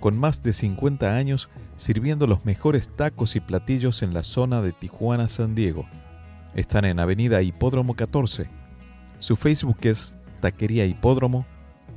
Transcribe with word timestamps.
Con 0.00 0.18
más 0.18 0.42
de 0.42 0.52
50 0.52 1.16
años 1.16 1.48
sirviendo 1.76 2.26
los 2.26 2.44
mejores 2.44 2.88
tacos 2.88 3.36
y 3.36 3.40
platillos 3.40 4.02
en 4.02 4.14
la 4.14 4.22
zona 4.22 4.62
de 4.62 4.72
Tijuana, 4.72 5.28
San 5.28 5.54
Diego. 5.54 5.86
Están 6.54 6.84
en 6.84 7.00
Avenida 7.00 7.42
Hipódromo 7.42 7.94
14. 7.94 8.48
Su 9.20 9.36
Facebook 9.36 9.78
es 9.82 10.14
Taquería 10.40 10.86
Hipódromo 10.86 11.46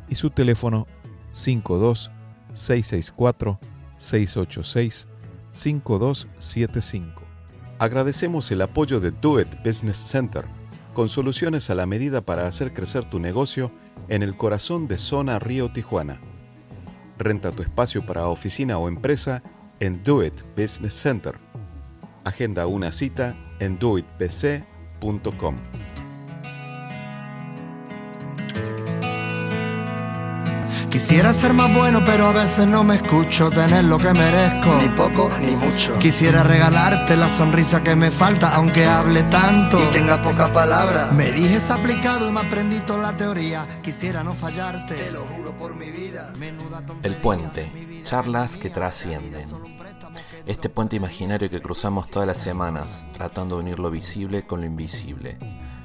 y 0.10 0.16
su 0.16 0.30
teléfono 0.30 0.88
52 1.32 2.12
664 2.54 3.60
686 3.98 5.08
5275. 5.52 7.22
Agradecemos 7.80 8.52
el 8.52 8.62
apoyo 8.62 9.00
de 9.00 9.12
Do 9.12 9.40
It 9.40 9.48
Business 9.66 9.98
Center, 9.98 10.46
con 10.94 11.10
soluciones 11.10 11.70
a 11.70 11.76
la 11.76 11.86
medida 11.86 12.22
para 12.22 12.48
hacer 12.48 12.74
crecer 12.74 13.10
tu 13.10 13.20
negocio 13.20 13.72
en 14.08 14.24
el 14.24 14.38
corazón 14.38 14.88
de 14.88 14.98
Zona 14.98 15.40
Río 15.40 15.72
Tijuana. 15.72 16.20
Renta 17.22 17.52
tu 17.52 17.62
espacio 17.62 18.04
para 18.04 18.26
oficina 18.26 18.80
o 18.80 18.88
empresa 18.88 19.44
en 19.80 20.04
Do 20.04 20.24
It 20.24 20.42
Business 20.58 20.96
Center. 20.96 21.36
Agenda 22.24 22.66
una 22.66 22.92
cita 22.92 23.36
en 23.60 23.78
doitbc.com. 23.78 25.56
Quisiera 30.92 31.34
ser 31.34 31.54
más 31.54 31.74
bueno, 31.74 32.02
pero 32.06 32.28
a 32.28 32.34
veces 32.34 32.68
no 32.68 32.84
me 32.84 32.96
escucho 32.96 33.50
tener 33.50 33.86
lo 33.86 33.98
que 33.98 34.12
merezco. 34.14 34.76
Ni 34.76 34.90
poco 34.90 35.32
ni 35.40 35.56
mucho. 35.56 35.98
Quisiera 36.00 36.44
regalarte 36.44 37.16
la 37.16 37.30
sonrisa 37.30 37.82
que 37.82 37.96
me 37.96 38.12
falta, 38.12 38.54
aunque 38.56 38.86
hable 38.86 39.24
tanto. 39.24 39.80
Y 39.82 39.92
tenga 39.94 40.22
poca 40.22 40.52
palabra. 40.52 41.10
Me 41.14 41.32
dijes 41.32 41.72
aplicado 41.72 42.28
y 42.28 42.32
me 42.34 42.42
aprendí 42.42 42.80
toda 42.82 43.12
la 43.12 43.18
teoría. 43.18 43.80
Quisiera 43.82 44.22
no 44.22 44.34
fallarte. 44.34 44.96
Te 44.96 45.12
lo 45.12 45.22
juro 45.22 45.58
por 45.58 45.76
mi 45.76 45.90
vida. 45.90 46.34
Menuda 46.38 46.80
El 46.80 46.86
tontería. 46.86 47.22
puente, 47.22 47.72
Mi 47.74 47.86
vida 47.86 48.04
charlas 48.04 48.58
que 48.58 48.70
trascienden. 48.70 49.48
Este 50.46 50.68
puente 50.70 50.98
imaginario 50.98 51.50
que 51.50 51.62
cruzamos 51.62 52.10
todas 52.10 52.28
las 52.28 52.38
semanas, 52.38 53.08
tratando 53.14 53.56
de 53.56 53.62
unir 53.64 53.80
lo 53.80 53.92
visible 53.92 54.46
con 54.46 54.60
lo 54.60 54.66
invisible, 54.66 55.38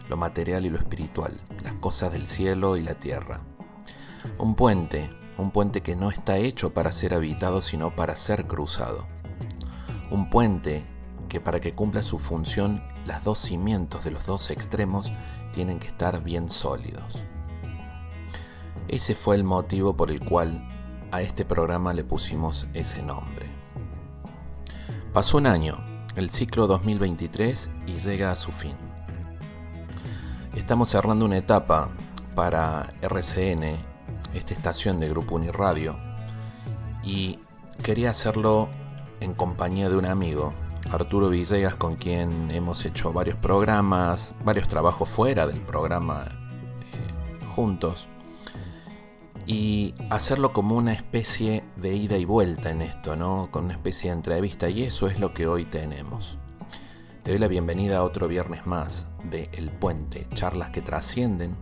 lo 0.09 0.17
material 0.17 0.67
y 0.67 0.71
lo 0.71 0.79
espiritual, 0.79 1.41
las 1.63 1.75
cosas 1.75 2.11
del 2.11 2.27
cielo 2.27 2.77
y 2.77 2.83
la 2.83 2.95
tierra. 2.95 3.41
Un 4.39 4.55
puente, 4.55 5.09
un 5.39 5.51
puente 5.51 5.81
que 5.81 5.97
no 5.97 6.11
está 6.11 6.37
hecho 6.37 6.75
para 6.75 6.93
ser 6.93 7.15
habitado, 7.15 7.63
sino 7.63 7.97
para 7.97 8.15
ser 8.15 8.47
cruzado. 8.47 9.07
Un 10.11 10.29
puente 10.29 10.85
que 11.31 11.41
para 11.41 11.59
que 11.59 11.75
cumpla 11.75 12.03
su 12.03 12.19
función, 12.19 12.83
las 13.07 13.25
dos 13.25 13.39
cimientos 13.39 14.05
de 14.05 14.11
los 14.11 14.27
dos 14.27 14.51
extremos 14.51 15.11
tienen 15.53 15.79
que 15.79 15.87
estar 15.87 16.23
bien 16.23 16.51
sólidos. 16.51 17.25
Ese 18.89 19.15
fue 19.15 19.37
el 19.37 19.45
motivo 19.45 19.97
por 19.97 20.11
el 20.11 20.21
cual 20.21 20.69
a 21.13 21.23
este 21.23 21.47
programa 21.47 21.95
le 21.95 22.05
pusimos 22.05 22.69
ese 22.75 23.03
nombre. 23.03 23.47
Pasó 25.15 25.39
un 25.39 25.47
año, 25.47 25.79
el 26.15 26.29
ciclo 26.29 26.67
2023, 26.67 27.71
y 27.87 27.95
llega 27.95 28.33
a 28.33 28.37
su 28.37 28.53
fin. 28.53 28.77
Estamos 30.55 30.91
cerrando 30.91 31.25
una 31.25 31.39
etapa 31.39 31.89
para 32.35 32.93
RCN, 33.01 33.96
esta 34.37 34.55
estación 34.55 34.99
de 34.99 35.09
Grupo 35.09 35.37
Uniradio, 35.37 35.97
y 37.03 37.39
quería 37.83 38.11
hacerlo 38.11 38.69
en 39.21 39.35
compañía 39.35 39.89
de 39.89 39.97
un 39.97 40.07
amigo, 40.07 40.53
Arturo 40.91 41.29
Villegas, 41.29 41.75
con 41.77 41.97
quien 41.97 42.51
hemos 42.51 42.85
hecho 42.85 43.13
varios 43.13 43.37
programas, 43.39 44.35
varios 44.45 44.69
trabajos 44.69 45.09
fuera 45.09 45.47
del 45.47 45.61
programa 45.61 46.27
eh, 46.27 47.45
juntos 47.55 48.09
y 49.47 49.95
hacerlo 50.11 50.53
como 50.53 50.77
una 50.77 50.93
especie 50.93 51.65
de 51.77 51.95
ida 51.95 52.17
y 52.17 52.25
vuelta 52.25 52.71
en 52.71 52.83
esto, 52.83 53.17
¿no? 53.17 53.49
Con 53.51 53.67
una 53.67 53.75
especie 53.75 54.11
de 54.11 54.17
entrevista 54.17 54.69
y 54.69 54.83
eso 54.83 55.07
es 55.07 55.21
lo 55.21 55.33
que 55.33 55.47
hoy 55.47 55.65
tenemos. 55.65 56.39
Te 57.23 57.31
doy 57.31 57.39
la 57.39 57.49
bienvenida 57.49 57.99
a 57.99 58.03
otro 58.03 58.29
viernes 58.29 58.67
más 58.67 59.09
de 59.25 59.49
El 59.53 59.71
Puente, 59.71 60.29
charlas 60.35 60.71
que 60.71 60.81
trascienden 60.81 61.57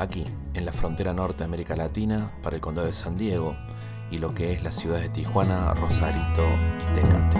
aquí 0.00 0.24
en 0.54 0.64
la 0.64 0.72
frontera 0.72 1.12
norte 1.12 1.38
de 1.38 1.44
América 1.44 1.76
Latina 1.76 2.32
para 2.42 2.56
el 2.56 2.62
condado 2.62 2.86
de 2.86 2.92
San 2.92 3.18
Diego 3.18 3.54
y 4.10 4.18
lo 4.18 4.34
que 4.34 4.52
es 4.52 4.62
la 4.62 4.72
ciudad 4.72 4.98
de 4.98 5.10
Tijuana, 5.10 5.74
Rosarito 5.74 6.42
y 6.80 6.94
Tecate. 6.94 7.38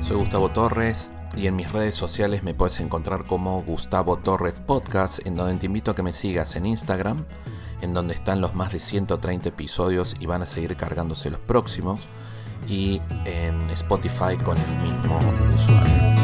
Soy 0.00 0.16
Gustavo 0.16 0.48
Torres 0.50 1.10
y 1.36 1.48
en 1.48 1.56
mis 1.56 1.70
redes 1.70 1.96
sociales 1.96 2.42
me 2.42 2.54
puedes 2.54 2.80
encontrar 2.80 3.26
como 3.26 3.62
Gustavo 3.62 4.16
Torres 4.16 4.60
Podcast, 4.60 5.26
en 5.26 5.34
donde 5.34 5.56
te 5.56 5.66
invito 5.66 5.90
a 5.90 5.94
que 5.94 6.02
me 6.02 6.12
sigas 6.12 6.56
en 6.56 6.66
Instagram, 6.66 7.26
en 7.82 7.94
donde 7.94 8.14
están 8.14 8.40
los 8.40 8.54
más 8.54 8.72
de 8.72 8.80
130 8.80 9.48
episodios 9.48 10.14
y 10.18 10.26
van 10.26 10.42
a 10.42 10.46
seguir 10.46 10.76
cargándose 10.76 11.30
los 11.30 11.40
próximos, 11.40 12.08
y 12.66 13.00
en 13.24 13.68
Spotify 13.70 14.36
con 14.42 14.56
el 14.58 14.78
mismo 14.78 15.18
usuario. 15.54 16.18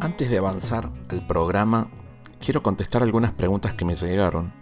Antes 0.00 0.30
de 0.30 0.38
avanzar 0.38 0.90
al 1.08 1.26
programa, 1.26 1.90
quiero 2.38 2.62
contestar 2.62 3.02
algunas 3.02 3.32
preguntas 3.32 3.74
que 3.74 3.84
me 3.84 3.94
llegaron. 3.94 4.52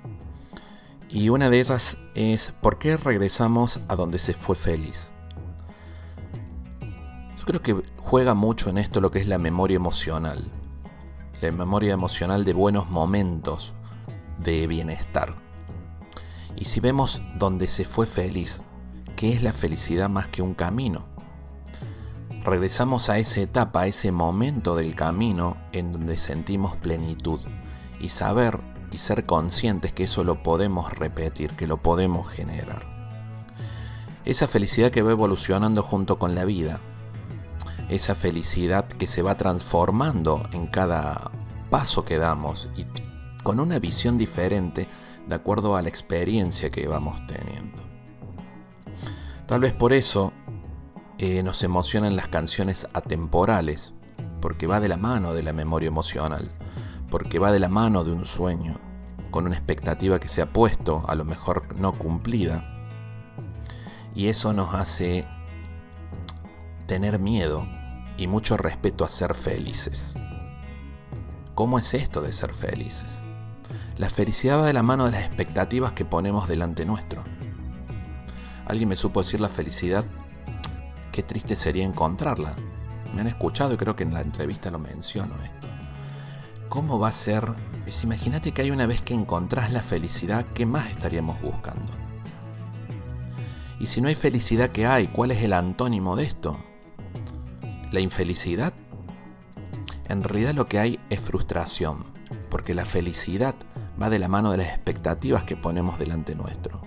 Y 1.08 1.28
una 1.28 1.50
de 1.50 1.60
ellas 1.60 1.98
es, 2.14 2.54
¿por 2.62 2.78
qué 2.78 2.97
regresamos 2.97 3.81
a 3.88 3.97
donde 3.97 4.19
se 4.19 4.32
fue 4.32 4.56
feliz? 4.56 5.12
Yo 7.36 7.44
creo 7.44 7.60
que 7.60 7.82
juega 7.98 8.34
mucho 8.34 8.70
en 8.70 8.78
esto 8.78 9.00
lo 9.00 9.10
que 9.10 9.19
es 9.19 9.26
la 9.26 9.38
memoria 9.38 9.76
emocional. 9.76 10.50
La 11.41 11.52
memoria 11.52 11.92
emocional 11.92 12.44
de 12.44 12.54
buenos 12.54 12.88
momentos 12.88 13.75
de 14.38 14.66
bienestar. 14.66 15.34
Y 16.56 16.66
si 16.66 16.80
vemos 16.80 17.22
donde 17.38 17.66
se 17.66 17.84
fue 17.84 18.06
feliz, 18.06 18.62
¿qué 19.16 19.32
es 19.32 19.42
la 19.42 19.52
felicidad 19.52 20.08
más 20.08 20.28
que 20.28 20.42
un 20.42 20.54
camino? 20.54 21.06
Regresamos 22.44 23.08
a 23.08 23.18
esa 23.18 23.40
etapa, 23.40 23.82
a 23.82 23.86
ese 23.86 24.10
momento 24.10 24.74
del 24.74 24.94
camino 24.94 25.56
en 25.72 25.92
donde 25.92 26.16
sentimos 26.16 26.76
plenitud 26.76 27.40
y 28.00 28.08
saber 28.08 28.60
y 28.90 28.98
ser 28.98 29.26
conscientes 29.26 29.92
que 29.92 30.04
eso 30.04 30.24
lo 30.24 30.42
podemos 30.42 30.92
repetir, 30.92 31.52
que 31.52 31.66
lo 31.66 31.82
podemos 31.82 32.28
generar. 32.28 32.84
Esa 34.24 34.46
felicidad 34.48 34.90
que 34.90 35.02
va 35.02 35.12
evolucionando 35.12 35.82
junto 35.82 36.16
con 36.16 36.34
la 36.34 36.44
vida, 36.44 36.80
esa 37.88 38.14
felicidad 38.14 38.86
que 38.86 39.06
se 39.06 39.22
va 39.22 39.36
transformando 39.36 40.42
en 40.52 40.66
cada 40.66 41.30
paso 41.70 42.04
que 42.04 42.19
damos 42.19 42.70
y 42.76 42.86
con 43.42 43.60
una 43.60 43.78
visión 43.78 44.19
diferente 44.19 44.88
de 45.32 45.37
acuerdo 45.37 45.76
a 45.76 45.82
la 45.82 45.88
experiencia 45.88 46.69
que 46.69 46.87
vamos 46.87 47.26
teniendo. 47.26 47.78
Tal 49.47 49.60
vez 49.60 49.72
por 49.72 49.94
eso 49.94 50.31
eh, 51.16 51.43
nos 51.43 51.62
emocionan 51.62 52.16
las 52.16 52.28
canciones 52.28 52.87
atemporales, 52.93 53.94
porque 54.43 54.66
va 54.66 54.78
de 54.78 54.88
la 54.88 54.98
mano 54.98 55.32
de 55.32 55.43
la 55.43 55.54
memoria 55.54 55.87
emocional, 55.87 56.53
porque 57.09 57.38
va 57.38 57.50
de 57.50 57.60
la 57.60 57.70
mano 57.70 58.05
de 58.05 58.12
un 58.12 58.26
sueño, 58.26 58.79
con 59.31 59.46
una 59.46 59.55
expectativa 59.55 60.20
que 60.20 60.29
se 60.29 60.43
ha 60.43 60.52
puesto, 60.52 61.02
a 61.08 61.14
lo 61.14 61.25
mejor 61.25 61.76
no 61.76 61.96
cumplida, 61.96 62.62
y 64.14 64.26
eso 64.26 64.52
nos 64.52 64.75
hace 64.75 65.26
tener 66.87 67.19
miedo 67.19 67.67
y 68.19 68.26
mucho 68.26 68.58
respeto 68.58 69.06
a 69.06 69.08
ser 69.08 69.32
felices. 69.34 70.12
¿Cómo 71.55 71.79
es 71.79 71.94
esto 71.94 72.20
de 72.20 72.34
ser 72.34 72.52
felices? 72.52 73.26
La 74.02 74.10
felicidad 74.10 74.58
va 74.58 74.66
de 74.66 74.72
la 74.72 74.82
mano 74.82 75.04
de 75.04 75.12
las 75.12 75.22
expectativas 75.22 75.93
que 75.93 76.04
ponemos 76.04 76.49
delante 76.49 76.84
nuestro. 76.84 77.22
Alguien 78.66 78.88
me 78.88 78.96
supo 78.96 79.22
decir 79.22 79.38
la 79.38 79.49
felicidad, 79.49 80.04
qué 81.12 81.22
triste 81.22 81.54
sería 81.54 81.84
encontrarla. 81.84 82.52
Me 83.14 83.20
han 83.20 83.28
escuchado 83.28 83.75
y 83.75 83.76
creo 83.76 83.94
que 83.94 84.02
en 84.02 84.12
la 84.12 84.20
entrevista 84.20 84.72
lo 84.72 84.81
menciono 84.81 85.37
esto. 85.44 85.69
¿Cómo 86.69 86.99
va 86.99 87.10
a 87.10 87.12
ser? 87.12 87.46
Es, 87.87 88.02
imagínate 88.02 88.50
que 88.50 88.62
hay 88.62 88.72
una 88.72 88.87
vez 88.87 89.02
que 89.02 89.14
encontrás 89.14 89.70
la 89.70 89.82
felicidad, 89.82 90.46
¿qué 90.52 90.66
más 90.66 90.90
estaríamos 90.90 91.40
buscando? 91.40 91.93
Y 93.78 93.87
si 93.87 94.00
no 94.00 94.08
hay 94.08 94.16
felicidad, 94.16 94.70
¿qué 94.70 94.84
hay? 94.84 95.06
¿Cuál 95.06 95.31
es 95.31 95.44
el 95.44 95.52
antónimo 95.52 96.16
de 96.16 96.25
esto? 96.25 96.58
¿La 97.93 98.00
infelicidad? 98.00 98.72
En 100.08 100.25
realidad 100.25 100.55
lo 100.55 100.66
que 100.66 100.81
hay 100.81 100.98
es 101.08 101.20
frustración. 101.20 102.10
porque 102.50 102.75
la 102.75 102.84
felicidad 102.84 103.55
va 104.00 104.11
de 104.11 104.19
la 104.19 104.29
mano 104.29 104.50
de 104.50 104.59
las 104.59 104.69
expectativas 104.69 105.44
que 105.44 105.56
ponemos 105.56 105.99
delante 105.99 106.35
nuestro. 106.35 106.83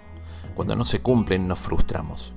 Cuando 0.55 0.75
no 0.75 0.85
se 0.85 1.01
cumplen 1.01 1.47
nos 1.47 1.59
frustramos 1.59 2.35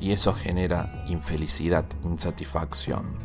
y 0.00 0.12
eso 0.12 0.34
genera 0.34 1.04
infelicidad, 1.08 1.84
insatisfacción. 2.04 3.18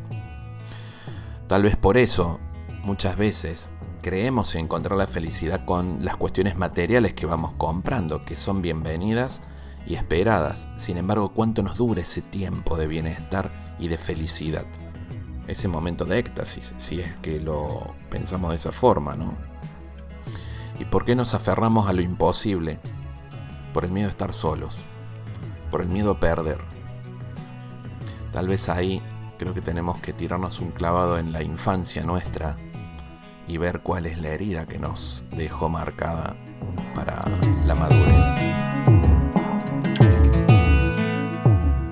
Tal 1.47 1.63
vez 1.63 1.75
por 1.75 1.97
eso 1.97 2.39
muchas 2.83 3.17
veces 3.17 3.69
creemos 4.01 4.55
encontrar 4.55 4.97
la 4.97 5.07
felicidad 5.07 5.65
con 5.65 6.03
las 6.03 6.15
cuestiones 6.17 6.57
materiales 6.57 7.13
que 7.13 7.25
vamos 7.25 7.53
comprando, 7.57 8.25
que 8.25 8.35
son 8.35 8.61
bienvenidas 8.61 9.43
y 9.85 9.95
esperadas. 9.95 10.67
Sin 10.77 10.97
embargo, 10.97 11.33
¿cuánto 11.33 11.61
nos 11.61 11.77
dura 11.77 12.01
ese 12.01 12.21
tiempo 12.21 12.77
de 12.77 12.87
bienestar 12.87 13.51
y 13.79 13.87
de 13.89 13.97
felicidad? 13.97 14.65
Ese 15.47 15.67
momento 15.67 16.05
de 16.05 16.19
éxtasis, 16.19 16.73
si 16.77 17.01
es 17.01 17.15
que 17.17 17.39
lo 17.39 17.95
pensamos 18.09 18.51
de 18.51 18.55
esa 18.55 18.71
forma, 18.71 19.15
¿no? 19.15 19.50
¿Y 20.81 20.85
por 20.85 21.05
qué 21.05 21.15
nos 21.15 21.35
aferramos 21.35 21.87
a 21.87 21.93
lo 21.93 22.01
imposible? 22.01 22.79
Por 23.71 23.85
el 23.85 23.91
miedo 23.91 24.07
a 24.07 24.09
estar 24.09 24.33
solos, 24.33 24.83
por 25.69 25.83
el 25.83 25.89
miedo 25.89 26.09
a 26.13 26.19
perder. 26.19 26.57
Tal 28.31 28.47
vez 28.47 28.67
ahí 28.67 28.99
creo 29.37 29.53
que 29.53 29.61
tenemos 29.61 29.99
que 29.99 30.11
tirarnos 30.11 30.59
un 30.59 30.71
clavado 30.71 31.19
en 31.19 31.33
la 31.33 31.43
infancia 31.43 32.01
nuestra 32.01 32.57
y 33.47 33.59
ver 33.59 33.81
cuál 33.81 34.07
es 34.07 34.19
la 34.19 34.29
herida 34.29 34.65
que 34.65 34.79
nos 34.79 35.27
dejó 35.29 35.69
marcada 35.69 36.35
para 36.95 37.25
la 37.67 37.75
madurez. 37.75 38.25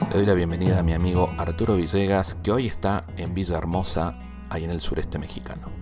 Le 0.10 0.16
doy 0.16 0.26
la 0.26 0.34
bienvenida 0.34 0.80
a 0.80 0.84
mi 0.84 0.94
amigo 0.94 1.30
Arturo 1.38 1.76
Villegas, 1.76 2.34
que 2.34 2.52
hoy 2.52 2.66
está 2.66 3.06
en 3.18 3.36
Villa 3.36 3.60
Hermosa, 3.60 4.18
ahí 4.50 4.64
en 4.64 4.72
el 4.72 4.82
sureste 4.82 5.20
mexicano. 5.20 5.79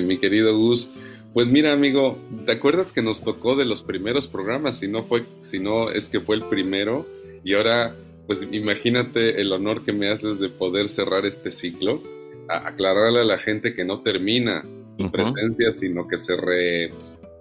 Mi 0.00 0.18
querido 0.18 0.56
Gus, 0.56 0.90
pues 1.34 1.48
mira 1.48 1.72
amigo, 1.72 2.18
¿te 2.46 2.52
acuerdas 2.52 2.92
que 2.92 3.02
nos 3.02 3.22
tocó 3.22 3.56
de 3.56 3.64
los 3.64 3.82
primeros 3.82 4.28
programas? 4.28 4.78
Si 4.78 4.88
no 4.88 5.04
fue, 5.04 5.24
si 5.40 5.58
no 5.58 5.90
es 5.90 6.08
que 6.08 6.20
fue 6.20 6.36
el 6.36 6.42
primero, 6.42 7.06
y 7.44 7.54
ahora, 7.54 7.94
pues 8.26 8.46
imagínate 8.50 9.40
el 9.40 9.52
honor 9.52 9.84
que 9.84 9.92
me 9.92 10.10
haces 10.10 10.38
de 10.38 10.48
poder 10.48 10.88
cerrar 10.88 11.26
este 11.26 11.50
ciclo, 11.50 12.02
aclararle 12.48 13.20
a 13.20 13.24
la 13.24 13.38
gente 13.38 13.74
que 13.74 13.84
no 13.84 14.02
termina 14.02 14.62
tu 14.98 15.10
presencia, 15.10 15.72
sino 15.72 16.06
que 16.06 16.18
se 16.18 16.36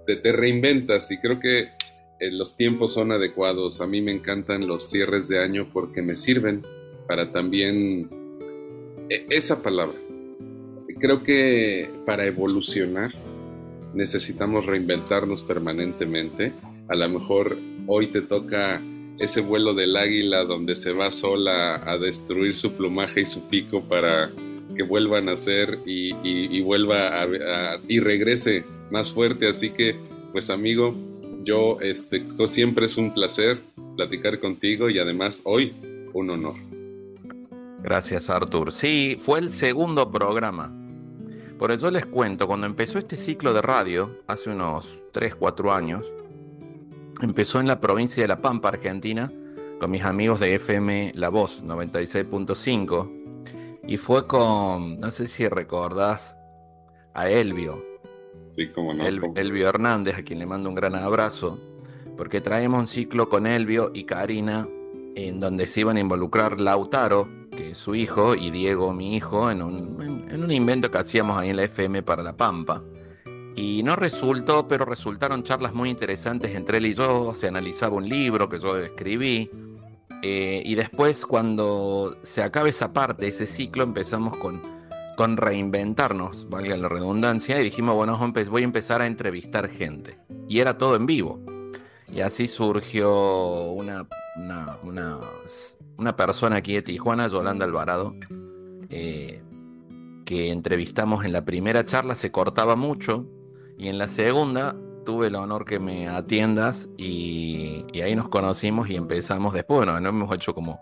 te, 0.06 0.32
reinventas. 0.32 1.12
Y 1.12 1.18
creo 1.18 1.40
que 1.40 1.70
eh, 2.20 2.32
los 2.32 2.56
tiempos 2.56 2.94
son 2.94 3.12
adecuados. 3.12 3.82
A 3.82 3.88
mí 3.88 4.02
me 4.02 4.12
encantan 4.12 4.68
los 4.68 4.90
cierres 4.90 5.28
de 5.28 5.44
año 5.44 5.70
porque 5.72 6.02
me 6.02 6.16
sirven 6.16 6.62
para 7.08 7.32
también 7.32 8.10
e, 9.10 9.26
esa 9.30 9.62
palabra. 9.62 9.98
Creo 11.02 11.24
que 11.24 11.90
para 12.06 12.28
evolucionar 12.28 13.12
necesitamos 13.96 14.68
reinventarnos 14.68 15.42
permanentemente. 15.42 16.54
A 16.90 16.96
lo 16.96 17.10
mejor 17.10 17.58
hoy 17.88 18.08
te 18.08 18.22
toca 18.22 18.80
ese 19.18 19.42
vuelo 19.42 19.74
del 19.74 19.98
águila 19.98 20.44
donde 20.44 20.76
se 20.76 20.92
va 20.92 21.10
sola 21.10 21.82
a 21.90 21.98
destruir 21.98 22.56
su 22.56 22.74
plumaje 22.74 23.22
y 23.22 23.26
su 23.26 23.48
pico 23.48 23.82
para 23.84 24.32
que 24.76 24.84
vuelva 24.84 25.18
a 25.18 25.22
nacer 25.22 25.80
y, 25.88 26.62
vuelva 26.62 27.24
a, 27.24 27.80
y 27.88 28.00
regrese 28.00 28.64
más 28.92 29.12
fuerte. 29.12 29.50
Así 29.50 29.72
que, 29.72 29.96
pues 30.32 30.52
amigo, 30.52 30.96
yo 31.44 31.80
este, 31.82 32.24
siempre 32.46 32.86
es 32.86 32.98
un 32.98 33.12
placer 33.12 33.60
platicar 33.96 34.40
contigo 34.40 34.88
y 34.88 35.00
además 35.00 35.42
hoy 35.46 35.74
un 36.14 36.30
honor. 36.30 36.56
Gracias, 37.82 38.30
Artur. 38.30 38.72
Sí, 38.72 39.18
fue 39.20 39.40
el 39.40 39.50
segundo 39.50 40.12
programa. 40.12 40.78
Por 41.62 41.72
eso 41.72 41.90
les 41.92 42.08
cuento, 42.08 42.48
cuando 42.48 42.66
empezó 42.66 42.98
este 42.98 43.18
ciclo 43.18 43.54
de 43.54 43.62
radio, 43.62 44.18
hace 44.26 44.50
unos 44.50 44.98
3, 45.12 45.36
4 45.36 45.72
años, 45.72 46.12
Empezó 47.22 47.60
en 47.60 47.68
la 47.68 47.80
provincia 47.80 48.24
de 48.24 48.28
La 48.28 48.42
Pampa, 48.42 48.70
Argentina, 48.70 49.32
con 49.80 49.92
mis 49.92 50.04
amigos 50.04 50.40
de 50.40 50.56
FM 50.56 51.12
La 51.14 51.30
Voz 51.30 51.64
96.5. 51.64 53.80
Y 53.86 53.98
fue 53.98 54.26
con, 54.26 55.00
no 55.00 55.12
sé 55.12 55.28
si 55.28 55.48
recordás, 55.48 56.36
a 57.14 57.30
Elvio. 57.30 57.86
Sí, 58.56 58.70
como 58.70 58.96
no. 58.96 59.06
Elvio 59.06 59.70
Hernández, 59.70 60.18
a 60.18 60.24
quien 60.24 60.40
le 60.40 60.48
mando 60.48 60.68
un 60.68 60.74
gran 60.74 60.96
abrazo, 60.96 61.60
porque 62.18 62.42
traemos 62.42 62.80
un 62.80 62.88
ciclo 62.88 63.30
con 63.30 63.46
Elvio 63.46 63.92
y 63.94 64.06
Karina, 64.06 64.68
en 65.14 65.40
donde 65.40 65.68
se 65.68 65.82
iban 65.82 65.98
a 65.98 66.00
involucrar 66.00 66.60
Lautaro, 66.60 67.30
que 67.52 67.76
su 67.76 67.96
hijo, 67.96 68.36
y 68.36 68.50
Diego, 68.50 68.94
mi 68.94 69.16
hijo, 69.16 69.52
en 69.52 69.62
un, 69.62 70.28
en 70.30 70.44
un 70.44 70.52
invento 70.52 70.90
que 70.90 70.98
hacíamos 70.98 71.38
ahí 71.38 71.50
en 71.50 71.58
la 71.58 71.64
FM 71.64 72.04
para 72.04 72.24
La 72.24 72.36
Pampa. 72.36 72.82
Y 73.56 73.84
no 73.84 73.96
resultó, 73.96 74.68
pero 74.68 74.86
resultaron 74.86 75.44
charlas 75.44 75.74
muy 75.74 75.90
interesantes 75.90 76.56
entre 76.56 76.78
él 76.78 76.86
y 76.86 76.94
yo. 76.94 77.34
Se 77.36 77.48
analizaba 77.48 77.96
un 77.96 78.08
libro 78.08 78.48
que 78.48 78.60
yo 78.60 78.78
escribí. 78.78 79.52
Eh, 80.24 80.62
y 80.64 80.76
después, 80.76 81.26
cuando 81.26 82.16
se 82.22 82.44
acabe 82.44 82.70
esa 82.70 82.94
parte, 82.94 83.28
ese 83.28 83.48
ciclo, 83.48 83.84
empezamos 83.84 84.38
con, 84.38 84.62
con 85.18 85.36
reinventarnos, 85.36 86.48
valga 86.50 86.78
la 86.78 86.88
redundancia, 86.88 87.60
y 87.60 87.64
dijimos, 87.64 87.96
bueno, 87.96 88.18
voy 88.50 88.62
a 88.62 88.66
empezar 88.66 89.02
a 89.02 89.08
entrevistar 89.08 89.70
gente. 89.70 90.18
Y 90.48 90.60
era 90.60 90.78
todo 90.78 90.96
en 90.96 91.06
vivo. 91.06 91.42
Y 92.14 92.22
así 92.22 92.48
surgió 92.48 93.72
una, 93.72 94.06
una, 94.84 95.20
persona 96.16 96.58
aquí 96.58 96.74
de 96.74 96.82
Tijuana, 96.82 97.28
Yolanda 97.28 97.66
Alvarado, 97.66 98.16
eh, 98.90 99.42
que 100.26 100.52
entrevistamos 100.52 101.26
en 101.26 101.34
la 101.34 101.46
primera 101.46 101.86
charla, 101.86 102.16
se 102.16 102.32
cortaba 102.32 102.76
mucho, 102.76 103.26
y 103.78 103.88
en 103.88 103.98
la 103.98 104.08
segunda 104.08 104.76
tuve 105.06 105.28
el 105.28 105.36
honor 105.36 105.66
que 105.66 105.80
me 105.80 106.08
atiendas 106.08 106.90
y, 106.98 107.86
ahí 108.02 108.16
nos 108.16 108.30
conocimos 108.30 108.90
y 108.90 108.96
empezamos 108.96 109.54
después. 109.54 109.78
Bueno, 109.78 110.00
no 110.00 110.10
hemos 110.10 110.36
hecho 110.36 110.54
como, 110.54 110.82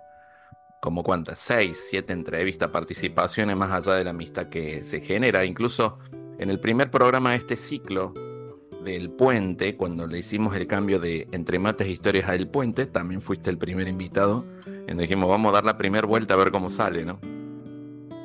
como 0.82 1.04
cuántas, 1.04 1.40
seis, 1.40 1.88
siete 1.90 2.14
entrevistas, 2.14 2.72
participaciones 2.72 3.56
más 3.56 3.72
allá 3.72 3.96
de 3.98 4.04
la 4.04 4.10
amistad 4.12 4.48
que 4.48 4.84
se 4.84 5.02
genera. 5.02 5.46
Incluso 5.46 6.00
en 6.38 6.50
el 6.50 6.60
primer 6.60 6.92
programa 6.92 7.32
de 7.32 7.38
este 7.38 7.56
ciclo 7.56 8.14
del 8.84 9.10
puente, 9.10 9.76
cuando 9.76 10.08
le 10.08 10.20
hicimos 10.20 10.56
el 10.56 10.68
cambio 10.68 11.00
de 11.00 11.28
entre 11.32 11.60
mates 11.60 11.88
e 11.88 11.92
historias 11.92 12.30
a 12.30 12.36
El 12.36 12.48
Puente, 12.48 12.86
también 12.86 13.22
fuiste 13.22 13.50
el 13.50 13.58
primer 13.58 13.88
invitado. 13.88 14.46
Y 14.88 14.94
dijimos, 14.94 15.30
vamos 15.30 15.52
a 15.52 15.54
dar 15.54 15.66
la 15.66 15.78
primera 15.78 16.08
vuelta 16.08 16.34
a 16.34 16.38
ver 16.38 16.52
cómo 16.52 16.70
sale, 16.70 17.06
¿no? 17.06 17.20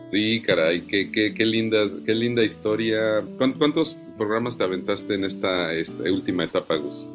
Sí, 0.01 0.43
caray, 0.43 0.83
qué, 0.87 1.11
qué, 1.11 1.47
linda, 1.47 1.79
qué 2.05 2.15
linda 2.15 2.45
historia. 2.45 3.25
¿Cuántos 3.39 3.99
programas 4.19 4.57
te 4.57 4.65
aventaste 4.65 5.15
en 5.15 5.25
esta, 5.25 5.71
última 6.11 6.45
etapa, 6.45 6.77
Gus? 6.77 7.07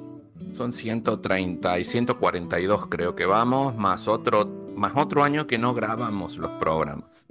Son 0.52 0.74
130 0.74 1.80
y 1.80 1.84
142 1.84 2.88
creo 2.88 3.16
que 3.16 3.26
vamos, 3.26 3.76
más 3.76 4.08
otro, 4.08 4.68
más 4.76 4.94
otro 4.96 5.24
año 5.24 5.46
que 5.46 5.60
no 5.60 5.76
grabamos 5.76 6.38
los 6.38 6.50
programas. 6.54 7.28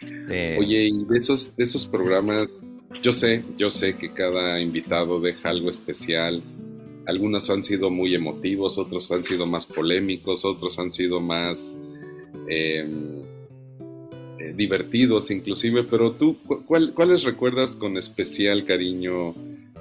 Este, 0.00 0.58
Oye, 0.58 0.88
y 0.88 1.04
de 1.04 1.18
esos, 1.18 1.56
de 1.56 1.64
esos 1.64 1.86
programas, 1.86 2.64
yo 3.02 3.12
sé, 3.12 3.44
yo 3.56 3.70
sé 3.70 3.96
que 3.96 4.12
cada 4.12 4.60
invitado 4.60 5.20
deja 5.20 5.50
algo 5.50 5.70
especial. 5.70 6.42
Algunos 7.06 7.48
han 7.50 7.62
sido 7.62 7.90
muy 7.90 8.14
emotivos, 8.14 8.78
otros 8.78 9.10
han 9.12 9.24
sido 9.24 9.46
más 9.46 9.66
polémicos, 9.66 10.44
otros 10.44 10.78
han 10.78 10.92
sido 10.92 11.20
más... 11.20 11.74
Em, 12.48 13.18
eh, 14.40 14.52
divertidos 14.54 15.32
inclusive, 15.32 15.82
pero 15.82 16.12
tú, 16.12 16.36
¿cuáles 16.94 17.24
recuerdas 17.24 17.74
con 17.74 17.96
especial 17.96 18.64
cariño 18.64 19.30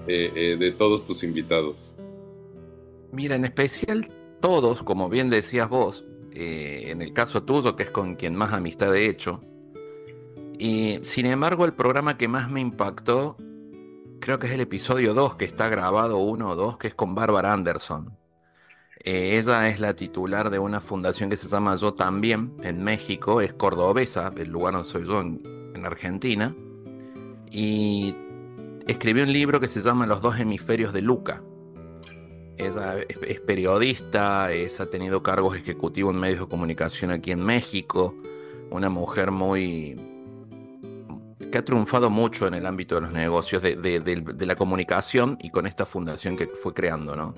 eh, 0.08 0.32
eh, 0.36 0.58
de 0.58 0.72
todos 0.72 1.06
tus 1.06 1.24
invitados? 1.24 1.92
Mira, 3.12 3.36
en 3.36 3.46
especial 3.46 4.10
todos, 4.40 4.82
como 4.82 5.10
bien 5.10 5.30
decías 5.30 5.70
vos, 5.70 6.06
en 6.32 7.02
el 7.02 7.14
caso 7.14 7.44
tuyo, 7.44 7.76
que 7.76 7.84
es 7.84 7.92
con 7.92 8.16
quien 8.16 8.36
más 8.36 8.54
amistad 8.54 8.96
he 8.96 9.08
hecho, 9.08 9.42
y 10.60 11.00
sin 11.04 11.26
embargo 11.26 11.66
el 11.66 11.74
programa 11.74 12.18
que 12.18 12.28
más 12.28 12.50
me 12.50 12.62
impactó, 12.62 13.38
creo 14.20 14.40
que 14.40 14.48
es 14.48 14.54
el 14.54 14.62
episodio 14.62 15.14
2, 15.14 15.36
que 15.36 15.46
está 15.46 15.70
grabado 15.70 16.18
uno 16.18 16.50
o 16.50 16.56
dos, 16.56 16.78
que 16.78 16.88
es 16.88 16.96
con 16.96 17.16
Bárbara 17.16 17.54
Anderson. 17.54 18.18
Eh, 19.04 19.38
ella 19.38 19.70
es 19.70 19.80
la 19.80 19.96
titular 19.96 20.50
de 20.50 20.60
una 20.60 20.82
fundación 20.82 21.30
que 21.30 21.38
se 21.38 21.48
llama 21.48 21.76
Yo 21.76 21.94
También 21.94 22.54
en 22.64 22.84
México, 22.84 23.42
es 23.42 23.54
cordobesa, 23.54 24.34
el 24.36 24.50
lugar 24.50 24.74
donde 24.74 24.90
soy 24.90 25.06
yo 25.06 25.22
en, 25.22 25.86
Argentina, 25.86 26.56
y 27.52 28.16
escribió 28.88 29.24
un 29.24 29.32
libro 29.32 29.60
que 29.60 29.68
se 29.68 29.80
llama 29.82 30.08
Los 30.08 30.22
dos 30.22 30.40
hemisferios 30.40 30.92
de 30.92 31.04
Luca. 31.04 31.44
Ella 32.58 32.98
es, 33.08 33.40
periodista, 33.42 34.46
ha 34.48 34.86
tenido 34.88 35.22
cargos 35.22 35.56
ejecutivos 35.56 36.16
en 36.16 36.20
medios 36.20 36.40
de 36.40 36.48
comunicación 36.48 37.12
aquí 37.12 37.32
en 37.32 37.46
México, 37.46 38.16
una 38.72 38.90
mujer 38.90 39.30
muy 39.30 39.96
que 41.52 41.58
ha 41.58 41.66
triunfado 41.66 42.10
mucho 42.10 42.48
en 42.48 42.56
el 42.56 42.66
ámbito 42.66 42.96
de 42.96 43.02
los 43.02 43.12
negocios, 43.12 43.62
de, 43.62 43.76
de 43.76 44.46
la 44.46 44.56
comunicación 44.56 45.38
y 45.42 45.52
con 45.52 45.68
esta 45.68 45.86
fundación 45.86 46.36
que 46.36 46.48
fue 46.48 46.74
creando, 46.74 47.16
¿no? 47.16 47.36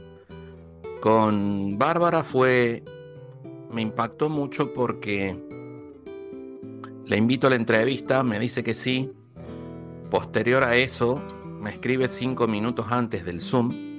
Con 1.01 1.77
Bárbara 1.77 2.23
fue 2.23 2.83
me 3.71 3.81
impactó 3.81 4.29
mucho 4.29 4.73
porque 4.73 5.37
le 7.05 7.17
invito 7.17 7.47
a 7.47 7.49
la 7.51 7.55
entrevista, 7.55 8.23
me 8.23 8.39
dice 8.39 8.63
que 8.63 8.73
sí. 8.73 9.11
Posterior 10.09 10.63
a 10.63 10.75
eso, 10.75 11.21
me 11.59 11.69
escribe 11.69 12.07
cinco 12.07 12.47
minutos 12.47 12.87
antes 12.89 13.25
del 13.25 13.41
Zoom 13.41 13.89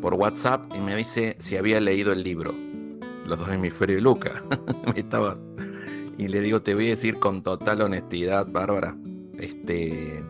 por 0.00 0.14
WhatsApp 0.14 0.72
y 0.74 0.80
me 0.80 0.96
dice 0.96 1.36
si 1.38 1.56
había 1.56 1.80
leído 1.80 2.12
el 2.12 2.22
libro. 2.22 2.54
Los 3.26 3.38
dos 3.38 3.48
hemisferios 3.50 3.96
de 3.98 4.02
Luca. 4.02 4.44
Estaba... 4.94 5.38
Y 6.18 6.28
le 6.28 6.40
digo, 6.40 6.62
te 6.62 6.74
voy 6.74 6.86
a 6.86 6.90
decir 6.90 7.16
con 7.16 7.42
total 7.42 7.82
honestidad, 7.82 8.46
Bárbara. 8.50 8.96
Este. 9.38 10.24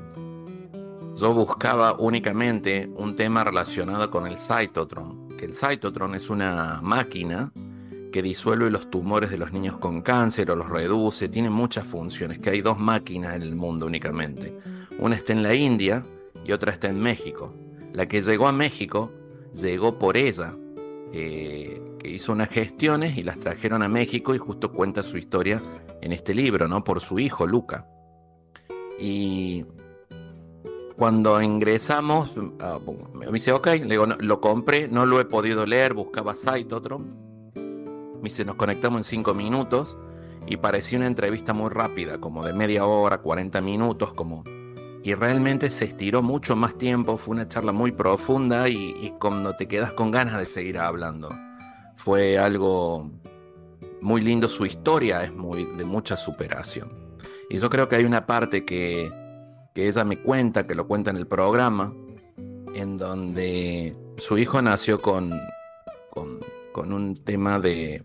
Yo 1.14 1.32
buscaba 1.32 1.96
únicamente 1.98 2.90
un 2.94 3.16
tema 3.16 3.42
relacionado 3.42 4.10
con 4.10 4.26
el 4.26 4.38
cytotron. 4.38 5.28
Que 5.36 5.46
el 5.46 5.54
cytotron 5.54 6.14
es 6.14 6.28
una 6.30 6.80
máquina 6.82 7.52
que 8.12 8.22
disuelve 8.22 8.70
los 8.70 8.90
tumores 8.90 9.30
de 9.30 9.38
los 9.38 9.52
niños 9.52 9.78
con 9.78 10.02
cáncer 10.02 10.50
o 10.50 10.56
los 10.56 10.68
reduce. 10.68 11.28
Tiene 11.28 11.50
muchas 11.50 11.86
funciones. 11.86 12.38
Que 12.38 12.50
hay 12.50 12.60
dos 12.60 12.78
máquinas 12.78 13.34
en 13.34 13.42
el 13.42 13.54
mundo 13.54 13.86
únicamente. 13.86 14.56
Una 14.98 15.16
está 15.16 15.32
en 15.32 15.42
la 15.42 15.54
India 15.54 16.04
y 16.44 16.52
otra 16.52 16.72
está 16.72 16.88
en 16.88 17.00
México. 17.00 17.54
La 17.92 18.06
que 18.06 18.20
llegó 18.20 18.46
a 18.48 18.52
México 18.52 19.10
llegó 19.54 19.98
por 19.98 20.16
ella, 20.16 20.54
eh, 21.12 21.80
que 21.98 22.08
hizo 22.08 22.32
unas 22.32 22.50
gestiones 22.50 23.16
y 23.16 23.22
las 23.22 23.38
trajeron 23.38 23.82
a 23.82 23.88
México 23.88 24.34
y 24.34 24.38
justo 24.38 24.72
cuenta 24.72 25.02
su 25.02 25.16
historia 25.16 25.62
en 26.00 26.12
este 26.12 26.34
libro, 26.34 26.68
¿no? 26.68 26.84
Por 26.84 27.00
su 27.00 27.18
hijo, 27.18 27.46
Luca. 27.46 27.86
Y 28.98 29.64
cuando 30.96 31.40
ingresamos, 31.42 32.30
ah, 32.60 32.78
me 33.14 33.26
dice, 33.26 33.52
ok, 33.52 33.66
le 33.66 33.86
digo, 33.86 34.06
lo 34.06 34.40
compré, 34.40 34.88
no 34.88 35.06
lo 35.06 35.20
he 35.20 35.24
podido 35.24 35.66
leer, 35.66 35.94
buscaba 35.94 36.34
Cytotron. 36.34 37.52
Me 37.54 38.22
dice, 38.22 38.44
nos 38.44 38.56
conectamos 38.56 39.00
en 39.00 39.04
cinco 39.04 39.34
minutos 39.34 39.98
y 40.46 40.56
parecía 40.56 40.98
una 40.98 41.06
entrevista 41.06 41.52
muy 41.52 41.70
rápida, 41.70 42.18
como 42.18 42.44
de 42.44 42.52
media 42.52 42.86
hora, 42.86 43.18
40 43.18 43.60
minutos, 43.60 44.12
como 44.14 44.44
y 45.06 45.14
realmente 45.14 45.70
se 45.70 45.84
estiró 45.84 46.20
mucho 46.20 46.56
más 46.56 46.76
tiempo, 46.78 47.16
fue 47.16 47.36
una 47.36 47.46
charla 47.46 47.70
muy 47.70 47.92
profunda 47.92 48.68
y, 48.68 49.14
cuando 49.20 49.54
te 49.54 49.68
quedas 49.68 49.92
con 49.92 50.10
ganas 50.10 50.36
de 50.36 50.46
seguir 50.46 50.78
hablando. 50.78 51.28
Fue 51.94 52.38
algo 52.38 53.12
muy 54.00 54.20
lindo, 54.20 54.48
su 54.48 54.66
historia 54.66 55.22
es 55.22 55.32
muy 55.32 55.64
de 55.64 55.84
mucha 55.84 56.16
superación. 56.16 57.05
Y 57.48 57.58
yo 57.58 57.70
creo 57.70 57.88
que 57.88 57.96
hay 57.96 58.04
una 58.04 58.26
parte 58.26 58.64
que, 58.64 59.10
que 59.74 59.88
ella 59.88 60.04
me 60.04 60.20
cuenta, 60.20 60.66
que 60.66 60.74
lo 60.74 60.86
cuenta 60.86 61.10
en 61.10 61.16
el 61.16 61.26
programa, 61.26 61.94
en 62.74 62.98
donde 62.98 63.96
su 64.18 64.38
hijo 64.38 64.60
nació 64.62 65.00
con, 65.00 65.30
con, 66.10 66.92
un 66.92 67.14
tema 67.14 67.58
de, 67.58 68.02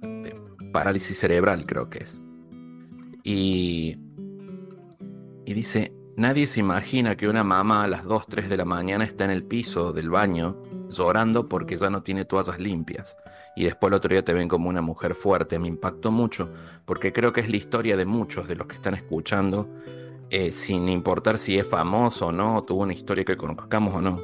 de 0.00 0.34
parálisis 0.72 1.18
cerebral, 1.18 1.66
creo 1.66 1.90
que 1.90 1.98
es. 1.98 2.20
Y, 3.22 3.98
y 5.44 5.54
dice, 5.54 5.92
Nadie 6.18 6.48
se 6.48 6.58
imagina 6.58 7.16
que 7.16 7.28
una 7.28 7.44
mamá 7.44 7.84
a 7.84 7.86
las 7.86 8.02
2, 8.02 8.26
3 8.26 8.48
de 8.48 8.56
la 8.56 8.64
mañana 8.64 9.04
está 9.04 9.24
en 9.24 9.30
el 9.30 9.44
piso 9.44 9.92
del 9.92 10.10
baño 10.10 10.60
llorando 10.88 11.48
porque 11.48 11.76
ya 11.76 11.90
no 11.90 12.02
tiene 12.02 12.24
toallas 12.24 12.58
limpias. 12.58 13.16
Y 13.56 13.64
después 13.64 13.90
el 13.90 13.94
otro 13.94 14.10
día 14.10 14.24
te 14.24 14.32
ven 14.32 14.48
como 14.48 14.68
una 14.68 14.82
mujer 14.82 15.14
fuerte. 15.14 15.58
Me 15.58 15.68
impactó 15.68 16.10
mucho 16.10 16.48
porque 16.84 17.12
creo 17.12 17.32
que 17.32 17.40
es 17.40 17.50
la 17.50 17.56
historia 17.56 17.96
de 17.96 18.04
muchos 18.04 18.48
de 18.48 18.56
los 18.56 18.66
que 18.66 18.76
están 18.76 18.94
escuchando, 18.94 19.68
eh, 20.30 20.52
sin 20.52 20.88
importar 20.88 21.38
si 21.38 21.58
es 21.58 21.66
famoso 21.66 22.28
o 22.28 22.32
no, 22.32 22.62
tuvo 22.62 22.82
una 22.82 22.92
historia 22.92 23.24
que 23.24 23.36
conozcamos 23.36 23.94
o 23.94 24.00
no. 24.00 24.20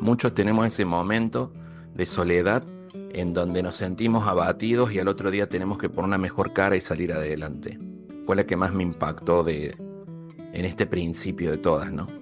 Muchos 0.00 0.34
tenemos 0.34 0.66
ese 0.66 0.84
momento 0.84 1.52
de 1.94 2.06
soledad 2.06 2.64
en 3.12 3.32
donde 3.34 3.62
nos 3.62 3.76
sentimos 3.76 4.26
abatidos 4.26 4.92
y 4.92 4.98
al 4.98 5.08
otro 5.08 5.30
día 5.30 5.48
tenemos 5.48 5.78
que 5.78 5.88
poner 5.88 6.08
una 6.08 6.18
mejor 6.18 6.52
cara 6.52 6.76
y 6.76 6.80
salir 6.80 7.12
adelante. 7.12 7.78
Fue 8.26 8.36
la 8.36 8.44
que 8.44 8.56
más 8.56 8.72
me 8.72 8.82
impactó 8.82 9.44
de, 9.44 9.76
en 10.52 10.64
este 10.64 10.86
principio 10.86 11.50
de 11.50 11.58
todas, 11.58 11.92
¿no? 11.92 12.21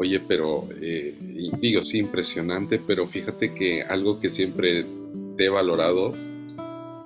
Oye, 0.00 0.18
pero 0.18 0.66
eh, 0.80 1.14
digo, 1.60 1.82
sí, 1.82 1.98
impresionante, 1.98 2.78
pero 2.78 3.06
fíjate 3.06 3.52
que 3.52 3.82
algo 3.82 4.18
que 4.18 4.30
siempre 4.30 4.86
te 5.36 5.44
he 5.44 5.48
valorado 5.50 6.12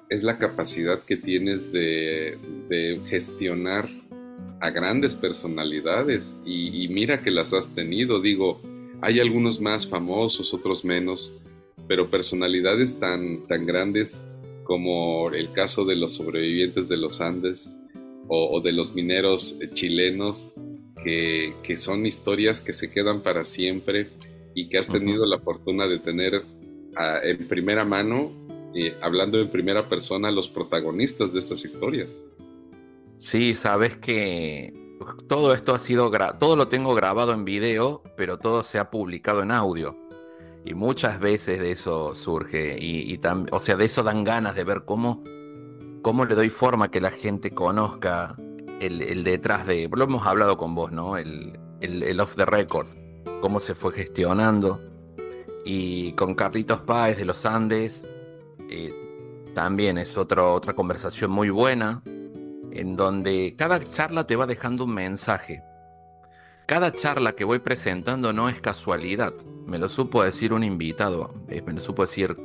es 0.09 0.23
la 0.23 0.39
capacidad 0.39 1.03
que 1.03 1.17
tienes 1.17 1.73
de, 1.73 2.39
gestionar 3.07 3.89
a 4.61 4.71
grandes 4.71 5.17
personalidades 5.17 6.37
y, 6.47 6.87
mira 6.87 7.21
que 7.21 7.33
las 7.33 7.53
has 7.53 7.75
tenido, 7.75 8.23
digo, 8.23 8.61
hay 9.01 9.19
algunos 9.19 9.61
más 9.61 9.89
famosos, 9.89 10.55
otros 10.55 10.85
menos, 10.85 11.35
pero 11.89 12.11
personalidades 12.11 13.01
tan, 13.01 13.43
tan 13.49 13.67
grandes 13.67 14.25
como 14.63 15.33
el 15.33 15.51
caso 15.51 15.85
de 15.85 15.97
los 15.97 16.15
sobrevivientes 16.15 16.89
de 16.89 16.97
los 16.97 17.21
Andes, 17.21 17.69
o, 18.29 18.61
de 18.61 18.71
los 18.71 18.95
mineros 18.95 19.59
eh, 19.61 19.69
chilenos, 19.75 20.51
que, 21.05 21.77
son 21.77 22.07
historias 22.07 22.61
que 22.61 22.73
se 22.73 22.91
quedan 22.91 23.23
para 23.23 23.45
siempre 23.45 24.11
y 24.55 24.69
que 24.69 24.79
has 24.79 24.89
tenido 24.89 25.27
la 25.27 25.39
fortuna 25.39 25.87
de 25.87 25.99
tener 25.99 26.43
en 27.23 27.49
primera 27.49 27.85
mano, 27.85 28.33
eh, 28.75 28.95
hablando 29.03 29.39
en 29.41 29.51
primera 29.51 29.89
persona, 29.89 30.31
los 30.31 30.49
protagonistas 30.49 31.33
de 31.33 31.41
estas 31.41 31.65
historias. 31.65 32.09
Sí, 33.19 33.55
sabes 33.55 33.97
que 33.97 34.73
todo 35.29 35.53
esto 35.55 35.75
ha 35.75 35.79
sido, 35.79 36.11
todo 36.39 36.57
lo 36.57 36.69
tengo 36.69 36.95
grabado 36.95 37.33
en 37.33 37.45
video, 37.45 38.03
pero 38.17 38.39
todo 38.39 38.65
se 38.65 38.79
ha 38.79 38.91
publicado 38.91 39.43
en 39.43 39.51
audio. 39.51 39.97
Y 40.65 40.75
muchas 40.75 41.21
veces 41.21 41.61
de 41.61 41.73
eso 41.73 42.15
surge, 42.15 42.79
y, 42.81 43.13
y 43.13 43.21
o 43.53 43.59
sea, 43.59 43.77
de 43.77 43.85
eso 43.85 44.03
dan 44.03 44.25
ganas 44.25 44.57
de 44.57 44.65
ver 44.65 44.85
cómo 44.85 45.23
cómo 46.05 46.27
le 46.27 46.35
doy 46.35 46.51
forma 46.51 46.85
a 46.85 46.91
que 46.91 47.01
la 47.01 47.11
gente 47.11 47.53
conozca 47.53 48.37
el, 48.81 49.25
detrás 49.25 49.67
de. 49.67 49.89
Lo 49.93 50.05
hemos 50.05 50.27
hablado 50.27 50.57
con 50.57 50.75
vos, 50.75 50.93
¿no? 50.93 51.17
El, 51.17 51.59
el, 51.81 52.21
off 52.21 52.35
the 52.37 52.45
record, 52.45 52.89
cómo 53.41 53.61
se 53.61 53.75
fue 53.75 53.93
gestionando. 53.93 54.81
Y 55.65 56.13
con 56.13 56.35
Carlitos 56.35 56.81
Páez 56.81 57.17
de 57.17 57.25
los 57.25 57.47
Andes, 57.47 58.05
eh, 58.69 58.93
también 59.55 59.99
es 59.99 60.17
otra 60.19 60.75
conversación 60.75 61.31
muy 61.31 61.51
buena, 61.51 62.03
en 62.71 62.97
donde 62.97 63.55
cada 63.57 63.81
charla 63.91 64.27
te 64.27 64.37
va 64.37 64.47
dejando 64.47 64.85
un 64.85 64.95
mensaje. 64.95 65.63
Cada 66.67 66.93
charla 66.93 67.35
que 67.35 67.45
voy 67.45 67.59
presentando 67.59 68.33
no 68.33 68.49
es 68.49 68.61
casualidad. 68.61 69.35
Me 69.67 69.79
lo 69.79 69.89
supo 69.89 70.23
decir 70.23 70.53
un 70.53 70.65
invitado, 70.65 71.35
eh, 71.49 71.63
me 71.63 71.73
lo 71.73 71.81
supo 71.81 72.03
decir 72.03 72.37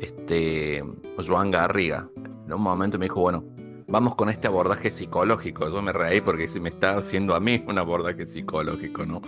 este, 0.00 0.84
Joan 1.26 1.50
Garriga, 1.50 2.08
en 2.16 2.52
un 2.52 2.62
momento 2.62 2.98
me 2.98 3.06
dijo, 3.06 3.20
bueno, 3.20 3.44
vamos 3.88 4.14
con 4.14 4.28
este 4.28 4.46
abordaje 4.46 4.90
psicológico. 4.90 5.68
Yo 5.68 5.82
me 5.82 5.92
reí 5.92 6.20
porque 6.20 6.46
se 6.46 6.60
me 6.60 6.68
está 6.68 6.98
haciendo 6.98 7.34
a 7.34 7.40
mí 7.40 7.64
un 7.66 7.78
abordaje 7.78 8.26
psicológico, 8.26 9.04
¿no? 9.04 9.22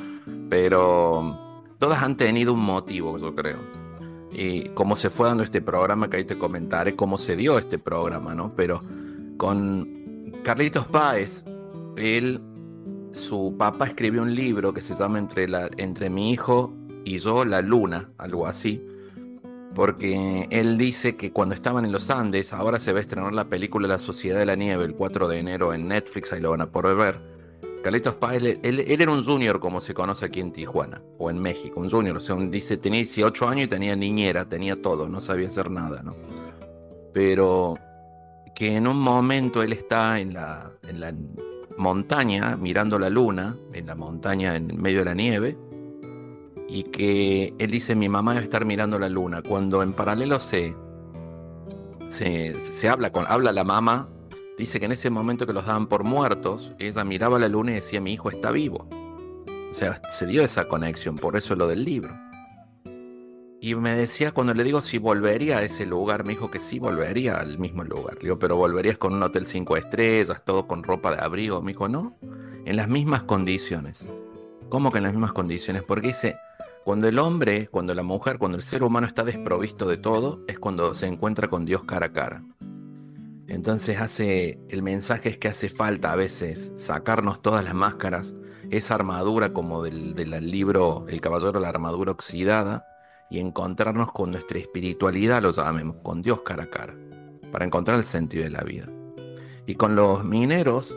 Pero 0.49 1.65
todas 1.79 2.03
han 2.03 2.17
tenido 2.17 2.53
un 2.53 2.61
motivo, 2.61 3.19
yo 3.19 3.35
creo. 3.35 3.59
Y 4.31 4.69
cómo 4.71 4.95
se 4.95 5.11
fue 5.11 5.27
dando 5.27 5.43
este 5.43 5.61
programa, 5.61 6.09
que 6.09 6.19
ahí 6.19 6.25
te 6.25 6.39
comentaré 6.39 6.95
cómo 6.95 7.19
se 7.19 7.35
dio 7.35 7.59
este 7.59 7.79
programa, 7.79 8.35
¿no? 8.35 8.55
Pero 8.55 8.83
con 9.37 10.33
Carlitos 10.45 10.87
Páez, 10.87 11.45
él, 11.97 12.41
su 13.13 13.57
papá 13.59 13.87
escribió 13.87 14.23
un 14.23 14.35
libro 14.35 14.73
que 14.73 14.83
se 14.83 14.95
llama 14.95 15.19
Entre, 15.19 15.49
entre 15.79 16.11
mi 16.11 16.31
hijo 16.31 16.73
y 17.05 17.19
yo, 17.19 17.45
La 17.45 17.63
Luna, 17.63 18.11
algo 18.19 18.47
así 18.47 18.81
porque 19.75 20.49
él 20.51 20.77
dice 20.77 21.17
que 21.17 21.33
cuando 21.33 21.55
estaban 21.55 21.85
en 21.85 21.93
los 21.93 22.11
Andes, 22.11 22.53
ahora 22.53 22.81
se 22.81 22.93
va 22.93 22.99
a 22.99 23.03
estrenar 23.03 23.33
la 23.33 23.49
película 23.49 23.87
La 23.87 23.99
Sociedad 23.99 24.39
de 24.39 24.47
la 24.47 24.57
Nieve 24.57 24.85
el 24.85 24.95
4 24.95 25.29
de 25.29 25.39
enero 25.39 25.73
en 25.73 25.89
Netflix, 25.89 26.33
ahí 26.33 26.41
lo 26.41 26.51
van 26.51 26.63
a 26.63 26.71
poder 26.71 26.97
ver. 26.97 27.19
Carlitos 27.83 28.15
Páez, 28.17 28.59
él, 28.63 28.85
era 28.87 29.11
un 29.11 29.25
junior 29.25 29.59
como 29.59 29.81
se 29.81 29.95
conoce 29.95 30.27
aquí 30.27 30.41
en 30.41 30.53
Tijuana 30.53 31.01
o 31.19 31.31
en 31.31 31.39
México, 31.39 31.81
un 31.81 31.89
junior, 31.89 32.17
o 32.17 32.21
sea, 32.21 32.37
dice, 32.37 32.77
tenía 32.77 32.99
18 32.99 33.49
años 33.49 33.65
y 33.65 33.69
tenía 33.69 33.97
niñera, 33.97 34.47
tenía 34.47 34.81
todo, 34.83 35.09
no 35.09 35.21
sabía 35.21 35.47
hacer 35.47 35.71
nada, 35.71 36.03
¿no? 36.03 36.15
Pero 37.15 37.77
que 38.55 38.77
en 38.77 38.87
un 38.87 38.99
momento 38.99 39.63
él 39.63 39.73
está 39.73 40.21
en 40.21 40.35
la, 40.35 40.71
en 40.87 41.01
la 41.01 41.15
montaña 41.79 42.57
mirando 42.57 42.99
la 42.99 43.09
luna, 43.09 43.57
en 43.73 43.87
la 43.87 43.95
montaña 43.95 44.57
en 44.57 44.79
medio 44.81 44.99
de 44.99 45.05
la 45.07 45.15
nieve, 45.15 45.57
y 46.71 46.85
que 46.85 47.53
él 47.59 47.71
dice 47.71 47.97
mi 47.97 48.09
mamá 48.09 48.33
debe 48.33 48.45
estar 48.45 48.65
mirando 48.65 48.99
la 48.99 49.09
luna, 49.09 49.43
cuando 49.43 49.83
en 49.83 49.93
paralelo 49.93 50.39
se, 50.39 50.77
se, 52.09 52.89
habla 52.89 53.11
con 53.11 53.27
habla 53.27 53.53
la 53.53 53.65
mamá, 53.65 54.09
dice 54.57 54.79
que 54.79 54.87
en 54.87 54.93
ese 54.93 55.11
momento 55.11 55.47
que 55.47 55.53
los 55.53 55.67
daban 55.67 55.89
por 55.89 56.05
muertos, 56.05 56.75
ella 56.79 57.03
miraba 57.03 57.39
la 57.39 57.49
luna 57.49 57.73
y 57.73 57.75
decía 57.75 58.01
mi 58.01 58.13
hijo 58.13 58.31
está 58.31 58.53
vivo. 58.53 58.87
O 59.71 59.75
sea, 59.75 60.01
se 60.13 60.27
dio 60.27 60.43
esa 60.43 60.69
conexión, 60.69 61.17
por 61.17 61.37
eso 61.37 61.57
lo 61.57 61.67
del 61.67 61.85
libro. 61.85 62.17
Y 63.63 63.75
me 63.75 63.95
decía, 63.95 64.33
cuando 64.33 64.55
le 64.55 64.65
digo 64.65 64.81
si 64.81 64.99
volvería 64.99 65.59
a 65.59 65.63
ese 65.63 65.87
lugar, 65.87 66.25
me 66.25 66.31
dijo 66.31 66.51
que 66.51 66.61
sí 66.61 66.79
volvería 66.79 67.37
al 67.37 67.59
mismo 67.59 67.85
lugar. 67.85 68.15
Le 68.15 68.23
digo, 68.23 68.39
pero 68.39 68.57
volverías 68.57 68.97
con 68.97 69.13
un 69.13 69.23
hotel 69.23 69.45
cinco 69.45 69.77
estrellas, 69.77 70.43
todo 70.45 70.67
con 70.67 70.83
ropa 70.83 71.15
de 71.15 71.23
abrigo. 71.23 71.61
Me 71.61 71.73
dijo, 71.73 71.89
no, 71.89 72.17
en 72.65 72.77
las 72.77 72.89
mismas 72.89 73.25
condiciones. 73.25 74.07
¿Cómo 74.71 74.91
que 74.91 74.99
en 74.99 75.05
las 75.05 75.13
mismas 75.13 75.33
condiciones? 75.33 75.83
Porque 75.83 76.09
dice, 76.09 76.37
Cuando 76.85 77.09
el 77.09 77.19
hombre, 77.19 77.69
cuando 77.69 77.95
la 77.95 78.03
mujer, 78.03 78.39
cuando 78.39 78.57
el 78.57 78.63
ser 78.63 78.83
humano 78.83 79.07
está 79.07 79.23
desprovisto 79.23 79.87
de 79.87 79.99
todo, 79.99 80.43
es 80.49 80.59
cuando 80.59 80.95
se 80.95 81.07
encuentra 81.07 81.49
con 81.49 81.67
Dios 81.67 81.85
cara 81.85 82.07
a 82.07 82.13
cara. 82.13 82.43
Entonces 83.49 84.01
hace, 84.01 84.59
el 84.69 84.83
mensaje 84.83 85.29
es 85.29 85.39
que 85.39 85.49
hace 85.49 85.69
falta 85.69 86.13
a 86.13 86.17
veces 86.17 86.73
sacarnos 86.77 87.43
todas 87.43 87.65
las 87.65 87.75
máscaras, 87.75 88.35
esa 88.71 88.95
armadura 88.95 89.53
como 89.53 89.83
del, 89.83 90.15
libro 90.51 91.05
El 91.09 91.21
Caballero 91.21 91.61
la 91.61 91.69
Armadura 91.69 92.13
Oxidada, 92.13 92.87
y 93.29 93.41
encontrarnos 93.41 94.11
con 94.13 94.31
nuestra 94.31 94.59
espiritualidad, 94.59 95.43
lo 95.43 95.51
llamemos, 95.51 95.97
con 96.03 96.23
Dios 96.23 96.41
cara 96.43 96.65
a 96.65 96.71
cara, 96.71 96.97
para 97.53 97.65
encontrar 97.65 97.99
el 97.99 98.05
sentido 98.05 98.45
de 98.45 98.51
la 98.51 98.63
vida. 98.63 98.87
Y 99.67 99.75
con 99.75 99.95
los 99.97 100.25
mineros 100.25 100.97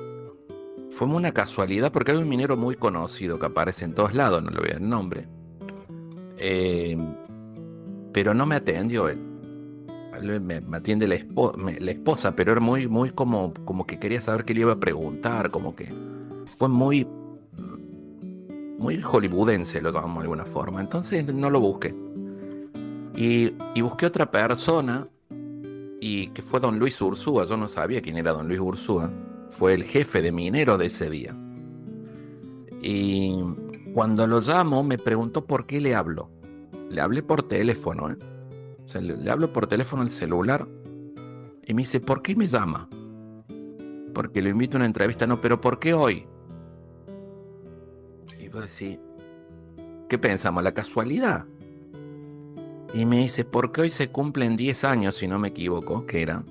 fue 0.91 1.07
una 1.07 1.31
casualidad 1.31 1.91
porque 1.91 2.11
hay 2.11 2.17
un 2.17 2.29
minero 2.29 2.55
muy 2.55 2.75
conocido 2.75 3.37
que 3.37 3.47
aparece 3.47 3.83
en 3.83 3.93
todos 3.93 4.13
lados, 4.13 4.41
no 4.41 4.51
le 4.51 4.59
voy 4.59 4.69
a 4.69 4.73
dar 4.73 4.81
el 4.81 4.89
nombre. 4.89 5.27
Eh, 6.45 6.97
pero 8.11 8.33
no 8.33 8.45
me 8.45 8.55
atendió 8.55 9.07
él. 9.07 9.17
Me, 10.41 10.61
atiende 10.77 11.07
la, 11.07 11.15
esposa, 11.15 12.35
pero 12.35 12.51
era 12.51 12.61
muy, 12.61 12.87
muy 12.87 13.11
como, 13.11 13.53
como 13.65 13.87
que 13.87 13.97
quería 13.97 14.19
saber 14.19 14.43
qué 14.43 14.53
le 14.53 14.61
iba 14.61 14.73
a 14.73 14.79
preguntar, 14.79 15.51
como 15.51 15.75
que 15.75 15.91
fue 16.57 16.67
muy, 16.67 17.07
muy 18.77 19.01
hollywoodense, 19.01 19.81
lo 19.81 19.91
llamamos 19.91 20.17
de 20.17 20.21
alguna 20.23 20.45
forma. 20.45 20.81
Entonces 20.81 21.25
no 21.33 21.49
lo 21.49 21.61
busqué. 21.61 21.95
Y, 23.15 23.53
y 23.73 23.81
busqué 23.81 24.05
otra 24.05 24.29
persona 24.29 25.07
y 26.01 26.27
que 26.27 26.41
fue 26.41 26.59
don 26.59 26.77
Luis 26.77 27.01
Ursúa. 27.01 27.45
Yo 27.45 27.55
no 27.55 27.69
sabía 27.69 28.01
quién 28.01 28.17
era 28.17 28.33
don 28.33 28.49
Luis 28.49 28.59
Ursúa. 28.59 29.09
Fue 29.49 29.73
el 29.73 29.83
jefe 29.83 30.21
de 30.21 30.33
minero 30.33 30.77
de 30.77 30.87
ese 30.87 31.09
día. 31.09 31.35
Y 32.81 33.33
cuando 33.93 34.25
lo 34.27 34.41
llamo 34.41 34.83
me 34.83 34.97
preguntó 34.97 35.45
por 35.45 35.65
qué 35.65 35.79
le 35.79 35.95
hablo. 35.95 36.32
Le 36.93 37.01
hablé 37.01 37.23
por 37.23 37.41
teléfono, 37.41 38.11
¿eh? 38.11 38.17
le, 39.01 39.31
hablo 39.31 39.51
por 39.51 39.65
teléfono 39.65 40.03
al 40.03 40.11
celular 40.11 40.67
y 41.65 41.73
me 41.73 41.81
dice, 41.81 41.99
¿por 41.99 42.21
qué 42.21 42.35
me 42.35 42.45
llama? 42.45 42.87
Porque 44.13 44.43
lo 44.43 44.49
invito 44.49 44.77
a 44.77 44.79
una 44.79 44.85
entrevista, 44.85 45.25
no, 45.25 45.41
pero 45.41 45.59
¿por 45.59 45.79
qué 45.79 45.95
hoy? 45.95 46.27
Y 48.39 48.47
vos 48.49 48.61
decís, 48.61 48.99
¿qué 50.07 50.19
pensamos? 50.19 50.63
¿La 50.63 50.75
casualidad? 50.75 51.45
Y 52.93 53.07
me 53.07 53.17
dice, 53.21 53.43
porque 53.43 53.81
hoy 53.81 53.89
se 53.89 54.09
cumplen 54.11 54.55
10 54.55 54.83
años, 54.83 55.15
si 55.15 55.27
no 55.27 55.39
me 55.39 55.47
equivoco, 55.47 56.05
que 56.05 56.21
era, 56.21 56.43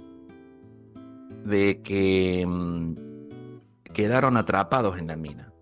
de 1.44 1.82
que 1.82 2.44
mm, 2.44 2.94
quedaron 3.92 4.37
atrapados 4.37 4.99
en 4.99 5.06
la 5.06 5.14
mina. 5.14 5.52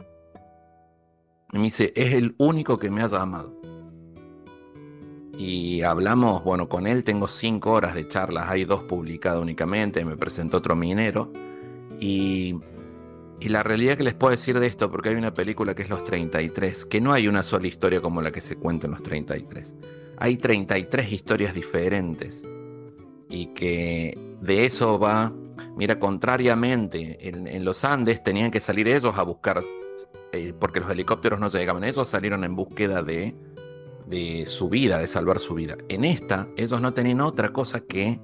Y 1.52 1.58
me 1.58 1.64
dice, 1.64 1.92
es 1.94 2.14
el 2.14 2.34
único 2.38 2.78
que 2.78 2.90
me 2.90 3.02
ha 3.02 3.08
llamado. 3.08 3.59
Y 5.40 5.82
hablamos, 5.82 6.44
bueno, 6.44 6.68
con 6.68 6.86
él 6.86 7.02
tengo 7.02 7.26
5 7.26 7.70
horas 7.70 7.94
de 7.94 8.06
charlas, 8.06 8.48
hay 8.50 8.64
dos 8.64 8.82
publicadas 8.82 9.40
únicamente, 9.40 10.04
me 10.04 10.16
presentó 10.16 10.58
otro 10.58 10.76
minero. 10.76 11.32
Y, 11.98 12.56
y 13.40 13.48
la 13.48 13.62
realidad 13.62 13.96
que 13.96 14.04
les 14.04 14.14
puedo 14.14 14.32
decir 14.32 14.58
de 14.60 14.66
esto, 14.66 14.90
porque 14.90 15.10
hay 15.10 15.14
una 15.14 15.32
película 15.32 15.74
que 15.74 15.82
es 15.82 15.88
Los 15.88 16.04
33, 16.04 16.84
que 16.84 17.00
no 17.00 17.12
hay 17.12 17.26
una 17.26 17.42
sola 17.42 17.68
historia 17.68 18.02
como 18.02 18.20
la 18.20 18.30
que 18.30 18.40
se 18.40 18.56
cuenta 18.56 18.86
en 18.86 18.92
Los 18.92 19.02
33 19.02 19.76
hay 20.20 20.36
33 20.36 21.12
historias 21.12 21.54
diferentes 21.54 22.44
y 23.28 23.46
que 23.46 24.18
de 24.42 24.66
eso 24.66 24.98
va, 24.98 25.32
mira, 25.76 25.98
contrariamente, 25.98 27.26
en, 27.26 27.64
los 27.64 27.84
Andes 27.84 28.22
tenían 28.22 28.50
que 28.50 28.60
salir 28.60 28.86
ellos 28.86 29.16
a 29.16 29.22
buscar, 29.22 29.62
eh, 30.32 30.52
porque 30.58 30.80
los 30.80 30.90
helicópteros 30.90 31.40
no 31.40 31.48
llegaban, 31.48 31.84
ellos 31.84 32.06
salieron 32.06 32.44
en 32.44 32.54
búsqueda 32.54 33.02
de, 33.02 33.34
de 34.10 34.44
su 34.46 34.68
vida, 34.68 34.98
de 34.98 35.06
salvar 35.06 35.38
su 35.38 35.54
vida. 35.54 35.76
En 35.88 36.04
esta, 36.04 36.48
ellos 36.56 36.80
no 36.80 36.92
tenían 36.92 37.20
otra 37.20 37.52
cosa 37.52 37.80
que 37.80 38.20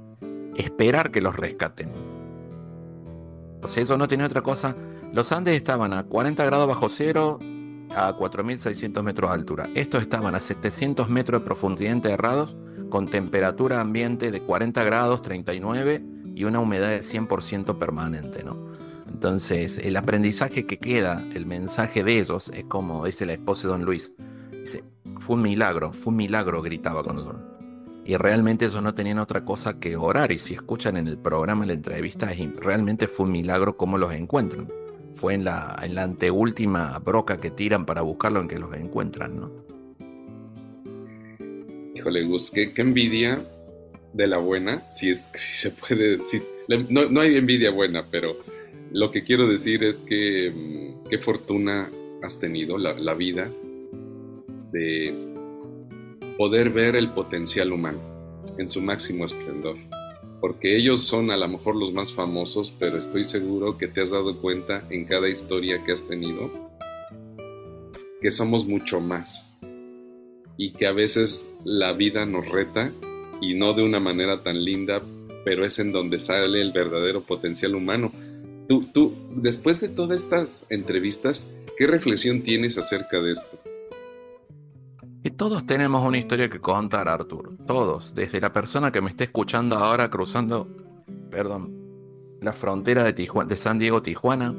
esperar 0.56 1.10
que 1.10 1.20
los 1.20 1.36
rescaten. 1.36 1.92
O 3.62 3.66
ellos 3.80 3.98
no 3.98 4.08
tenían 4.08 4.26
otra 4.26 4.42
cosa. 4.42 4.76
Los 5.12 5.32
Andes 5.32 5.56
estaban 5.56 5.92
a 5.92 6.04
40 6.04 6.44
grados 6.44 6.68
bajo 6.68 6.88
cero, 6.88 7.38
a 7.94 8.12
4.600 8.16 9.02
metros 9.02 9.30
de 9.30 9.34
altura. 9.34 9.68
Estos 9.74 10.02
estaban 10.02 10.34
a 10.34 10.40
700 10.40 11.08
metros 11.08 11.40
de 11.40 11.46
profundidad 11.46 11.92
enterrados 11.92 12.56
con 12.90 13.06
temperatura 13.06 13.80
ambiente 13.80 14.30
de 14.30 14.40
40 14.40 14.84
grados, 14.84 15.22
39 15.22 16.04
y 16.34 16.44
una 16.44 16.60
humedad 16.60 16.90
de 16.90 17.00
100% 17.00 17.78
permanente, 17.78 18.44
¿no? 18.44 18.76
Entonces, 19.08 19.78
el 19.78 19.96
aprendizaje 19.96 20.66
que 20.66 20.78
queda, 20.78 21.24
el 21.34 21.46
mensaje 21.46 22.04
de 22.04 22.20
ellos, 22.20 22.50
es 22.54 22.64
como 22.64 23.06
dice 23.06 23.24
la 23.24 23.32
esposa 23.32 23.68
de 23.68 23.72
Don 23.72 23.84
Luis. 23.84 24.12
Dice, 24.50 24.84
fue 25.18 25.36
un 25.36 25.42
milagro, 25.42 25.92
fue 25.92 26.10
un 26.10 26.16
milagro, 26.16 26.62
gritaba 26.62 27.02
con 27.02 27.16
nosotros. 27.16 27.42
Y 28.04 28.16
realmente 28.16 28.66
ellos 28.66 28.82
no 28.82 28.94
tenían 28.94 29.18
otra 29.18 29.44
cosa 29.44 29.80
que 29.80 29.96
orar. 29.96 30.30
Y 30.30 30.38
si 30.38 30.54
escuchan 30.54 30.96
en 30.96 31.08
el 31.08 31.18
programa, 31.18 31.66
la 31.66 31.72
entrevista, 31.72 32.32
realmente 32.60 33.08
fue 33.08 33.26
un 33.26 33.32
milagro 33.32 33.76
cómo 33.76 33.98
los 33.98 34.12
encuentran 34.12 34.68
fue 35.16 35.34
en 35.34 35.44
la, 35.44 35.76
en 35.82 35.94
la 35.94 36.02
anteúltima 36.04 36.98
broca 36.98 37.38
que 37.38 37.50
tiran 37.50 37.86
para 37.86 38.02
buscarlo 38.02 38.40
en 38.40 38.48
que 38.48 38.58
los 38.58 38.72
encuentran, 38.74 39.36
¿no? 39.40 39.50
Híjole, 41.94 42.24
Gus, 42.24 42.50
qué, 42.50 42.72
envidia 42.76 43.42
de 44.12 44.26
la 44.26 44.36
buena, 44.36 44.84
si 44.92 45.10
es 45.10 45.28
si 45.34 45.68
se 45.68 45.70
puede, 45.70 46.20
si, 46.26 46.42
no, 46.68 47.08
no, 47.08 47.20
hay 47.20 47.36
envidia 47.36 47.70
buena, 47.70 48.06
pero 48.10 48.36
lo 48.92 49.10
que 49.10 49.24
quiero 49.24 49.48
decir 49.48 49.82
es 49.82 49.96
que 49.96 50.52
mm, 50.54 51.08
qué 51.08 51.18
fortuna 51.18 51.90
has 52.22 52.38
tenido 52.38 52.76
la 52.78 53.14
vida 53.14 53.50
de 54.76 55.14
poder 56.36 56.70
ver 56.70 56.96
el 56.96 57.10
potencial 57.10 57.72
humano 57.72 58.00
en 58.58 58.70
su 58.70 58.80
máximo 58.82 59.24
esplendor 59.24 59.76
porque 60.40 60.76
ellos 60.76 61.02
son 61.02 61.30
a 61.30 61.36
lo 61.36 61.48
mejor 61.48 61.76
los 61.76 61.92
más 61.92 62.12
famosos, 62.12 62.72
pero 62.78 62.98
estoy 62.98 63.24
seguro 63.24 63.78
que 63.78 63.88
te 63.88 64.02
has 64.02 64.10
dado 64.10 64.40
cuenta 64.40 64.84
en 64.90 65.04
cada 65.04 65.28
historia 65.28 65.82
que 65.84 65.92
has 65.92 66.06
tenido 66.06 66.50
que 68.20 68.30
somos 68.30 68.66
mucho 68.66 69.00
más 69.00 69.50
y 70.56 70.72
que 70.72 70.86
a 70.86 70.92
veces 70.92 71.50
la 71.64 71.92
vida 71.92 72.26
nos 72.26 72.48
reta 72.48 72.92
y 73.40 73.54
no 73.54 73.74
de 73.74 73.82
una 73.82 74.00
manera 74.00 74.42
tan 74.42 74.64
linda, 74.64 75.02
pero 75.44 75.66
es 75.66 75.78
en 75.78 75.92
donde 75.92 76.18
sale 76.18 76.60
el 76.60 76.72
verdadero 76.72 77.22
potencial 77.22 77.74
humano. 77.74 78.12
Tú, 78.68 78.86
tú, 78.92 79.14
después 79.34 79.80
de 79.80 79.88
todas 79.88 80.22
estas 80.22 80.64
entrevistas, 80.70 81.46
¿qué 81.76 81.86
reflexión 81.86 82.42
tienes 82.42 82.78
acerca 82.78 83.20
de 83.20 83.32
esto? 83.32 83.65
Todos 85.30 85.66
tenemos 85.66 86.04
una 86.04 86.18
historia 86.18 86.48
que 86.48 86.60
contar, 86.60 87.08
Arthur. 87.08 87.56
Todos. 87.66 88.14
Desde 88.14 88.40
la 88.40 88.52
persona 88.52 88.92
que 88.92 89.00
me 89.00 89.10
esté 89.10 89.24
escuchando 89.24 89.76
ahora 89.76 90.10
cruzando, 90.10 90.68
perdón, 91.30 91.74
la 92.40 92.52
frontera 92.52 93.02
de, 93.02 93.56
San 93.56 93.78
Diego, 93.78 94.02
Tijuana. 94.02 94.54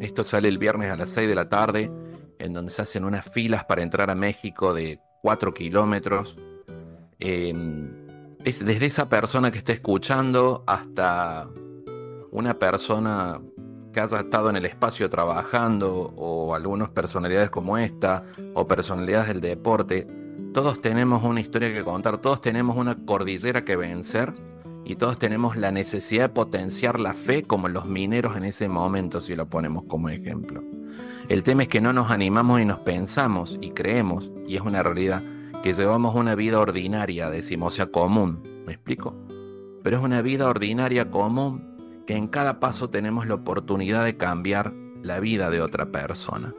Esto 0.00 0.24
sale 0.24 0.48
el 0.48 0.58
viernes 0.58 0.90
a 0.90 0.96
las 0.96 1.10
6 1.10 1.28
de 1.28 1.34
la 1.34 1.48
tarde, 1.48 1.90
en 2.38 2.52
donde 2.52 2.70
se 2.70 2.82
hacen 2.82 3.04
unas 3.04 3.30
filas 3.30 3.64
para 3.64 3.82
entrar 3.82 4.10
a 4.10 4.14
México 4.14 4.74
de 4.74 5.00
4 5.22 5.54
kilómetros. 5.54 6.36
Es 7.18 7.54
desde 8.64 8.86
esa 8.86 9.08
persona 9.08 9.50
que 9.50 9.58
está 9.58 9.72
escuchando 9.72 10.64
hasta 10.66 11.48
una 12.30 12.58
persona 12.58 13.40
que 13.96 14.02
haya 14.02 14.20
estado 14.20 14.50
en 14.50 14.56
el 14.56 14.66
espacio 14.66 15.08
trabajando, 15.08 16.12
o 16.16 16.54
algunas 16.54 16.90
personalidades 16.90 17.48
como 17.48 17.78
esta, 17.78 18.24
o 18.52 18.68
personalidades 18.68 19.28
del 19.28 19.40
deporte, 19.40 20.06
todos 20.52 20.82
tenemos 20.82 21.22
una 21.22 21.40
historia 21.40 21.72
que 21.72 21.82
contar, 21.82 22.18
todos 22.18 22.42
tenemos 22.42 22.76
una 22.76 22.94
cordillera 23.06 23.64
que 23.64 23.74
vencer 23.74 24.34
y 24.84 24.96
todos 24.96 25.18
tenemos 25.18 25.56
la 25.56 25.70
necesidad 25.70 26.24
de 26.24 26.28
potenciar 26.28 27.00
la 27.00 27.14
fe 27.14 27.44
como 27.44 27.68
los 27.68 27.86
mineros 27.86 28.36
en 28.36 28.44
ese 28.44 28.68
momento, 28.68 29.22
si 29.22 29.34
lo 29.34 29.48
ponemos 29.48 29.84
como 29.84 30.10
ejemplo. 30.10 30.62
El 31.30 31.42
tema 31.42 31.62
es 31.62 31.68
que 31.68 31.80
no 31.80 31.94
nos 31.94 32.10
animamos 32.10 32.60
y 32.60 32.66
nos 32.66 32.80
pensamos 32.80 33.58
y 33.62 33.70
creemos, 33.70 34.30
y 34.46 34.56
es 34.56 34.60
una 34.60 34.82
realidad, 34.82 35.22
que 35.62 35.72
llevamos 35.72 36.14
una 36.14 36.34
vida 36.34 36.60
ordinaria, 36.60 37.30
decimos, 37.30 37.72
o 37.72 37.76
sea, 37.76 37.86
común, 37.86 38.42
¿me 38.66 38.74
explico? 38.74 39.14
Pero 39.82 39.96
es 39.96 40.02
una 40.02 40.20
vida 40.20 40.50
ordinaria 40.50 41.10
común 41.10 41.65
que 42.06 42.16
en 42.16 42.28
cada 42.28 42.60
paso 42.60 42.88
tenemos 42.88 43.26
la 43.26 43.34
oportunidad 43.34 44.04
de 44.04 44.16
cambiar 44.16 44.72
la 45.02 45.20
vida 45.20 45.50
de 45.50 45.60
otra 45.60 45.86
persona. 45.86 46.54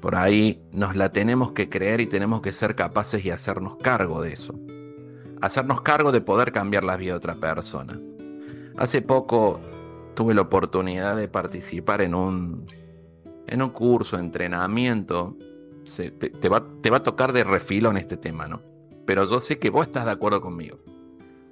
Por 0.00 0.16
ahí 0.16 0.62
nos 0.72 0.96
la 0.96 1.10
tenemos 1.10 1.52
que 1.52 1.68
creer 1.68 2.00
y 2.00 2.06
tenemos 2.06 2.42
que 2.42 2.52
ser 2.52 2.74
capaces 2.74 3.24
y 3.24 3.30
hacernos 3.30 3.76
cargo 3.76 4.20
de 4.20 4.32
eso. 4.32 4.54
Hacernos 5.40 5.80
cargo 5.82 6.12
de 6.12 6.20
poder 6.20 6.52
cambiar 6.52 6.84
la 6.84 6.96
vida 6.96 7.12
de 7.12 7.18
otra 7.18 7.34
persona. 7.34 7.98
Hace 8.76 9.02
poco 9.02 9.60
tuve 10.14 10.34
la 10.34 10.42
oportunidad 10.42 11.16
de 11.16 11.28
participar 11.28 12.02
en 12.02 12.14
un, 12.14 12.66
en 13.46 13.62
un 13.62 13.70
curso, 13.70 14.18
entrenamiento. 14.18 15.36
te, 16.40 16.48
va, 16.48 16.66
te 16.80 16.90
va 16.90 16.98
a 16.98 17.02
tocar 17.02 17.32
de 17.32 17.44
refilo 17.44 17.90
en 17.90 17.96
este 17.96 18.16
tema, 18.16 18.48
¿no? 18.48 18.60
Pero 19.06 19.24
yo 19.24 19.40
sé 19.40 19.58
que 19.58 19.70
vos 19.70 19.86
estás 19.86 20.04
de 20.04 20.12
acuerdo 20.12 20.40
conmigo. 20.40 20.78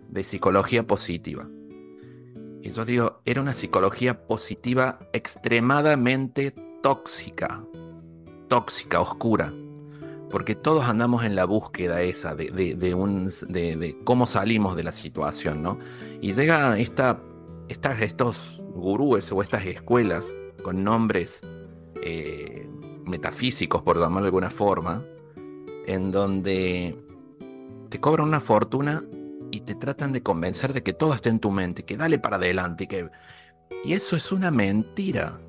De 0.09 0.25
psicología 0.25 0.87
positiva. 0.87 1.49
Y 2.63 2.71
yo 2.71 2.85
digo, 2.85 3.21
era 3.25 3.41
una 3.41 3.55
psicología 3.55 4.27
positiva 4.27 4.99
extremadamente 5.13 6.55
tóxica, 6.83 7.65
tóxica, 8.49 9.01
oscura. 9.01 9.53
porque 10.31 10.55
todos 10.55 10.85
andamos 10.85 11.25
en 11.25 11.35
la 11.35 11.45
búsqueda 11.45 12.03
esa 12.03 12.37
de, 12.37 12.95
un, 12.95 13.31
de, 13.49 13.97
cómo 14.05 14.29
salimos 14.29 14.77
de 14.77 14.85
la 14.85 14.93
situación, 14.93 15.61
¿no? 15.61 15.79
Y 16.21 16.33
llega 16.33 16.79
esta, 16.79 17.21
estas, 17.69 18.01
estos 18.01 18.63
gurúes 18.75 19.33
o 19.33 19.43
estas 19.43 19.67
escuelas 19.67 20.33
con 20.63 20.85
nombres 20.85 21.41
eh, 22.03 22.69
metafísicos, 23.07 23.83
por 23.83 23.97
llamarlo 23.97 24.23
de 24.23 24.29
alguna 24.29 24.51
forma, 24.51 25.05
en 25.87 26.13
donde 26.13 26.97
te 27.89 28.01
cobran 28.01 28.29
una 28.29 28.41
fortuna 28.41 29.03
y 29.51 29.61
te 29.61 29.75
tratan 29.75 30.13
de 30.13 30.23
convencer 30.23 30.73
de 30.73 30.83
que 30.83 30.93
todo 30.93 31.15
está 31.15 31.29
en 31.29 31.41
tu 31.41 31.51
mente, 31.51 31.85
que 31.85 31.97
dale 31.97 32.19
para 32.19 32.37
adelante, 32.37 32.87
que... 32.87 33.11
Y 33.85 33.93
eso 33.95 34.17
es 34.17 34.33
una 34.33 34.51
mentira. 34.51 35.41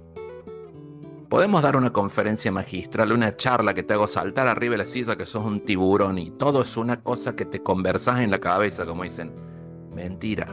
Podemos 1.29 1.61
dar 1.61 1.75
una 1.75 1.93
conferencia 1.93 2.51
magistral, 2.51 3.11
una 3.11 3.35
charla 3.35 3.73
que 3.73 3.83
te 3.83 3.93
hago 3.93 4.07
saltar 4.07 4.47
arriba 4.47 4.73
de 4.73 4.79
la 4.79 4.85
silla 4.85 5.15
que 5.15 5.25
sos 5.25 5.45
un 5.45 5.61
tiburón 5.61 6.17
y 6.17 6.31
todo 6.31 6.61
es 6.61 6.75
una 6.77 7.01
cosa 7.01 7.35
que 7.35 7.45
te 7.45 7.63
conversas 7.63 8.19
en 8.19 8.31
la 8.31 8.39
cabeza, 8.39 8.85
como 8.85 9.03
dicen. 9.03 9.31
Mentira. 9.95 10.47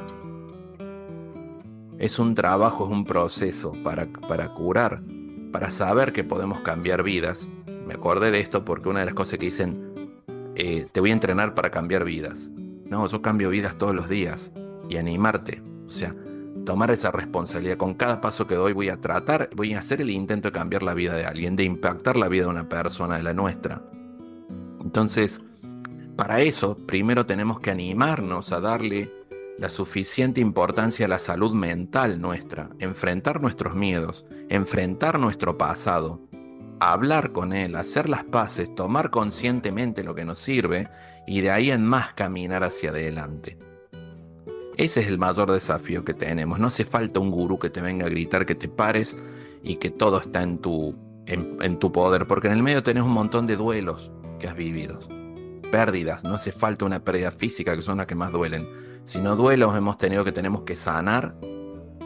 Es 1.99 2.19
un 2.19 2.35
trabajo, 2.35 2.87
es 2.87 2.93
un 2.93 3.05
proceso 3.05 3.73
para, 3.83 4.07
para 4.07 4.55
curar, 4.55 5.03
para 5.53 5.71
saber 5.71 6.13
que 6.13 6.23
podemos 6.23 6.61
cambiar 6.61 7.03
vidas. 7.03 7.49
Me 7.87 7.95
acordé 7.95 8.31
de 8.31 8.41
esto 8.41 8.65
porque 8.65 8.89
una 8.89 9.01
de 9.01 9.07
las 9.07 9.15
cosas 9.15 9.39
que 9.39 9.47
dicen, 9.47 9.93
eh, 10.55 10.87
te 10.93 11.01
voy 11.01 11.11
a 11.11 11.15
entrenar 11.15 11.55
para 11.55 11.71
cambiar 11.71 12.05
vidas. 12.05 12.53
No, 12.91 13.07
yo 13.07 13.23
cambio 13.23 13.51
vidas 13.51 13.77
todos 13.77 13.95
los 13.95 14.09
días 14.09 14.53
y 14.89 14.97
animarte. 14.97 15.63
O 15.87 15.91
sea, 15.91 16.15
tomar 16.65 16.91
esa 16.91 17.11
responsabilidad. 17.11 17.77
Con 17.77 17.95
cada 17.95 18.21
paso 18.21 18.47
que 18.47 18.55
doy 18.55 18.73
voy 18.73 18.89
a 18.89 19.01
tratar, 19.01 19.51
voy 19.55 19.75
a 19.75 19.79
hacer 19.79 20.01
el 20.01 20.11
intento 20.11 20.49
de 20.49 20.53
cambiar 20.53 20.83
la 20.83 20.95
vida 20.95 21.15
de 21.15 21.25
alguien, 21.25 21.57
de 21.57 21.65
impactar 21.65 22.17
la 22.17 22.29
vida 22.29 22.45
de 22.45 22.51
una 22.51 22.69
persona, 22.69 23.17
de 23.17 23.23
la 23.23 23.35
nuestra. 23.35 23.83
Entonces, 24.81 25.41
para 26.17 26.41
eso, 26.41 26.77
primero 26.77 27.27
tenemos 27.27 27.61
que 27.61 27.71
animarnos 27.71 28.53
a 28.53 28.61
darle 28.61 29.11
la 29.59 29.69
suficiente 29.69 30.41
importancia 30.41 31.07
a 31.07 31.09
la 31.09 31.19
salud 31.19 31.53
mental 31.53 32.21
nuestra, 32.21 32.71
enfrentar 32.79 33.41
nuestros 33.41 33.75
miedos, 33.75 34.25
enfrentar 34.49 35.19
nuestro 35.19 35.59
pasado, 35.59 36.21
hablar 36.81 37.33
con 37.33 37.53
él, 37.53 37.77
hacer 37.77 38.09
las 38.09 38.25
paces, 38.25 38.75
tomar 38.75 39.11
conscientemente 39.11 40.05
lo 40.05 40.15
que 40.15 40.25
nos 40.25 40.39
sirve 40.39 40.89
y 41.29 41.43
de 41.43 41.51
ahí 41.51 41.71
en 41.71 41.85
más 41.85 42.15
caminar 42.15 42.65
hacia 42.65 42.89
adelante. 42.89 43.59
Ese 44.79 45.01
es 45.01 45.09
el 45.09 45.19
mayor 45.19 45.53
desafío 45.53 46.03
que 46.03 46.15
tenemos. 46.15 46.59
No 46.59 46.69
hace 46.69 46.87
falta 46.87 47.21
un 47.21 47.31
gurú 47.31 47.59
que 47.59 47.69
te 47.69 47.83
venga 47.83 48.07
a 48.07 48.09
gritar 48.09 48.47
que 48.47 48.55
te 48.55 48.69
pares 48.69 49.15
y 49.63 49.77
que 49.77 49.91
todo 49.91 50.21
está 50.21 50.43
en 50.43 50.59
tu, 50.59 50.97
en, 51.27 51.79
tu 51.79 51.93
poder, 51.93 52.27
porque 52.27 52.47
en 52.47 52.55
el 52.55 52.63
medio 52.63 52.83
tenés 52.83 53.03
un 53.03 53.13
montón 53.13 53.47
de 53.47 53.57
duelos 53.57 54.11
que 54.39 54.49
has 54.49 54.57
vivido. 54.57 55.01
Pérdidas, 55.71 56.25
no 56.25 56.35
hace 56.35 56.51
falta 56.51 56.87
una 56.87 57.05
pérdida 57.05 57.31
física, 57.31 57.77
que 57.77 57.83
son 57.83 57.99
las 57.99 58.07
que 58.07 58.15
más 58.15 58.33
duelen, 58.33 58.67
sino 59.05 59.37
duelos 59.37 59.77
hemos 59.77 59.99
tenido 59.99 60.25
que 60.25 60.33
tenemos 60.33 60.63
que 60.63 60.77
sanar 60.77 61.35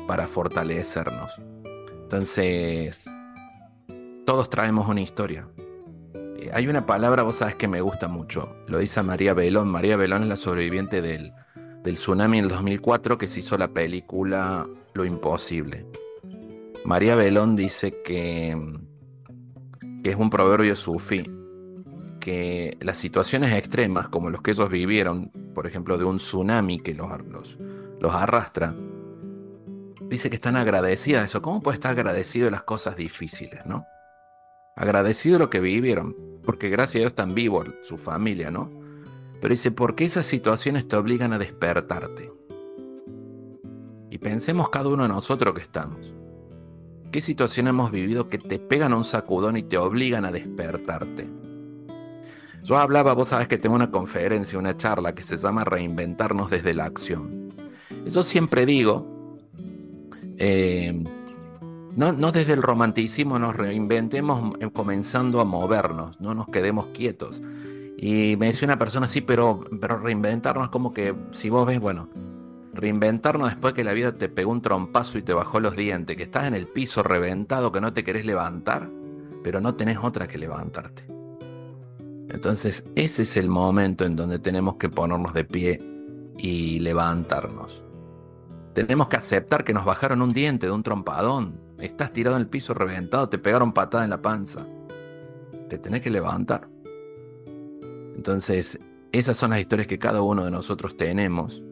para 0.09 0.27
fortalecernos. 0.27 1.31
Entonces, 2.03 3.09
todos 4.27 4.51
traemos 4.51 4.89
una 4.89 5.01
historia. 5.01 5.47
Hay 6.53 6.67
una 6.67 6.87
palabra, 6.87 7.23
vos 7.23 7.37
sabes 7.37 7.55
que 7.55 7.69
me 7.69 7.81
gusta 7.81 8.09
mucho, 8.09 8.57
lo 8.67 8.79
dice 8.79 9.03
María 9.03 9.35
Belón. 9.35 9.69
María 9.69 9.97
Belón 9.97 10.23
es 10.23 10.29
la 10.29 10.37
sobreviviente 10.37 11.03
del, 11.03 11.33
del 11.83 11.95
tsunami 11.95 12.39
en 12.39 12.45
el 12.45 12.51
2004 12.51 13.19
que 13.19 13.29
se 13.29 13.41
hizo 13.41 13.59
la 13.59 13.69
película 13.69 14.67
Lo 14.95 15.05
Imposible. 15.05 15.87
María 16.85 17.15
Belón 17.15 17.55
dice 17.55 18.03
que, 18.03 18.57
que 20.03 20.11
es 20.11 20.17
un 20.17 20.31
proverbio 20.31 20.75
sufí, 20.75 21.25
que 22.21 22.77
las 22.81 22.99
situaciones 22.99 23.53
extremas 23.55 24.09
como 24.09 24.31
los 24.31 24.43
que 24.43 24.53
ellos 24.53 24.69
vivieron, 24.69 25.31
por 25.55 25.67
ejemplo 25.67 25.99
de 25.99 26.05
un 26.05 26.19
tsunami 26.19 26.81
que 26.81 26.95
los, 26.95 27.09
los, 28.01 28.15
arrastra, 28.15 28.75
dice 30.09 30.29
que 30.29 30.37
están 30.37 30.57
agradecidas. 30.57 31.33
¿Cómo 31.41 31.63
puede 31.63 31.77
estar 31.77 31.93
agradecido 31.93 32.47
de 32.47 32.53
las 32.53 32.63
cosas 32.63 32.97
difíciles, 32.97 33.65
no? 33.67 33.85
Agradecido 34.77 35.35
de 35.35 35.39
lo 35.41 35.51
que 35.51 35.61
vivieron, 35.61 36.17
porque 36.45 36.69
gracias 36.69 36.97
a 36.97 36.99
Dios 37.01 37.11
están 37.13 37.35
vivos, 37.35 37.69
su 37.83 37.99
familia, 37.99 38.51
¿no? 38.51 38.71
Pero 39.41 39.53
dice, 39.53 39.71
¿por 39.71 39.95
qué 39.95 40.05
esas 40.05 40.27
situaciones 40.27 40.87
te 40.87 40.97
obligan 40.97 41.33
a 41.33 41.39
despertarte? 41.39 42.33
Y 44.11 44.19
pensemos 44.19 44.69
cada 44.71 44.89
uno 44.89 45.03
de 45.05 45.09
nosotros 45.09 45.55
que 45.55 45.63
estamos. 45.63 46.15
¿Qué 47.11 47.21
situación 47.21 47.67
hemos 47.67 47.91
vivido 47.91 48.29
que 48.29 48.39
te 48.39 48.59
pegan 48.59 48.95
un 48.95 49.05
sacudón 49.05 49.57
y 49.57 49.63
te 49.63 49.79
obligan 49.79 50.25
a 50.25 50.33
despertarte? 50.33 51.29
Yo 52.63 52.79
hablaba, 52.79 53.15
vos 53.15 53.29
sabes 53.29 53.49
que 53.49 53.59
tengo 53.59 53.75
una 53.75 53.91
conferencia, 53.91 54.59
una 54.59 54.77
charla 54.77 55.15
que 55.15 55.23
se 55.23 55.37
llama 55.37 55.65
Reinventarnos 55.65 56.49
desde 56.51 56.75
la 56.75 56.85
acción. 56.85 57.53
Yo 58.07 58.23
siempre 58.23 58.65
digo, 58.65 59.39
eh, 60.39 61.03
no, 61.97 62.13
no, 62.13 62.33
desde 62.33 62.53
el 62.55 62.63
romanticismo 62.63 63.39
nos 63.39 63.55
reinventemos 63.55 64.57
comenzando 64.73 65.41
a 65.41 65.45
movernos, 65.45 66.21
no 66.21 66.35
nos 66.35 66.49
quedemos 66.49 66.87
quietos. 66.87 67.43
Y 67.99 68.37
me 68.37 68.47
decía 68.47 68.67
una 68.67 68.79
persona 68.79 69.07
así, 69.07 69.21
pero, 69.21 69.61
pero 69.81 69.99
reinventarnos 69.99 70.71
como 70.71 70.93
que, 70.93 71.15
si 71.33 71.51
vos 71.51 71.67
ves, 71.67 71.79
bueno, 71.79 72.09
reinventarnos 72.73 73.51
después 73.51 73.75
que 73.75 73.85
la 73.85 73.93
vida 73.93 74.13
te 74.13 74.29
pegó 74.29 74.51
un 74.51 74.63
trompazo 74.63 75.19
y 75.19 75.23
te 75.23 75.35
bajó 75.35 75.61
los 75.61 75.77
dientes, 75.77 76.17
que 76.17 76.23
estás 76.23 76.47
en 76.47 76.55
el 76.55 76.67
piso 76.67 77.03
reventado, 77.03 77.71
que 77.71 77.81
no 77.81 77.93
te 77.93 78.05
querés 78.05 78.25
levantar, 78.25 78.89
pero 79.45 79.61
no 79.61 79.75
tenés 79.75 79.99
otra 79.99 80.27
que 80.27 80.39
levantarte. 80.39 81.05
Entonces, 82.29 82.89
ese 82.95 83.23
es 83.23 83.37
el 83.37 83.49
momento 83.49 84.05
en 84.05 84.17
donde 84.17 84.39
tenemos 84.39 84.77
que 84.77 84.89
ponernos 84.89 85.35
de 85.35 85.45
pie 85.45 85.81
y 86.39 86.81
levantarnos. 86.81 87.85
Tenemos 88.75 89.09
que 89.09 89.17
aceptar 89.17 89.65
que 89.65 89.75
nos 89.75 89.85
bajaron 89.85 90.23
un 90.23 90.33
diente 90.33 90.67
de 90.67 90.73
un 90.73 90.83
trompadón. 90.83 91.61
Estás 91.83 92.13
tirado 92.13 92.37
en 92.37 92.43
el 92.43 92.49
piso 92.49 92.75
reventado, 92.75 93.29
te 93.29 93.39
pegaron 93.39 93.73
patada 93.73 94.05
en 94.05 94.11
la 94.11 94.23
panza. 94.23 94.65
Te 95.69 95.79
tenés 95.79 96.01
que 96.01 96.11
levantar. 96.11 96.69
Entonces, 98.15 98.79
esas 99.11 99.37
son 99.37 99.51
las 99.51 99.59
historias 99.59 99.89
que 99.89 99.99
cada 99.99 100.23
uno 100.23 100.45
de 100.45 100.53
nosotros 100.53 100.97
tenemos 100.97 101.65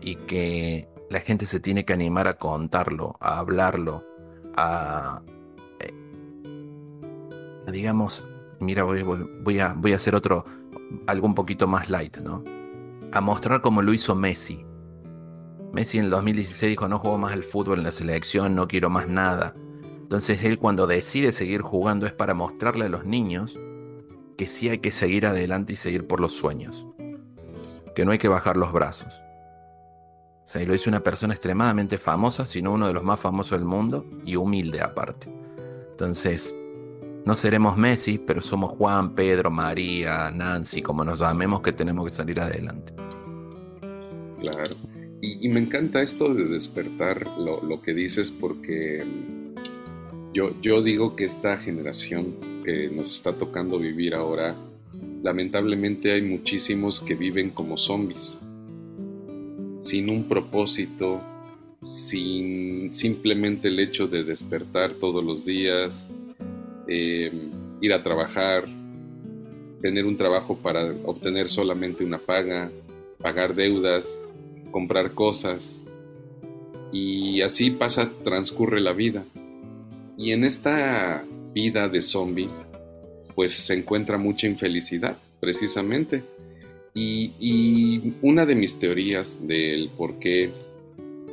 y 0.00 0.14
que 0.14 0.88
la 1.10 1.18
gente 1.18 1.46
se 1.46 1.58
tiene 1.58 1.84
que 1.84 1.92
animar 1.92 2.28
a 2.28 2.36
contarlo, 2.36 3.16
a 3.18 3.40
hablarlo, 3.40 4.04
a, 4.54 5.20
eh, 5.80 5.92
digamos, 7.72 8.24
mira, 8.60 8.84
voy, 8.84 9.02
voy, 9.02 9.58
a, 9.58 9.72
voy 9.72 9.94
a 9.94 9.96
hacer 9.96 10.14
otro, 10.14 10.44
algo 11.08 11.26
un 11.26 11.34
poquito 11.34 11.66
más 11.66 11.90
light, 11.90 12.18
¿no? 12.18 12.44
A 13.10 13.20
mostrar 13.20 13.60
como 13.60 13.82
lo 13.82 13.92
hizo 13.92 14.14
Messi. 14.14 14.64
Messi 15.74 15.98
en 15.98 16.04
el 16.04 16.10
2016 16.10 16.70
dijo, 16.70 16.86
no 16.86 17.00
juego 17.00 17.18
más 17.18 17.32
al 17.32 17.42
fútbol 17.42 17.78
en 17.78 17.84
la 17.84 17.90
selección, 17.90 18.54
no 18.54 18.68
quiero 18.68 18.90
más 18.90 19.08
nada. 19.08 19.56
Entonces 19.82 20.44
él 20.44 20.60
cuando 20.60 20.86
decide 20.86 21.32
seguir 21.32 21.62
jugando 21.62 22.06
es 22.06 22.12
para 22.12 22.32
mostrarle 22.32 22.84
a 22.84 22.88
los 22.88 23.04
niños 23.04 23.58
que 24.38 24.46
sí 24.46 24.68
hay 24.68 24.78
que 24.78 24.92
seguir 24.92 25.26
adelante 25.26 25.72
y 25.72 25.76
seguir 25.76 26.06
por 26.06 26.20
los 26.20 26.32
sueños, 26.32 26.86
que 27.96 28.04
no 28.04 28.12
hay 28.12 28.18
que 28.18 28.28
bajar 28.28 28.56
los 28.56 28.72
brazos. 28.72 29.20
O 30.44 30.46
sea, 30.46 30.62
y 30.62 30.66
lo 30.66 30.74
dice 30.74 30.88
una 30.88 31.00
persona 31.00 31.34
extremadamente 31.34 31.98
famosa, 31.98 32.46
sino 32.46 32.72
uno 32.72 32.86
de 32.86 32.92
los 32.92 33.02
más 33.02 33.18
famosos 33.18 33.58
del 33.58 33.66
mundo 33.66 34.06
y 34.24 34.36
humilde 34.36 34.80
aparte. 34.80 35.28
Entonces, 35.90 36.54
no 37.24 37.34
seremos 37.34 37.76
Messi, 37.76 38.18
pero 38.18 38.42
somos 38.42 38.76
Juan, 38.78 39.16
Pedro, 39.16 39.50
María, 39.50 40.30
Nancy, 40.30 40.82
como 40.82 41.04
nos 41.04 41.18
llamemos, 41.18 41.62
que 41.62 41.72
tenemos 41.72 42.04
que 42.04 42.10
salir 42.10 42.40
adelante. 42.40 42.94
Claro. 44.38 44.93
Y, 45.40 45.48
me 45.48 45.60
encanta 45.60 46.02
esto 46.02 46.34
de 46.34 46.44
despertar 46.44 47.26
lo, 47.38 47.62
lo 47.62 47.80
que 47.80 47.94
dices 47.94 48.30
porque 48.30 49.02
yo, 50.34 50.82
digo 50.82 51.14
que 51.14 51.24
esta 51.24 51.56
generación 51.58 52.34
que 52.64 52.88
nos 52.88 53.14
está 53.14 53.32
tocando 53.32 53.78
vivir 53.78 54.14
ahora, 54.14 54.56
lamentablemente 55.22 56.12
hay 56.12 56.22
muchísimos 56.22 57.00
que 57.00 57.14
viven 57.14 57.50
como 57.50 57.78
zombies, 57.78 58.36
sin 59.72 60.10
un 60.10 60.24
propósito, 60.24 61.22
sin 61.80 62.92
simplemente 62.92 63.68
el 63.68 63.78
hecho 63.78 64.08
de 64.08 64.24
despertar 64.24 64.94
todos 64.94 65.24
los 65.24 65.44
días, 65.44 66.04
em, 66.88 67.50
ir 67.80 67.92
a 67.92 68.02
trabajar, 68.02 68.64
tener 69.80 70.04
un 70.04 70.16
trabajo 70.16 70.56
para 70.56 70.92
obtener 71.04 71.48
solamente 71.48 72.04
una 72.04 72.18
paga, 72.18 72.72
pagar 73.22 73.54
deudas, 73.54 74.20
comprar 74.74 75.12
cosas. 75.12 75.78
Y 76.92 77.42
así 77.42 77.70
pasa, 77.70 78.10
transcurre 78.24 78.80
la 78.80 78.92
vida. 78.92 79.24
Y 80.18 80.32
en 80.32 80.42
esta 80.42 81.24
vida 81.54 81.88
de 81.88 82.02
zombie, 82.02 82.48
pues 83.36 83.52
se 83.52 83.74
encuentra 83.74 84.18
mucha 84.18 84.48
infelicidad, 84.48 85.16
precisamente. 85.38 86.24
Y, 86.92 88.14
una 88.20 88.44
de 88.46 88.56
mis 88.56 88.80
teorías 88.80 89.46
del 89.46 89.90
por 89.96 90.18
qué 90.18 90.50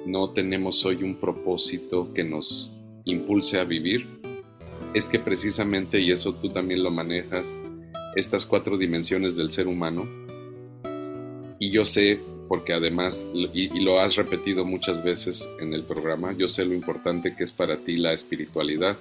no 0.05 0.29
tenemos 0.29 0.85
hoy 0.85 1.01
un 1.01 1.15
propósito 1.15 2.13
que 2.13 2.23
nos 2.23 2.71
impulse 3.05 3.59
a 3.59 3.63
vivir 3.63 4.05
es 4.93 5.09
que 5.09 5.17
precisamente, 5.17 5.99
y 5.99 6.11
eso 6.11 6.35
tú 6.35 6.49
también 6.49 6.83
lo 6.83 6.91
manejas, 6.91 7.57
estas 8.15 8.45
cuatro 8.45 8.77
dimensiones 8.77 9.35
del 9.35 9.51
ser 9.51 9.67
humano. 9.67 10.05
Y 11.57 11.71
yo 11.71 11.85
sé, 11.85 12.19
porque 12.51 12.73
además, 12.73 13.29
y, 13.33 13.79
lo 13.79 14.01
has 14.01 14.17
repetido 14.17 14.65
muchas 14.65 15.01
veces 15.05 15.49
en 15.61 15.73
el 15.73 15.85
programa, 15.85 16.35
yo 16.37 16.49
sé 16.49 16.65
lo 16.65 16.73
importante 16.73 17.33
que 17.33 17.45
es 17.45 17.53
para 17.53 17.77
ti 17.77 17.95
la 17.95 18.11
espiritualidad. 18.11 18.97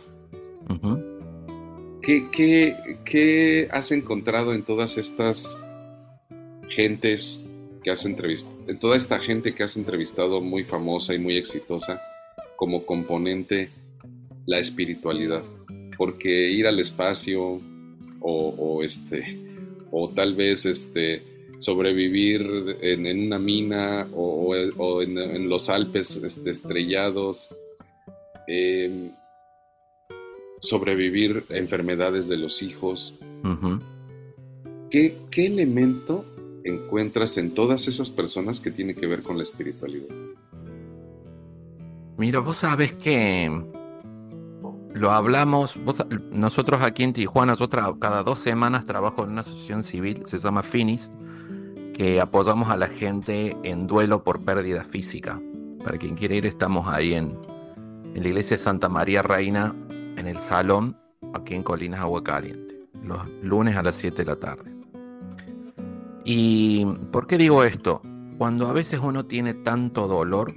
¿Qué, 2.00 2.76
qué 3.04 3.68
has 3.72 3.90
encontrado 3.90 4.54
en 4.54 4.62
todas 4.62 4.98
estas 4.98 5.58
gentes 6.68 7.42
que 7.82 7.90
has 7.90 8.04
entrevistado, 8.04 8.54
en 8.68 8.78
toda 8.78 8.96
esta 8.96 9.18
gente 9.18 9.52
que 9.52 9.64
has 9.64 9.76
entrevistado 9.76 10.40
muy 10.40 10.62
famosa 10.62 11.12
y 11.12 11.18
muy 11.18 11.36
exitosa, 11.36 12.00
como 12.54 12.86
componente 12.86 13.70
la 14.46 14.60
espiritualidad? 14.60 15.42
Porque 15.98 16.52
ir 16.52 16.68
al 16.68 16.78
espacio 16.78 17.60
o, 18.20 18.80
este, 18.84 19.40
o 19.90 20.08
tal 20.08 20.36
vez 20.36 20.66
este, 20.66 21.39
sobrevivir 21.60 22.78
en, 22.80 23.26
una 23.26 23.38
mina 23.38 24.08
o, 24.14 24.54
en, 25.02 25.48
los 25.48 25.68
Alpes 25.68 26.16
este, 26.16 26.50
estrellados, 26.50 27.48
em, 28.48 29.12
sobrevivir 30.60 31.44
a 31.50 31.56
enfermedades 31.56 32.28
de 32.28 32.38
los 32.38 32.62
hijos. 32.62 33.14
¿Qué, 34.90 35.16
¿Qué 35.30 35.46
elemento 35.46 36.24
encuentras 36.64 37.38
en 37.38 37.52
todas 37.52 37.86
esas 37.88 38.10
personas 38.10 38.60
que 38.60 38.70
tiene 38.70 38.94
que 38.94 39.06
ver 39.06 39.22
con 39.22 39.36
la 39.36 39.44
espiritualidad? 39.44 40.14
Mira, 42.16 42.40
vos 42.40 42.56
sabes 42.56 42.92
que 42.92 43.48
lo 44.94 45.12
hablamos, 45.12 45.78
nosotros 46.30 46.82
aquí 46.82 47.04
en 47.04 47.12
Tijuana, 47.12 47.52
nosotros 47.52 47.96
cada 48.00 48.22
dos 48.22 48.38
semanas 48.40 48.86
trabajo 48.86 49.24
en 49.24 49.30
una 49.30 49.42
asociación 49.42 49.84
civil, 49.84 50.22
se 50.26 50.38
llama 50.38 50.62
Finis, 50.62 51.12
que 51.94 52.20
apoyamos 52.20 52.70
a 52.70 52.76
la 52.76 52.88
gente 52.88 53.56
en 53.62 53.86
duelo 53.86 54.24
por 54.24 54.44
pérdida 54.44 54.84
física. 54.84 55.40
Para 55.84 55.98
quien 55.98 56.16
quiere 56.16 56.36
ir, 56.36 56.46
estamos 56.46 56.88
ahí 56.88 57.14
en, 57.14 57.38
en 58.14 58.22
la 58.22 58.28
iglesia 58.28 58.56
de 58.56 58.62
Santa 58.62 58.88
María 58.88 59.22
Reina, 59.22 59.74
en 60.16 60.26
el 60.26 60.38
salón, 60.38 60.96
aquí 61.34 61.54
en 61.54 61.62
Colinas 61.62 62.00
Agua 62.00 62.24
Caliente, 62.24 62.80
los 63.02 63.28
lunes 63.42 63.76
a 63.76 63.82
las 63.82 63.96
7 63.96 64.16
de 64.16 64.24
la 64.24 64.36
tarde. 64.36 64.74
¿Y 66.24 66.84
por 67.12 67.26
qué 67.26 67.38
digo 67.38 67.64
esto? 67.64 68.02
Cuando 68.38 68.68
a 68.68 68.72
veces 68.72 69.00
uno 69.02 69.26
tiene 69.26 69.54
tanto 69.54 70.06
dolor 70.06 70.54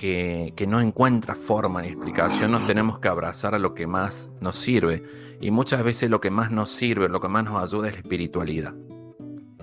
que, 0.00 0.66
no 0.66 0.80
encuentra 0.80 1.34
forma 1.34 1.82
ni 1.82 1.88
explicación, 1.88 2.52
nos 2.52 2.64
tenemos 2.64 2.98
que 3.00 3.08
abrazar 3.08 3.54
a 3.54 3.58
lo 3.58 3.74
que 3.74 3.86
más 3.86 4.32
nos 4.40 4.56
sirve. 4.56 5.02
Y 5.42 5.50
muchas 5.50 5.84
veces 5.84 6.08
lo 6.08 6.22
que 6.22 6.30
más 6.30 6.50
nos 6.50 6.70
sirve, 6.70 7.10
lo 7.10 7.20
que 7.20 7.28
más 7.28 7.44
nos 7.44 7.62
ayuda 7.62 7.88
es 7.88 7.94
la 7.94 8.00
espiritualidad. 8.00 8.74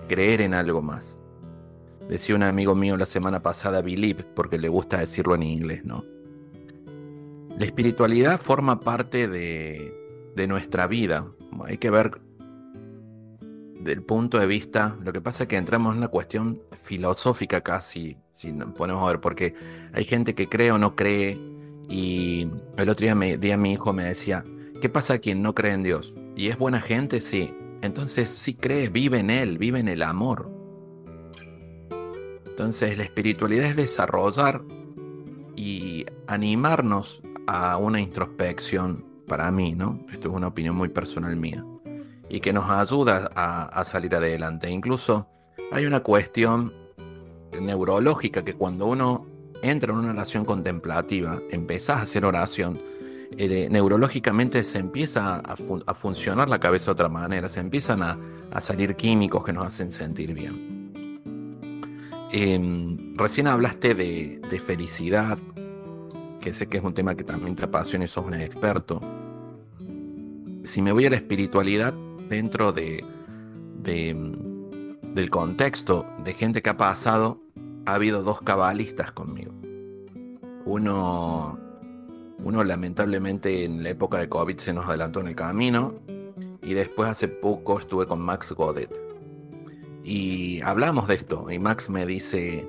Creer 0.08 0.42
en 0.42 0.54
algo 0.54 0.80
más. 0.80 1.20
Decía 2.08 2.36
un 2.36 2.44
amigo 2.44 2.76
mío 2.76 2.96
la 2.96 3.06
semana 3.06 3.42
pasada, 3.42 3.82
believe, 3.82 4.22
porque 4.22 4.58
le 4.58 4.68
gusta 4.68 4.98
decirlo 4.98 5.34
en 5.34 5.42
inglés, 5.42 5.84
¿no? 5.84 6.04
La 7.58 7.64
espiritualidad 7.64 8.40
forma 8.40 8.78
parte 8.78 9.26
de, 9.26 9.92
de 10.36 10.46
nuestra 10.46 10.86
vida. 10.86 11.26
Hay 11.64 11.78
que 11.78 11.90
ver 11.90 12.20
del 13.88 14.02
punto 14.02 14.38
de 14.38 14.46
vista, 14.46 14.96
lo 15.02 15.14
que 15.14 15.22
pasa 15.22 15.44
es 15.44 15.48
que 15.48 15.56
entramos 15.56 15.92
en 15.92 15.98
una 15.98 16.08
cuestión 16.08 16.60
filosófica 16.82 17.62
casi, 17.62 18.18
si 18.32 18.52
ponemos 18.52 19.02
a 19.02 19.06
ver, 19.06 19.20
porque 19.20 19.54
hay 19.94 20.04
gente 20.04 20.34
que 20.34 20.46
cree 20.46 20.70
o 20.72 20.78
no 20.78 20.94
cree, 20.94 21.38
y 21.88 22.50
el 22.76 22.88
otro 22.90 23.04
día, 23.04 23.14
me, 23.14 23.38
día 23.38 23.56
mi 23.56 23.72
hijo 23.72 23.94
me 23.94 24.04
decía, 24.04 24.44
¿qué 24.82 24.90
pasa 24.90 25.14
a 25.14 25.18
quien 25.18 25.42
no 25.42 25.54
cree 25.54 25.72
en 25.72 25.82
Dios? 25.82 26.14
¿Y 26.36 26.48
es 26.48 26.58
buena 26.58 26.82
gente? 26.82 27.22
Sí. 27.22 27.54
Entonces 27.80 28.28
sí 28.28 28.54
cree, 28.54 28.90
vive 28.90 29.20
en 29.20 29.30
Él, 29.30 29.56
vive 29.56 29.80
en 29.80 29.88
el 29.88 30.02
amor. 30.02 30.50
Entonces 32.44 32.98
la 32.98 33.04
espiritualidad 33.04 33.64
es 33.64 33.76
desarrollar 33.76 34.62
y 35.56 36.04
animarnos 36.26 37.22
a 37.46 37.78
una 37.78 38.02
introspección 38.02 39.06
para 39.26 39.50
mí, 39.50 39.74
¿no? 39.74 40.04
Esto 40.12 40.28
es 40.28 40.34
una 40.34 40.48
opinión 40.48 40.76
muy 40.76 40.90
personal 40.90 41.36
mía 41.36 41.64
y 42.28 42.40
que 42.40 42.52
nos 42.52 42.68
ayuda 42.70 43.30
a, 43.34 43.84
salir 43.84 44.14
adelante. 44.14 44.70
Incluso 44.70 45.28
hay 45.72 45.86
una 45.86 46.00
cuestión 46.00 46.72
neurológica 47.58 48.44
que 48.44 48.54
cuando 48.54 48.86
uno 48.86 49.26
entra 49.62 49.92
en 49.92 49.98
una 49.98 50.10
oración 50.10 50.44
contemplativa, 50.44 51.38
empezás 51.50 51.98
a 51.98 52.02
hacer 52.02 52.24
oración, 52.24 52.78
eh, 53.36 53.68
neurológicamente 53.70 54.62
se 54.64 54.78
empieza 54.78 55.36
a, 55.36 55.94
funcionar 55.94 56.48
la 56.48 56.60
cabeza 56.60 56.86
de 56.86 56.92
otra 56.92 57.08
manera, 57.08 57.48
se 57.48 57.60
empiezan 57.60 58.02
a, 58.02 58.18
salir 58.60 58.96
químicos 58.96 59.44
que 59.44 59.52
nos 59.52 59.66
hacen 59.66 59.92
sentir 59.92 60.34
bien. 60.34 60.92
Em, 62.30 63.16
recién 63.16 63.46
hablaste 63.46 63.94
de, 63.94 64.40
de, 64.50 64.60
felicidad, 64.60 65.38
que 66.40 66.52
sé 66.52 66.66
que 66.66 66.78
es 66.78 66.84
un 66.84 66.92
tema 66.92 67.14
que 67.14 67.24
también 67.24 67.56
te 67.56 67.64
apasiona 67.64 68.04
y 68.04 68.08
sos 68.08 68.26
un 68.26 68.34
experto. 68.34 69.00
Si 70.64 70.82
me 70.82 70.92
voy 70.92 71.06
a 71.06 71.10
la 71.10 71.16
espiritualidad, 71.16 71.94
dentro 72.28 72.72
de, 72.72 73.04
del 73.82 75.30
contexto 75.30 76.06
de 76.24 76.34
gente 76.34 76.62
que 76.62 76.70
ha 76.70 76.76
pasado, 76.76 77.40
ha 77.86 77.94
habido 77.94 78.22
dos 78.22 78.42
cabalistas 78.42 79.12
conmigo. 79.12 79.52
Uno, 80.64 81.58
uno 82.38 82.64
lamentablemente 82.64 83.64
en 83.64 83.82
la 83.82 83.90
época 83.90 84.18
de 84.18 84.28
COVID 84.28 84.58
se 84.58 84.72
nos 84.72 84.86
adelantó 84.86 85.20
en 85.20 85.28
el 85.28 85.34
camino 85.34 85.94
y 86.62 86.74
después 86.74 87.08
hace 87.08 87.28
poco 87.28 87.78
estuve 87.78 88.06
con 88.06 88.20
Max 88.20 88.52
Godet. 88.52 88.92
Y 90.04 90.60
hablamos 90.62 91.08
de 91.08 91.14
esto 91.14 91.50
y 91.50 91.58
Max 91.58 91.88
me 91.90 92.06
dice, 92.06 92.66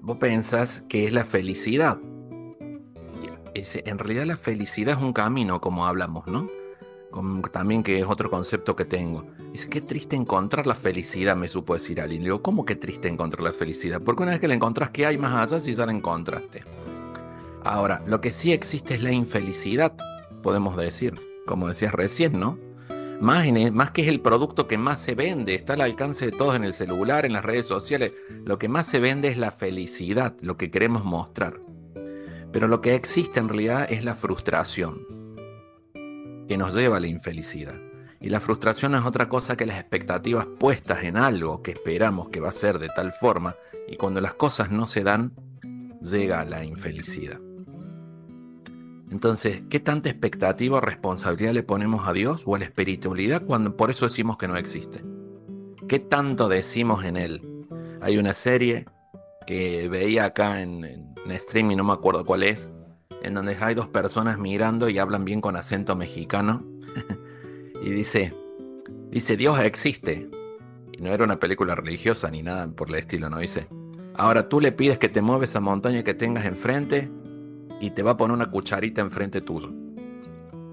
vos 0.00 0.18
pensás 0.18 0.82
que 0.88 1.04
es 1.06 1.12
la 1.12 1.24
felicidad. 1.24 1.98
En 3.54 3.98
realidad 3.98 4.24
la 4.24 4.36
felicidad 4.36 4.98
es 4.98 5.02
un 5.02 5.12
camino, 5.12 5.60
como 5.60 5.86
hablamos, 5.86 6.26
¿no? 6.26 6.48
También 7.52 7.82
que 7.82 7.98
es 7.98 8.06
otro 8.06 8.30
concepto 8.30 8.74
que 8.74 8.84
tengo. 8.84 9.24
Dice, 9.52 9.68
qué 9.68 9.80
triste 9.80 10.16
encontrar 10.16 10.66
la 10.66 10.74
felicidad, 10.74 11.36
me 11.36 11.48
supo 11.48 11.74
decir 11.74 12.00
alguien. 12.00 12.22
Le 12.22 12.26
digo, 12.26 12.42
¿cómo 12.42 12.64
que 12.64 12.76
triste 12.76 13.08
encontrar 13.08 13.42
la 13.42 13.52
felicidad? 13.52 14.00
Porque 14.00 14.22
una 14.22 14.32
vez 14.32 14.40
que 14.40 14.48
la 14.48 14.54
encontrás, 14.54 14.90
¿qué 14.90 15.06
hay 15.06 15.18
más 15.18 15.34
allá 15.34 15.60
si 15.60 15.72
ya 15.72 15.86
la 15.86 15.92
encontraste? 15.92 16.64
Ahora, 17.62 18.02
lo 18.06 18.20
que 18.20 18.32
sí 18.32 18.52
existe 18.52 18.94
es 18.94 19.02
la 19.02 19.12
infelicidad, 19.12 19.94
podemos 20.42 20.76
decir, 20.76 21.14
como 21.46 21.68
decías 21.68 21.92
recién, 21.92 22.38
¿no? 22.38 22.58
Más, 23.20 23.46
más 23.72 23.92
que 23.92 24.02
es 24.02 24.08
el 24.08 24.20
producto 24.20 24.66
que 24.66 24.76
más 24.76 25.00
se 25.00 25.14
vende, 25.14 25.54
está 25.54 25.74
al 25.74 25.82
alcance 25.82 26.26
de 26.26 26.32
todos 26.32 26.56
en 26.56 26.64
el 26.64 26.74
celular, 26.74 27.24
en 27.24 27.32
las 27.32 27.44
redes 27.44 27.66
sociales. 27.66 28.12
Lo 28.44 28.58
que 28.58 28.68
más 28.68 28.86
se 28.86 28.98
vende 28.98 29.28
es 29.28 29.38
la 29.38 29.52
felicidad, 29.52 30.34
lo 30.40 30.56
que 30.56 30.70
queremos 30.70 31.04
mostrar. 31.04 31.60
Pero 32.52 32.68
lo 32.68 32.80
que 32.80 32.94
existe 32.94 33.40
en 33.40 33.48
realidad 33.48 33.86
es 33.90 34.04
la 34.04 34.14
frustración 34.14 35.13
que 36.48 36.56
nos 36.56 36.74
lleva 36.74 36.98
a 36.98 37.00
la 37.00 37.06
infelicidad. 37.06 37.80
Y 38.20 38.30
la 38.30 38.40
frustración 38.40 38.94
es 38.94 39.04
otra 39.04 39.28
cosa 39.28 39.56
que 39.56 39.66
las 39.66 39.78
expectativas 39.78 40.46
puestas 40.46 41.04
en 41.04 41.16
algo 41.16 41.62
que 41.62 41.72
esperamos 41.72 42.30
que 42.30 42.40
va 42.40 42.48
a 42.48 42.52
ser 42.52 42.78
de 42.78 42.88
tal 42.88 43.12
forma 43.12 43.54
y 43.86 43.96
cuando 43.96 44.20
las 44.20 44.34
cosas 44.34 44.70
no 44.70 44.86
se 44.86 45.04
dan, 45.04 45.32
llega 46.00 46.44
la 46.44 46.64
infelicidad. 46.64 47.38
Entonces, 49.10 49.62
¿qué 49.68 49.78
tanta 49.78 50.08
expectativa 50.08 50.78
o 50.78 50.80
responsabilidad 50.80 51.52
le 51.52 51.62
ponemos 51.62 52.08
a 52.08 52.12
Dios 52.12 52.44
o 52.46 52.56
a 52.56 52.58
la 52.58 52.64
espiritualidad 52.64 53.42
cuando 53.44 53.76
por 53.76 53.90
eso 53.90 54.06
decimos 54.06 54.38
que 54.38 54.48
no 54.48 54.56
existe? 54.56 55.04
¿Qué 55.86 55.98
tanto 55.98 56.48
decimos 56.48 57.04
en 57.04 57.16
Él? 57.16 57.66
Hay 58.00 58.16
una 58.16 58.34
serie 58.34 58.86
que 59.46 59.88
veía 59.88 60.24
acá 60.24 60.62
en, 60.62 60.84
en 60.84 61.30
streaming, 61.30 61.76
no 61.76 61.84
me 61.84 61.92
acuerdo 61.92 62.24
cuál 62.24 62.42
es, 62.42 62.72
en 63.24 63.34
donde 63.34 63.56
hay 63.58 63.74
dos 63.74 63.88
personas 63.88 64.38
mirando 64.38 64.88
y 64.88 64.98
hablan 64.98 65.24
bien 65.24 65.40
con 65.40 65.56
acento 65.56 65.96
mexicano. 65.96 66.62
y 67.82 67.90
dice, 67.90 68.32
dice, 69.10 69.36
Dios 69.36 69.58
existe. 69.60 70.28
Y 70.92 71.02
no 71.02 71.10
era 71.10 71.24
una 71.24 71.40
película 71.40 71.74
religiosa 71.74 72.30
ni 72.30 72.42
nada 72.42 72.68
por 72.68 72.90
el 72.90 72.96
estilo, 72.96 73.30
¿no? 73.30 73.38
Dice, 73.38 73.66
ahora 74.14 74.48
tú 74.48 74.60
le 74.60 74.72
pides 74.72 74.98
que 74.98 75.08
te 75.08 75.22
mueves 75.22 75.50
esa 75.50 75.60
montaña 75.60 76.02
que 76.04 76.14
tengas 76.14 76.44
enfrente 76.44 77.10
y 77.80 77.90
te 77.90 78.02
va 78.02 78.12
a 78.12 78.16
poner 78.16 78.36
una 78.36 78.50
cucharita 78.50 79.00
enfrente 79.00 79.40
tuyo. 79.40 79.70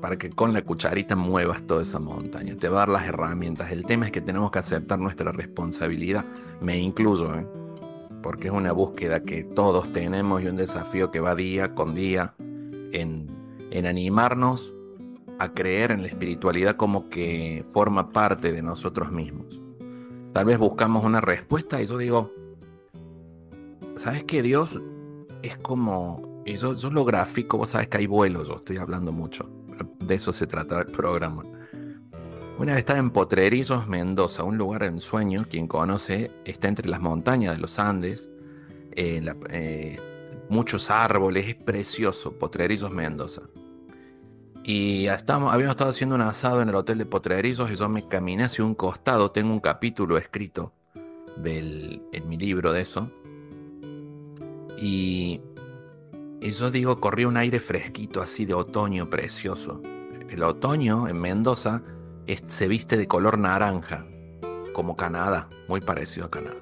Para 0.02 0.18
que 0.18 0.32
con 0.32 0.52
la 0.52 0.64
cucharita 0.64 1.16
muevas 1.16 1.66
toda 1.66 1.84
esa 1.84 2.00
montaña. 2.00 2.56
Te 2.56 2.68
va 2.68 2.78
a 2.78 2.80
dar 2.80 2.90
las 2.90 3.08
herramientas. 3.08 3.72
El 3.72 3.86
tema 3.86 4.08
es 4.08 4.12
que 4.12 4.22
tenemos 4.22 4.52
que 4.52 4.60
aceptar 4.60 5.00
nuestra 5.00 5.32
responsabilidad. 5.32 6.26
Me 6.60 6.78
incluyo, 6.78 7.34
¿eh? 7.36 7.46
Porque 8.22 8.48
es 8.48 8.54
una 8.54 8.72
búsqueda 8.72 9.24
que 9.24 9.44
todos 9.44 9.92
tenemos 9.92 10.42
y 10.42 10.48
un 10.48 10.56
desafío 10.56 11.12
que 11.12 11.20
va 11.20 11.36
día 11.36 11.74
con 11.74 11.96
día 11.96 12.34
en, 12.92 13.30
animarnos 13.86 14.74
a 15.40 15.54
creer 15.54 15.92
en 15.92 16.02
la 16.02 16.08
espiritualidad 16.08 16.76
como 16.76 17.10
que 17.10 17.66
forma 17.72 18.12
parte 18.12 18.52
de 18.52 18.62
nosotros 18.62 19.12
mismos. 19.12 19.62
Tal 20.34 20.46
vez 20.46 20.58
buscamos 20.58 21.04
una 21.04 21.22
respuesta 21.22 21.82
y 21.82 21.86
yo 21.86 21.98
digo, 21.98 22.32
¿sabes 23.96 24.24
que 24.24 24.42
Dios 24.42 24.80
es 25.42 25.58
como, 25.58 26.44
y 26.46 26.58
yo, 26.58 26.76
yo 26.76 26.92
lo 26.92 27.06
gráfico, 27.06 27.58
vos 27.58 27.70
sabes 27.70 27.88
que 27.88 27.98
hay 27.98 28.08
vuelos, 28.08 28.48
yo 28.48 28.56
estoy 28.58 28.78
hablando 28.78 29.12
mucho, 29.12 29.50
de 30.00 30.16
eso 30.16 30.32
se 30.32 30.48
trata 30.48 30.80
el 30.80 30.88
programa. 30.88 31.44
Una 32.62 32.74
vez 32.74 32.82
estaba 32.82 33.00
en 33.00 33.10
Potrerillos, 33.10 33.88
Mendoza, 33.88 34.44
un 34.44 34.56
lugar 34.56 34.84
en 34.84 35.02
sueño, 35.02 35.48
quien 35.50 35.68
conoce, 35.68 36.30
está 36.46 36.68
entre 36.68 36.88
las 36.90 37.02
montañas 37.02 37.56
de 37.56 37.58
los 37.60 37.80
Andes, 37.80 38.30
eh, 38.92 39.98
muchos 40.48 40.92
árboles, 40.92 41.48
es 41.48 41.56
precioso, 41.56 42.38
Potrerillos, 42.38 42.92
Mendoza. 42.92 43.42
Y 44.64 45.08
estamos, 45.08 45.52
habíamos 45.52 45.74
estado 45.74 45.90
haciendo 45.90 46.14
un 46.14 46.22
asado 46.22 46.62
en 46.62 46.70
el 46.70 46.76
hotel 46.76 47.00
de 47.00 47.08
Potrerillos 47.08 47.72
y 47.72 47.76
yo 47.76 47.90
me 47.90 48.08
caminé 48.08 48.44
hacia 48.44 48.64
un 48.64 48.76
costado, 48.76 49.32
tengo 49.32 49.52
un 49.52 49.60
capítulo 49.60 50.20
escrito 50.20 50.72
en 51.44 52.30
mi 52.30 52.38
libro 52.38 52.74
de 52.74 52.82
eso. 52.82 53.10
Y, 54.78 55.42
y 56.40 56.52
yo 56.52 56.70
digo, 56.70 57.02
corría 57.02 57.28
un 57.28 57.38
aire 57.38 57.60
fresquito 57.60 58.22
así 58.22 58.46
de 58.46 58.54
otoño 58.54 59.10
precioso. 59.10 59.82
El 60.30 60.44
otoño 60.44 61.08
en 61.08 61.20
Mendoza 61.20 61.82
se 62.48 62.68
viste 62.68 62.98
de 62.98 63.08
color 63.08 63.38
naranja, 63.38 64.06
como 64.74 64.96
Canadá, 64.96 65.50
muy 65.68 65.82
parecido 65.82 66.28
a 66.28 66.32
Canadá. 66.32 66.62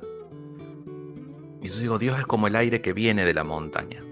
Y 1.61 1.69
yo 1.69 1.79
digo, 1.79 1.99
Dios 1.99 2.17
es 2.19 2.25
como 2.25 2.47
el 2.47 2.55
aire 2.55 2.81
que 2.81 2.93
viene 2.93 3.25
de 3.25 3.33
la 3.33 3.43
montaña. 3.43 4.03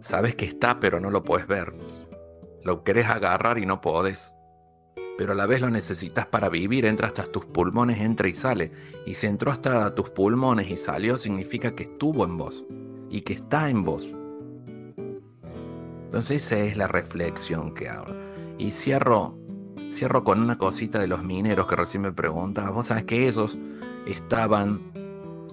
Sabes 0.00 0.34
que 0.34 0.44
está, 0.44 0.80
pero 0.80 1.00
no 1.00 1.10
lo 1.10 1.24
puedes 1.24 1.46
ver. 1.46 1.74
Lo 2.62 2.84
querés 2.84 3.06
agarrar 3.06 3.58
y 3.58 3.66
no 3.66 3.80
podés. 3.80 4.34
Pero 5.16 5.32
a 5.32 5.34
la 5.34 5.46
vez 5.46 5.60
lo 5.60 5.70
necesitas 5.70 6.26
para 6.26 6.48
vivir, 6.48 6.86
entra 6.86 7.08
hasta 7.08 7.24
tus 7.24 7.44
pulmones, 7.44 8.00
entra 8.00 8.28
y 8.28 8.34
sale. 8.34 8.70
Y 9.06 9.14
si 9.14 9.26
entró 9.26 9.50
hasta 9.50 9.94
tus 9.94 10.10
pulmones 10.10 10.70
y 10.70 10.76
salió, 10.76 11.18
significa 11.18 11.74
que 11.74 11.84
estuvo 11.84 12.24
en 12.24 12.36
vos 12.36 12.64
y 13.10 13.22
que 13.22 13.32
está 13.32 13.68
en 13.68 13.84
vos. 13.84 14.12
Entonces 16.04 16.44
esa 16.44 16.58
es 16.58 16.76
la 16.76 16.86
reflexión 16.86 17.74
que 17.74 17.88
hago. 17.88 18.14
Y 18.58 18.72
cierro, 18.72 19.38
cierro 19.90 20.24
con 20.24 20.40
una 20.40 20.58
cosita 20.58 20.98
de 20.98 21.06
los 21.06 21.22
mineros 21.22 21.66
que 21.68 21.76
recién 21.76 22.02
me 22.02 22.12
preguntabas. 22.12 22.74
Vos 22.74 22.86
sabés 22.88 23.04
que 23.04 23.28
esos 23.28 23.58
estaban. 24.06 24.80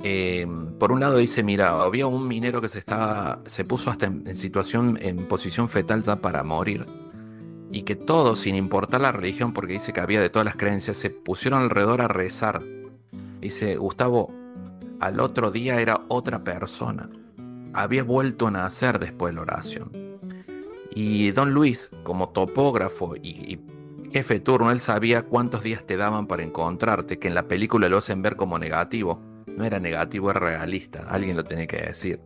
Em, 0.03 0.73
por 0.77 0.91
un 0.91 0.99
lado 0.99 1.17
dice, 1.17 1.43
mira, 1.43 1.81
había 1.81 2.07
un 2.07 2.27
minero 2.27 2.61
que 2.61 2.69
se 2.69 2.79
estaba. 2.79 3.41
se 3.45 3.63
puso 3.63 3.91
hasta 3.91 4.07
en, 4.07 4.35
situación, 4.35 4.97
en 5.01 5.27
posición 5.27 5.69
fetal 5.69 6.01
ya 6.03 6.17
para 6.17 6.43
morir. 6.43 6.85
Y 7.71 7.83
que 7.83 7.95
todos, 7.95 8.39
sin 8.39 8.55
importar 8.55 9.01
la 9.01 9.11
religión, 9.11 9.53
porque 9.53 9.73
dice 9.73 9.93
que 9.93 9.99
había 9.99 10.21
de 10.21 10.29
todas 10.29 10.45
las 10.45 10.55
creencias, 10.55 10.97
se 10.97 11.09
pusieron 11.09 11.61
alrededor 11.63 12.01
a 12.01 12.07
rezar. 12.07 12.61
Dice, 13.41 13.75
Gustavo, 13.77 14.31
al 14.99 15.19
otro 15.19 15.51
día 15.51 15.79
era 15.81 16.01
otra 16.07 16.43
persona. 16.43 17.09
Había 17.73 18.03
vuelto 18.03 18.47
a 18.47 18.51
nacer 18.51 18.99
después 18.99 19.31
de 19.31 19.35
la 19.35 19.41
oración. 19.41 20.04
Y 20.95 21.31
don 21.31 21.53
Luis, 21.53 21.91
como 22.03 22.29
topógrafo 22.29 23.17
y, 23.17 23.59
jefe 24.13 24.35
de 24.35 24.39
turno, 24.39 24.71
él 24.71 24.79
sabía 24.79 25.23
cuántos 25.23 25.61
días 25.61 25.85
te 25.85 25.97
daban 25.97 26.25
para 26.25 26.41
encontrarte, 26.41 27.19
que 27.19 27.27
en 27.27 27.35
la 27.35 27.49
película 27.49 27.89
lo 27.89 27.97
hacen 27.97 28.21
ver 28.21 28.37
como 28.37 28.57
negativo. 28.57 29.21
No 29.45 29.65
era 29.65 29.79
negativo, 29.81 30.31
era 30.31 30.39
realista, 30.39 31.05
alguien 31.09 31.35
lo 31.35 31.43
tenía 31.43 31.67
que 31.67 31.81
decir. 31.81 32.21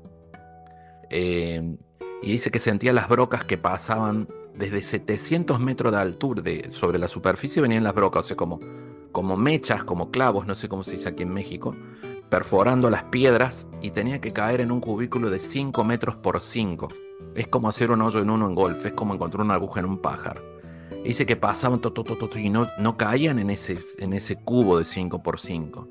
Eh, 1.09 1.77
y 2.21 2.31
dice 2.31 2.51
que 2.51 2.59
sentía 2.59 2.93
las 2.93 3.09
brocas 3.09 3.43
que 3.43 3.57
pasaban 3.57 4.27
desde 4.53 4.83
700 4.83 5.59
metros 5.59 5.91
de 5.91 5.99
altura 5.99 6.43
sobre 6.69 6.99
la 6.99 7.07
superficie, 7.07 7.63
venían 7.63 7.83
las 7.83 7.95
brocas, 7.95 8.25
o 8.25 8.27
sea, 8.27 8.37
como, 8.37 8.59
como 9.11 9.35
mechas, 9.35 9.83
como 9.83 10.11
clavos, 10.11 10.45
no 10.45 10.53
sé 10.53 10.69
cómo 10.69 10.83
se 10.83 10.91
dice 10.91 11.09
aquí 11.09 11.23
en 11.23 11.33
México, 11.33 11.75
perforando 12.29 12.89
las 12.89 13.03
piedras 13.05 13.69
y 13.81 13.91
tenía 13.91 14.21
que 14.21 14.33
caer 14.33 14.61
en 14.61 14.71
un 14.71 14.81
cubículo 14.81 15.29
de 15.29 15.39
5 15.39 15.83
metros 15.83 16.15
por 16.15 16.41
5 16.41 16.87
es 17.35 17.47
como 17.47 17.69
hacer 17.69 17.91
un 17.91 18.01
hoyo 18.01 18.21
en 18.21 18.29
uno 18.29 18.47
en 18.47 18.55
golf, 18.55 18.85
es 18.85 18.93
como 18.93 19.13
encontrar 19.13 19.43
una 19.43 19.55
aguja 19.55 19.79
en 19.79 19.85
un 19.85 19.99
pájaro. 19.99 20.41
Dice 21.03 21.25
que 21.25 21.35
pasaban 21.35 21.79
y 22.35 22.49
no, 22.49 22.67
no 22.79 22.97
caían 22.97 23.39
en 23.39 23.49
ese, 23.49 23.79
en 23.99 24.13
ese 24.13 24.35
cubo 24.35 24.77
de 24.77 24.83
5x5. 24.83 25.87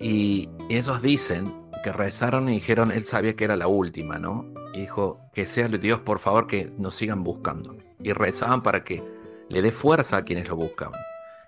Y 0.00 0.48
ellos 0.68 1.02
dicen 1.02 1.54
que 1.84 1.92
rezaron 1.92 2.48
y 2.48 2.52
dijeron, 2.52 2.90
él 2.90 3.04
sabía 3.04 3.36
que 3.36 3.44
era 3.44 3.56
la 3.56 3.68
última, 3.68 4.18
¿no? 4.18 4.46
Y 4.74 4.80
dijo, 4.80 5.20
que 5.32 5.46
sea 5.46 5.68
Dios, 5.68 6.00
por 6.00 6.18
favor, 6.18 6.46
que 6.46 6.72
nos 6.78 6.94
sigan 6.96 7.22
buscando. 7.22 7.76
Y 8.02 8.12
rezaban 8.12 8.62
para 8.62 8.82
que 8.82 9.02
le 9.48 9.62
dé 9.62 9.72
fuerza 9.72 10.18
a 10.18 10.24
quienes 10.24 10.48
lo 10.48 10.56
buscaban. 10.56 11.00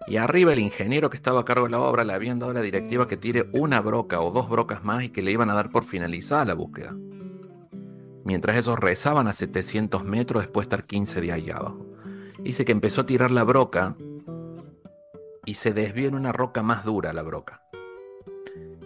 Y 0.07 0.17
arriba 0.17 0.53
el 0.53 0.59
ingeniero 0.59 1.11
que 1.11 1.17
estaba 1.17 1.41
a 1.41 1.45
cargo 1.45 1.65
de 1.65 1.71
la 1.71 1.81
obra 1.81 2.05
le 2.05 2.13
habían 2.13 2.39
dado 2.39 2.53
la 2.53 2.63
directiva 2.63 3.09
que 3.09 3.17
tire 3.17 3.49
una 3.53 3.81
broca 3.81 4.21
o 4.21 4.31
dos 4.31 4.49
brocas 4.49 4.85
más 4.85 5.05
y 5.05 5.09
que 5.11 5.23
le 5.23 5.33
iban 5.33 5.51
a 5.51 5.55
dar 5.55 5.71
por 5.71 5.85
finalizada 5.85 6.45
la 6.45 6.55
búsqueda 6.55 6.95
mientras 8.25 8.57
esos 8.57 8.79
rezaban 8.79 9.29
a 9.29 9.33
700 9.33 10.05
metros 10.05 10.43
después 10.43 10.65
de 10.65 10.77
estar 10.77 10.87
15 10.87 11.21
días 11.21 11.37
allá 11.37 11.57
abajo. 11.57 11.87
Dice 12.41 12.65
que 12.65 12.73
empezó 12.73 13.03
a 13.03 13.07
tirar 13.07 13.31
la 13.31 13.45
broca 13.45 13.97
y 15.45 15.55
se 15.55 15.73
desvió 15.73 16.09
en 16.09 16.15
una 16.15 16.33
roca 16.33 16.63
más 16.63 16.85
dura 16.85 17.13
la 17.13 17.23
broca. 17.23 17.63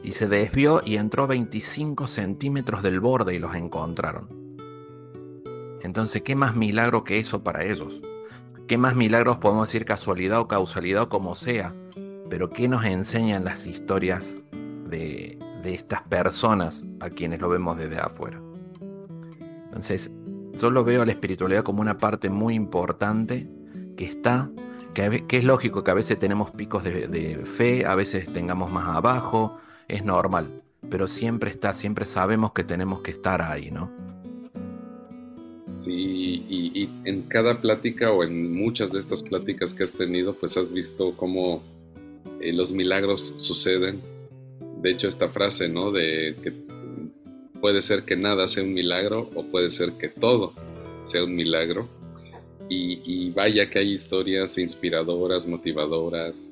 Y 0.02 0.12
se 0.12 0.28
desvió 0.28 0.82
y 0.84 0.96
entró 0.96 1.24
a 1.24 1.28
25 1.28 2.06
centímetros 2.06 2.82
del 2.82 3.00
borde 3.00 3.34
y 3.34 3.38
los 3.38 3.54
encontraron. 3.54 4.56
Entonces, 5.82 6.22
¿qué 6.22 6.34
más 6.34 6.54
milagro 6.54 7.04
que 7.04 7.18
eso 7.18 7.42
para 7.42 7.64
ellos? 7.64 8.00
¿Qué 8.68 8.78
más 8.78 8.96
milagros 8.96 9.36
podemos 9.38 9.68
decir 9.68 9.84
casualidad 9.84 10.40
o 10.40 10.48
causalidad 10.48 11.02
o 11.04 11.08
como 11.08 11.34
sea? 11.34 11.74
Pero 12.28 12.50
¿qué 12.50 12.68
nos 12.68 12.84
enseñan 12.84 13.44
las 13.44 13.66
historias 13.66 14.40
de, 14.88 15.38
de 15.62 15.74
estas 15.74 16.02
personas 16.02 16.86
a 17.00 17.10
quienes 17.10 17.40
lo 17.40 17.48
vemos 17.48 17.76
desde 17.76 17.98
afuera? 17.98 18.40
Entonces, 19.66 20.12
yo 20.54 20.70
lo 20.70 20.84
veo 20.84 21.02
a 21.02 21.06
la 21.06 21.12
espiritualidad 21.12 21.62
como 21.62 21.82
una 21.82 21.98
parte 21.98 22.30
muy 22.30 22.54
importante 22.54 23.48
que 23.96 24.06
está, 24.06 24.50
que, 24.94 25.24
es 25.28 25.44
lógico 25.44 25.84
que 25.84 25.90
a 25.90 25.94
veces 25.94 26.18
tenemos 26.18 26.50
picos 26.50 26.82
de, 26.82 27.42
fe, 27.44 27.86
a 27.86 27.94
veces 27.94 28.32
tengamos 28.32 28.72
más 28.72 28.88
abajo, 28.88 29.58
es 29.88 30.04
normal, 30.04 30.62
pero 30.90 31.08
siempre 31.08 31.50
está, 31.50 31.74
siempre 31.74 32.06
sabemos 32.06 32.52
que 32.52 32.64
tenemos 32.64 33.00
que 33.00 33.10
estar 33.10 33.42
ahí, 33.42 33.70
¿no? 33.70 33.90
Sí, 35.84 36.42
y, 36.48 36.88
en 37.04 37.22
cada 37.22 37.60
plática 37.60 38.10
o 38.10 38.24
en 38.24 38.52
muchas 38.54 38.92
de 38.92 38.98
estas 38.98 39.22
pláticas 39.22 39.74
que 39.74 39.84
has 39.84 39.92
tenido, 39.92 40.34
pues 40.34 40.56
has 40.56 40.72
visto 40.72 41.14
cómo 41.16 41.62
eh, 42.40 42.52
los 42.52 42.72
milagros 42.72 43.34
suceden. 43.36 44.00
De 44.82 44.90
hecho, 44.90 45.06
esta 45.06 45.28
frase, 45.28 45.68
¿no? 45.68 45.92
De 45.92 46.36
que 46.42 46.52
puede 47.60 47.82
ser 47.82 48.04
que 48.04 48.16
nada 48.16 48.48
sea 48.48 48.64
un 48.64 48.72
milagro 48.72 49.30
o 49.34 49.44
puede 49.44 49.70
ser 49.70 49.92
que 49.92 50.08
todo 50.08 50.54
sea 51.04 51.24
un 51.24 51.34
milagro. 51.36 51.88
Y, 52.68 53.30
vaya 53.30 53.70
que 53.70 53.78
hay 53.78 53.92
historias 53.92 54.58
inspiradoras, 54.58 55.46
motivadoras. 55.46 56.48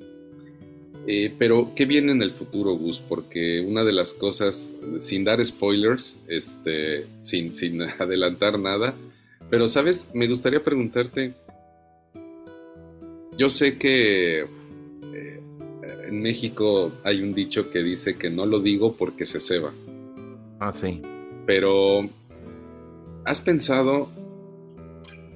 Eh, 1.07 1.35
pero, 1.39 1.73
¿qué 1.75 1.85
viene 1.85 2.13
en 2.13 2.23
el 2.23 2.31
futuro, 2.31 2.73
Gus? 2.75 2.99
Porque 2.99 3.61
una 3.61 3.85
de 3.85 3.93
las 3.93 4.15
cosas, 4.15 4.71
sin 5.01 5.25
dar 5.25 5.45
spoilers, 5.45 6.19
este, 6.29 7.07
sin, 7.23 7.55
sin 7.55 7.83
adelantar 7.99 8.59
nada, 8.59 8.95
pero, 9.51 9.69
¿sabes? 9.69 10.11
Me 10.15 10.27
gustaría 10.27 10.65
preguntarte, 10.65 11.35
yo 13.37 13.51
sé 13.51 13.77
que 13.77 14.41
eh, 14.43 15.41
en 16.09 16.23
México 16.23 16.93
hay 17.05 17.21
un 17.21 17.35
dicho 17.35 17.71
que 17.71 17.83
dice 17.83 18.17
que 18.17 18.31
no 18.31 18.47
lo 18.47 18.61
digo 18.61 18.97
porque 18.97 19.27
se 19.27 19.41
ceba. 19.41 19.73
Ah, 20.59 20.73
sí. 20.73 21.03
Pero, 21.45 22.09
¿has 23.25 23.41
pensado 23.43 24.09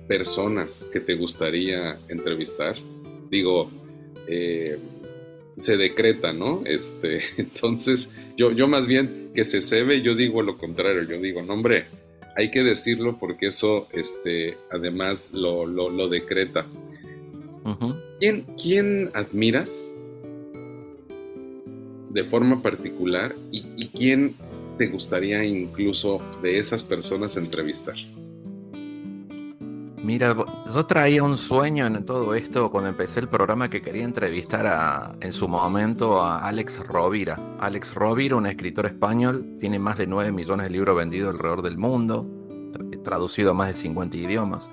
personas 0.06 0.86
que 0.92 1.00
te 1.00 1.14
gustaría 1.14 1.98
entrevistar? 2.08 2.76
Digo, 3.30 3.70
eh, 4.26 4.78
se 5.58 5.76
decreta, 5.76 6.32
¿no? 6.32 6.62
Este, 6.64 7.20
entonces, 7.36 8.10
yo, 8.36 8.52
yo 8.52 8.68
más 8.68 8.86
bien 8.86 9.30
que 9.34 9.44
se 9.44 9.60
cebe, 9.60 10.02
yo 10.02 10.14
digo 10.14 10.42
lo 10.42 10.56
contrario, 10.56 11.02
yo 11.02 11.20
digo, 11.20 11.42
no, 11.42 11.54
hombre, 11.54 11.86
hay 12.36 12.50
que 12.50 12.62
decirlo 12.62 13.18
porque 13.18 13.48
eso, 13.48 13.88
este, 13.92 14.56
además 14.70 15.32
lo, 15.32 15.66
lo, 15.66 16.08
decreta. 16.08 16.66
¿Quién, 18.20 18.46
¿Quién, 18.60 19.10
admiras 19.12 19.86
de 22.10 22.24
forma 22.24 22.62
particular 22.62 23.34
y, 23.52 23.64
y 23.76 23.88
quién 23.88 24.36
te 24.78 24.86
gustaría 24.86 25.44
incluso 25.44 26.22
de 26.40 26.58
esas 26.58 26.82
personas 26.82 27.36
entrevistar? 27.36 27.96
Mira, 30.02 30.34
yo 30.72 30.86
traía 30.86 31.22
un 31.22 31.36
sueño 31.36 31.86
en 31.86 32.04
todo 32.04 32.34
esto 32.34 32.70
cuando 32.70 32.90
empecé 32.90 33.20
el 33.20 33.28
programa 33.28 33.68
que 33.68 33.82
quería 33.82 34.04
entrevistar 34.04 34.66
a, 34.66 35.16
en 35.20 35.32
su 35.32 35.48
momento 35.48 36.22
a 36.22 36.38
Alex 36.38 36.86
Rovira. 36.86 37.38
Alex 37.58 37.94
Rovira, 37.94 38.36
un 38.36 38.46
escritor 38.46 38.86
español, 38.86 39.56
tiene 39.58 39.78
más 39.78 39.98
de 39.98 40.06
9 40.06 40.30
millones 40.32 40.64
de 40.64 40.70
libros 40.70 40.96
vendidos 40.96 41.34
alrededor 41.34 41.62
del 41.62 41.78
mundo, 41.78 42.26
traducido 43.02 43.50
a 43.50 43.54
más 43.54 43.68
de 43.68 43.74
50 43.74 44.16
idiomas. 44.16 44.70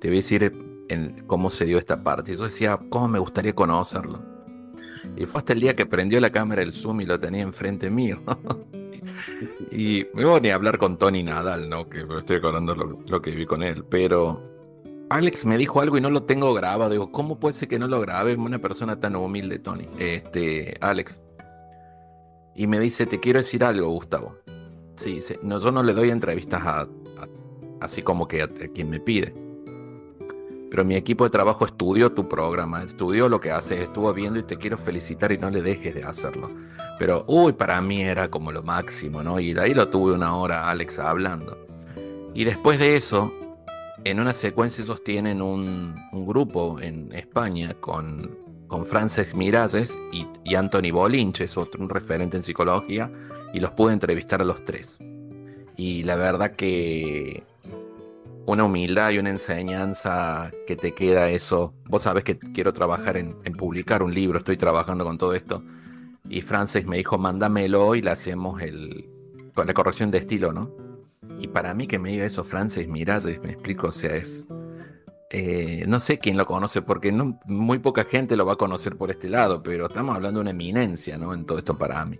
Te 0.00 0.08
voy 0.08 0.18
a 0.18 0.20
decir 0.20 0.52
cómo 1.26 1.50
se 1.50 1.64
dio 1.64 1.78
esta 1.78 2.02
parte. 2.02 2.36
Yo 2.36 2.44
decía, 2.44 2.78
¿cómo 2.90 3.08
me 3.08 3.18
gustaría 3.18 3.54
conocerlo? 3.54 4.22
Y 5.16 5.24
fue 5.24 5.38
hasta 5.38 5.52
el 5.54 5.60
día 5.60 5.74
que 5.74 5.86
prendió 5.86 6.20
la 6.20 6.30
cámara 6.30 6.62
el 6.62 6.72
Zoom 6.72 7.00
y 7.00 7.06
lo 7.06 7.18
tenía 7.18 7.42
enfrente 7.42 7.90
mío. 7.90 8.22
y 9.70 10.06
me 10.14 10.24
voy 10.24 10.48
a 10.48 10.54
hablar 10.54 10.78
con 10.78 10.96
Tony 10.96 11.22
Nadal, 11.22 11.68
¿no? 11.68 11.88
Que 11.88 12.04
estoy 12.18 12.36
acordando 12.36 12.74
lo, 12.74 13.22
que 13.22 13.30
vi 13.30 13.46
con 13.46 13.62
él, 13.62 13.84
pero 13.84 14.42
Alex 15.10 15.44
me 15.44 15.56
dijo 15.56 15.80
algo 15.80 15.98
y 15.98 16.00
no 16.00 16.10
lo 16.10 16.22
tengo 16.24 16.52
grabado. 16.54 16.90
Digo, 16.90 17.12
¿cómo 17.12 17.38
puede 17.38 17.54
ser 17.54 17.68
que 17.68 17.78
no 17.78 17.86
lo 17.86 18.00
grabe 18.00 18.34
una 18.34 18.58
persona 18.58 19.00
tan 19.00 19.16
humilde, 19.16 19.58
Tony? 19.58 19.88
Este, 19.98 20.76
Alex. 20.80 21.20
Y 22.54 22.66
me 22.66 22.80
dice, 22.80 23.06
te 23.06 23.20
quiero 23.20 23.38
decir 23.38 23.62
algo, 23.64 23.88
Gustavo. 23.90 24.36
Sí, 24.96 25.20
no, 25.42 25.60
yo 25.60 25.70
no 25.70 25.82
le 25.82 25.94
doy 25.94 26.10
entrevistas 26.10 26.60
a, 26.64 26.88
así 27.80 28.02
como 28.02 28.26
que 28.26 28.42
a, 28.42 28.48
quien 28.48 28.90
me 28.90 29.00
pide. 29.00 29.34
Pero 30.70 30.84
mi 30.84 30.96
equipo 30.96 31.24
de 31.24 31.30
trabajo 31.30 31.64
estudió 31.64 32.12
tu 32.12 32.28
programa, 32.28 32.82
estudió 32.82 33.28
lo 33.28 33.40
que 33.40 33.50
haces, 33.50 33.80
estuvo 33.80 34.12
viendo 34.12 34.38
y 34.38 34.42
te 34.42 34.58
quiero 34.58 34.76
felicitar 34.76 35.32
y 35.32 35.38
no 35.38 35.50
le 35.50 35.62
dejes 35.62 35.94
de 35.94 36.04
hacerlo. 36.04 36.50
Pero, 36.98 37.24
uy, 37.26 37.52
para 37.52 37.80
mí 37.80 38.02
era 38.02 38.28
como 38.28 38.52
lo 38.52 38.62
máximo, 38.62 39.22
¿no? 39.22 39.40
Y 39.40 39.56
ahí 39.58 39.72
lo 39.72 39.88
tuve 39.88 40.12
una 40.12 40.34
hora 40.34 40.68
Alex 40.68 40.98
hablando. 40.98 41.56
Y 42.34 42.44
después 42.44 42.78
de 42.78 42.96
eso, 42.96 43.32
en 44.04 44.20
una 44.20 44.32
secuencia 44.32 44.84
ellos 44.84 45.02
tienen 45.02 45.40
un, 45.40 45.94
grupo 46.12 46.80
en 46.80 47.12
España 47.12 47.74
con, 47.80 48.36
con 48.66 48.84
Frances 48.84 49.34
Miralles 49.34 49.98
y, 50.12 50.26
y, 50.44 50.54
Anthony 50.54 50.90
Bolinche, 50.92 51.44
es 51.44 51.56
otro 51.56 51.82
un 51.82 51.88
referente 51.88 52.36
en 52.36 52.42
psicología, 52.42 53.10
y 53.54 53.60
los 53.60 53.70
pude 53.70 53.94
entrevistar 53.94 54.42
a 54.42 54.44
los 54.44 54.64
tres. 54.64 54.98
Y 55.76 56.02
la 56.02 56.16
verdad 56.16 56.56
que 56.56 57.44
una 58.48 58.64
humildad 58.64 59.10
y 59.10 59.18
una 59.18 59.28
enseñanza 59.28 60.50
que 60.66 60.74
te 60.74 60.94
queda 60.94 61.28
eso. 61.28 61.74
Vos 61.84 62.02
sabés 62.02 62.24
que 62.24 62.38
quiero 62.38 62.72
trabajar 62.72 63.18
en, 63.18 63.36
en 63.44 63.52
publicar 63.52 64.02
un 64.02 64.14
libro, 64.14 64.38
estoy 64.38 64.56
trabajando 64.56 65.04
con 65.04 65.18
todo 65.18 65.34
esto. 65.34 65.62
Y 66.30 66.40
Frances 66.40 66.86
me 66.86 66.96
dijo, 66.96 67.18
mándamelo 67.18 67.94
y 67.94 68.00
le 68.00 68.10
hacemos 68.10 68.62
el, 68.62 69.06
la 69.54 69.74
corrección 69.74 70.10
de 70.10 70.18
estilo, 70.18 70.54
¿no? 70.54 70.70
Y 71.38 71.48
para 71.48 71.74
mí 71.74 71.86
que 71.86 71.98
me 71.98 72.10
diga 72.10 72.24
eso, 72.24 72.42
Francis 72.42 72.88
Miralles, 72.88 73.38
me 73.42 73.52
explico, 73.52 73.88
o 73.88 73.92
sea, 73.92 74.16
es... 74.16 74.48
Eh, 75.30 75.84
no 75.86 76.00
sé 76.00 76.18
quién 76.18 76.38
lo 76.38 76.46
conoce, 76.46 76.80
porque 76.80 77.12
muy 77.44 77.80
poca 77.80 78.04
gente 78.04 78.34
lo 78.34 78.46
va 78.46 78.54
a 78.54 78.56
conocer 78.56 78.96
por 78.96 79.10
este 79.10 79.28
lado, 79.28 79.62
pero 79.62 79.88
estamos 79.88 80.16
hablando 80.16 80.38
de 80.38 80.42
una 80.42 80.50
eminencia, 80.52 81.18
¿no? 81.18 81.34
En 81.34 81.44
todo 81.44 81.58
esto 81.58 81.76
para 81.76 82.02
mí. 82.06 82.18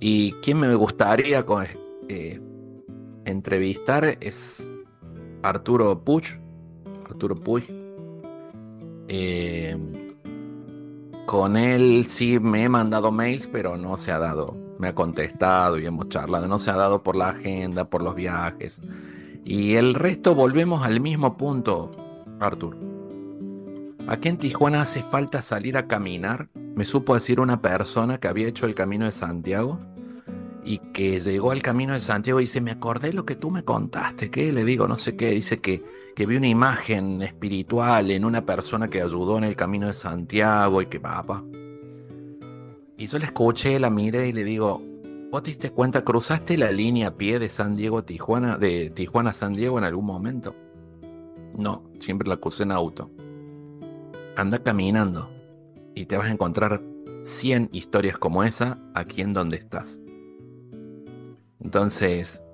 Y 0.00 0.32
quien 0.40 0.58
me 0.58 0.74
gustaría 0.74 1.44
eh, 2.08 2.40
entrevistar 3.26 4.16
es 4.22 4.71
Arturo 5.42 6.04
Puch. 6.04 6.38
Arturo 7.08 7.34
Puig. 7.34 7.64
Eh, 9.08 9.76
con 11.26 11.56
él 11.56 12.06
sí 12.08 12.38
me 12.38 12.64
he 12.64 12.68
mandado 12.68 13.10
mails, 13.10 13.48
pero 13.50 13.76
no 13.76 13.96
se 13.96 14.12
ha 14.12 14.18
dado 14.18 14.62
me 14.82 14.88
ha 14.88 14.94
contestado 14.96 15.78
y 15.78 15.86
hemos 15.86 16.08
charlado, 16.08 16.48
no 16.48 16.58
se 16.58 16.72
ha 16.72 16.76
dado 16.76 17.04
por 17.04 17.14
la 17.14 17.28
agenda, 17.28 17.84
por 17.84 18.02
los 18.02 18.16
viajes. 18.16 18.82
Y 19.44 19.74
el 19.74 19.94
resto 19.94 20.34
volvemos 20.34 20.82
al 20.82 20.98
mismo 20.98 21.36
punto, 21.36 21.92
Artur. 22.40 22.76
Aquí 24.08 24.28
en 24.28 24.38
Tijuana 24.38 24.80
hace 24.80 25.04
falta 25.04 25.40
salir 25.40 25.76
a 25.76 25.86
caminar, 25.86 26.48
me 26.74 26.82
supo 26.82 27.14
decir 27.14 27.38
una 27.38 27.62
persona 27.62 28.18
que 28.18 28.26
había 28.26 28.48
hecho 28.48 28.66
el 28.66 28.74
camino 28.74 29.04
de 29.04 29.12
Santiago 29.12 29.78
y 30.64 30.78
que 30.78 31.18
llegó 31.18 31.50
al 31.50 31.62
camino 31.62 31.92
de 31.92 32.00
Santiago 32.00 32.40
y 32.40 32.44
dice, 32.44 32.60
me 32.60 32.70
acordé 32.70 33.12
lo 33.12 33.26
que 33.26 33.34
tú 33.34 33.50
me 33.50 33.64
contaste, 33.64 34.30
¿qué? 34.30 34.52
Le 34.52 34.64
digo, 34.64 34.86
no 34.86 34.96
sé 34.96 35.16
qué, 35.16 35.30
dice 35.30 35.60
que, 35.60 35.82
que 36.14 36.26
vi 36.26 36.36
una 36.36 36.46
imagen 36.46 37.22
espiritual 37.22 38.10
en 38.10 38.24
una 38.24 38.46
persona 38.46 38.88
que 38.88 39.02
ayudó 39.02 39.38
en 39.38 39.44
el 39.44 39.56
camino 39.56 39.88
de 39.88 39.94
Santiago 39.94 40.80
y 40.80 40.86
que 40.86 41.00
papá. 41.00 41.42
Y 42.96 43.06
yo 43.06 43.18
le 43.18 43.24
escuché, 43.24 43.80
la 43.80 43.90
miré 43.90 44.28
y 44.28 44.32
le 44.32 44.44
digo, 44.44 44.80
¿vos 45.30 45.42
te 45.42 45.50
diste 45.50 45.70
cuenta, 45.70 46.04
cruzaste 46.04 46.56
la 46.56 46.70
línea 46.70 47.08
a 47.08 47.14
pie 47.16 47.40
de 47.40 47.48
San 47.48 47.74
Diego 47.74 47.98
a 47.98 48.06
Tijuana, 48.06 48.56
de 48.56 48.90
Tijuana 48.90 49.30
a 49.30 49.34
San 49.34 49.54
Diego 49.54 49.78
en 49.78 49.84
algún 49.84 50.06
momento? 50.06 50.54
No, 51.56 51.90
siempre 51.98 52.28
la 52.28 52.36
crucé 52.36 52.62
en 52.62 52.72
auto. 52.72 53.10
Anda 54.36 54.62
caminando 54.62 55.30
y 55.94 56.06
te 56.06 56.16
vas 56.16 56.28
a 56.28 56.30
encontrar 56.30 56.80
100 57.24 57.70
historias 57.72 58.16
como 58.16 58.44
esa 58.44 58.78
aquí 58.94 59.20
en 59.20 59.34
donde 59.34 59.56
estás. 59.56 60.01
Entonces, 61.62 62.44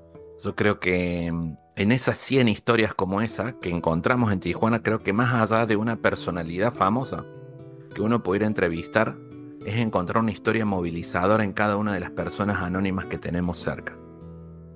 yo 0.43 0.55
creo 0.55 0.81
que 0.81 1.31
mm, 1.33 1.57
en 1.77 1.93
esas 1.93 2.19
100 2.19 2.49
historias 2.49 2.95
como 2.95 3.21
esa 3.23 3.59
que 3.59 3.71
encontramos 3.71 4.33
en 4.33 4.41
Tijuana, 4.41 4.83
creo 4.83 5.01
que 5.01 5.13
más 5.13 5.35
allá 5.35 5.67
de 5.67 5.77
una 5.77 5.97
personalidad 5.97 6.73
famosa 6.73 7.25
que 7.95 8.03
uno 8.03 8.23
pudiera 8.23 8.47
entrevistar, 8.47 9.17
es 9.65 9.77
encontrar 9.77 10.23
una 10.23 10.31
historia 10.31 10.65
movilizadora 10.65 11.45
en 11.45 11.53
cada 11.53 11.77
una 11.77 11.93
de 11.93 12.01
las 12.01 12.11
personas 12.11 12.63
anónimas 12.63 13.07
que 13.07 13.19
tenemos 13.19 13.59
cerca. 13.59 13.97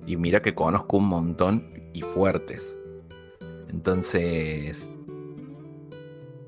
Y 0.05 0.17
mira 0.17 0.41
que 0.41 0.55
conozco 0.55 0.97
un 0.97 1.07
montón 1.07 1.89
y 1.93 2.01
fuertes. 2.01 2.79
Entonces, 3.69 4.89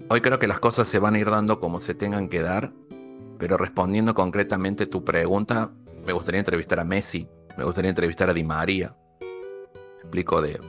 hoy 0.09 0.21
creo 0.21 0.37
que 0.37 0.47
las 0.47 0.59
cosas 0.59 0.87
se 0.87 0.99
van 0.99 1.15
a 1.15 1.19
ir 1.19 1.29
dando 1.29 1.59
como 1.59 1.79
se 1.79 1.95
tengan 1.95 2.27
que 2.27 2.41
dar, 2.41 2.73
pero 3.37 3.57
respondiendo 3.57 4.13
concretamente 4.13 4.85
tu 4.85 5.03
pregunta, 5.03 5.71
me 6.05 6.13
gustaría 6.13 6.39
entrevistar 6.39 6.79
a 6.79 6.85
Messi, 6.85 7.27
me 7.57 7.63
gustaría 7.63 7.89
entrevistar 7.89 8.29
a 8.29 8.33
Di 8.33 8.43
María. 8.43 8.95
explico 10.01 10.41
de 10.41 10.59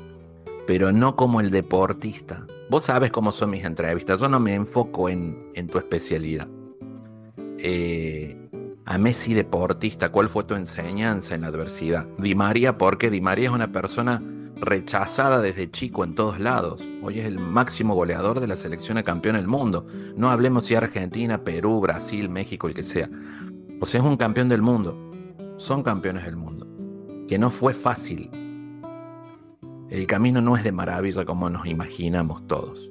pero 0.67 0.91
no 0.93 1.15
como 1.15 1.41
el 1.41 1.51
deportista. 1.51 2.45
Vos 2.69 2.85
sabes 2.85 3.13
cómo 3.13 3.31
son 3.31 3.51
mis 3.51 3.65
entrevistas, 3.65 4.21
yo 4.21 4.29
no 4.29 4.41
me 4.41 4.55
enfoco 4.55 5.09
en, 5.09 5.51
en 5.55 5.69
tu 5.69 5.79
especialidad. 5.79 6.49
Eh, 7.59 8.37
a 8.85 8.99
Messi 8.99 9.35
deportista, 9.35 10.11
¿cuál 10.11 10.29
fue 10.29 10.45
tu 10.45 10.55
enseñanza 10.55 11.35
en 11.35 11.43
la 11.43 11.49
adversidad? 11.49 12.07
Di 12.19 12.35
María, 12.35 12.77
porque 12.79 13.11
Di 13.11 13.21
María 13.21 13.49
es 13.49 13.55
una 13.55 13.71
persona 13.71 14.23
rechazada 14.61 15.41
desde 15.41 15.71
chico 15.71 16.03
en 16.03 16.15
todos 16.15 16.41
lados. 16.41 16.83
Hoy 17.03 17.21
es 17.21 17.27
el 17.27 17.39
máximo 17.39 17.95
goleador 17.95 18.41
de 18.41 18.47
la 18.47 18.57
selección 18.57 18.97
de 18.97 19.05
campeón 19.05 19.37
del 19.37 19.47
mundo. 19.47 19.87
No 20.17 20.31
hablemos 20.31 20.67
si 20.67 20.75
Argentina, 20.75 21.45
Perú, 21.45 21.81
Brasil, 21.81 22.29
México, 22.29 22.67
el 22.67 22.75
que 22.75 22.83
sea. 22.83 23.09
O 23.81 23.87
sea, 23.87 24.01
es 24.01 24.07
un 24.07 24.17
campeón 24.17 24.49
del 24.49 24.63
mundo. 24.63 24.97
Son 25.57 25.83
campeones 25.83 26.25
del 26.25 26.37
mundo. 26.37 26.67
Que 27.29 27.39
no 27.39 27.51
fue 27.51 27.75
fácil. 27.75 28.31
El 29.91 30.07
camino 30.07 30.41
no 30.41 30.57
es 30.57 30.65
de 30.65 30.73
maravilla 30.73 31.25
como 31.25 31.49
nos 31.51 31.67
imaginamos 31.67 32.47
todos. 32.47 32.91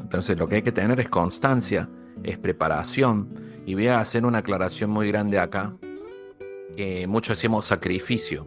Entonces 0.00 0.38
lo 0.38 0.46
que 0.48 0.56
hay 0.56 0.62
que 0.62 0.72
tener 0.72 1.00
es 1.00 1.08
constancia, 1.08 1.88
es 2.22 2.38
preparación, 2.38 3.34
y 3.64 3.74
voy 3.74 3.88
a 3.88 4.00
hacer 4.00 4.26
una 4.26 4.38
aclaración 4.38 4.90
muy 4.90 5.08
grande 5.08 5.38
acá, 5.38 5.74
que 6.76 7.06
muchos 7.06 7.38
decimos 7.38 7.64
sacrificio. 7.64 8.46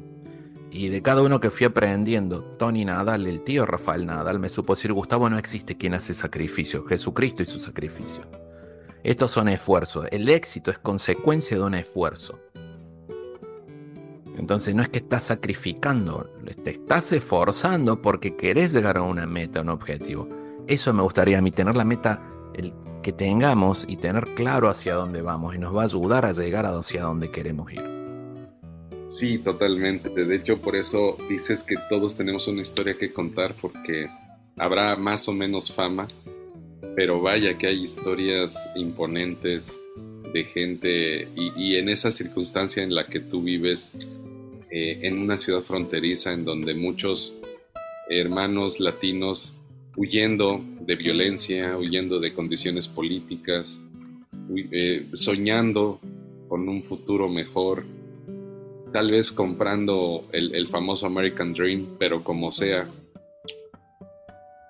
Y 0.69 0.89
de 0.89 1.01
cada 1.01 1.21
uno 1.21 1.39
que 1.39 1.49
fui 1.49 1.65
aprendiendo, 1.65 2.43
Tony 2.57 2.83
Nadal, 2.83 3.27
el 3.27 3.43
tío 3.43 3.65
Rafael 3.65 4.05
Nadal, 4.05 4.39
me 4.39 4.49
supo 4.49 4.75
decir, 4.75 4.91
Gustavo, 4.91 5.29
no 5.29 5.37
existe 5.37 5.77
quien 5.77 5.93
hace 5.93 6.13
sacrificio, 6.13 6.85
Jesucristo 6.85 7.43
y 7.43 7.45
su 7.45 7.59
sacrificio. 7.59 8.23
Estos 9.03 9.31
son 9.31 9.49
esfuerzos, 9.49 10.07
el 10.11 10.27
éxito 10.29 10.71
es 10.71 10.79
consecuencia 10.79 11.57
de 11.57 11.63
un 11.63 11.75
esfuerzo. 11.75 12.39
Entonces 14.37 14.75
no 14.75 14.81
es 14.81 14.89
que 14.89 14.99
estás 14.99 15.23
sacrificando, 15.23 16.29
te 16.63 16.71
estás 16.71 17.11
esforzando 17.11 18.01
porque 18.01 18.35
querés 18.35 18.73
llegar 18.73 18.97
a 18.97 19.03
una 19.03 19.25
meta, 19.25 19.59
a 19.59 19.61
un 19.61 19.69
objetivo. 19.69 20.27
Eso 20.67 20.93
me 20.93 21.03
gustaría 21.03 21.37
a 21.37 21.41
mí, 21.41 21.51
tener 21.51 21.75
la 21.75 21.85
meta, 21.85 22.21
que 23.05 23.13
tengamos 23.13 23.85
y 23.87 23.97
tener 23.97 24.23
claro 24.33 24.67
hacia 24.67 24.95
dónde 24.95 25.21
vamos 25.21 25.53
y 25.53 25.59
nos 25.59 25.75
va 25.75 25.83
a 25.83 25.85
ayudar 25.85 26.25
a 26.25 26.31
llegar 26.31 26.65
hacia 26.65 27.03
donde 27.03 27.29
queremos 27.29 27.71
ir. 27.71 27.83
Sí, 29.03 29.37
totalmente. 29.37 30.09
De 30.09 30.35
hecho, 30.35 30.59
por 30.59 30.75
eso 30.75 31.15
dices 31.29 31.61
que 31.61 31.75
todos 31.87 32.17
tenemos 32.17 32.47
una 32.47 32.61
historia 32.61 32.97
que 32.97 33.13
contar 33.13 33.53
porque 33.61 34.09
habrá 34.57 34.95
más 34.95 35.29
o 35.29 35.33
menos 35.33 35.71
fama, 35.71 36.07
pero 36.95 37.21
vaya 37.21 37.55
que 37.59 37.67
hay 37.67 37.83
historias 37.83 38.57
imponentes 38.75 39.77
de 40.33 40.43
gente 40.43 41.27
y, 41.35 41.75
en 41.75 41.89
esa 41.89 42.11
circunstancia 42.11 42.81
en 42.81 42.95
la 42.95 43.05
que 43.05 43.19
tú 43.19 43.43
vives, 43.43 43.93
eh, 44.77 45.07
en 45.07 45.19
una 45.19 45.37
ciudad 45.37 45.61
fronteriza 45.61 46.33
en 46.33 46.43
donde 46.43 46.73
muchos 46.73 47.33
hermanos 48.09 48.81
latinos 48.81 49.55
huyendo 49.95 50.61
de 50.81 50.97
violencia, 50.97 51.77
huyendo 51.77 52.19
de 52.19 52.33
condiciones 52.33 52.89
políticas, 52.89 53.79
eh, 54.53 55.05
soñando 55.13 56.01
con 56.49 56.67
un 56.67 56.83
futuro 56.83 57.29
mejor, 57.29 57.85
tal 58.91 59.11
vez 59.11 59.31
comprando 59.31 60.27
el, 60.33 60.67
famoso 60.67 61.05
American 61.05 61.53
Dream, 61.53 61.95
pero 61.97 62.21
como 62.21 62.51
sea. 62.51 62.85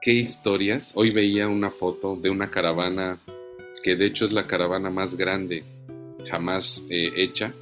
¿Qué 0.04 0.14
historias? 0.14 0.92
Hoy 0.94 1.10
veía 1.10 1.48
una 1.48 1.72
foto 1.72 2.16
de 2.16 2.30
una 2.30 2.52
caravana 2.52 3.18
que 3.82 3.96
de 3.96 4.06
hecho 4.06 4.26
es 4.26 4.32
la 4.32 4.46
caravana 4.46 4.92
más 4.92 5.18
grande 5.18 5.64
jamás 6.30 6.86
eh, 6.92 7.12
hecha, 7.16 7.56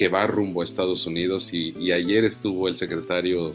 que 0.00 0.08
va 0.08 0.26
rumbo 0.26 0.62
a 0.62 0.64
Estados 0.64 1.06
Unidos 1.06 1.52
y, 1.52 1.92
ayer 1.92 2.24
estuvo 2.24 2.68
el 2.68 2.78
secretario 2.78 3.52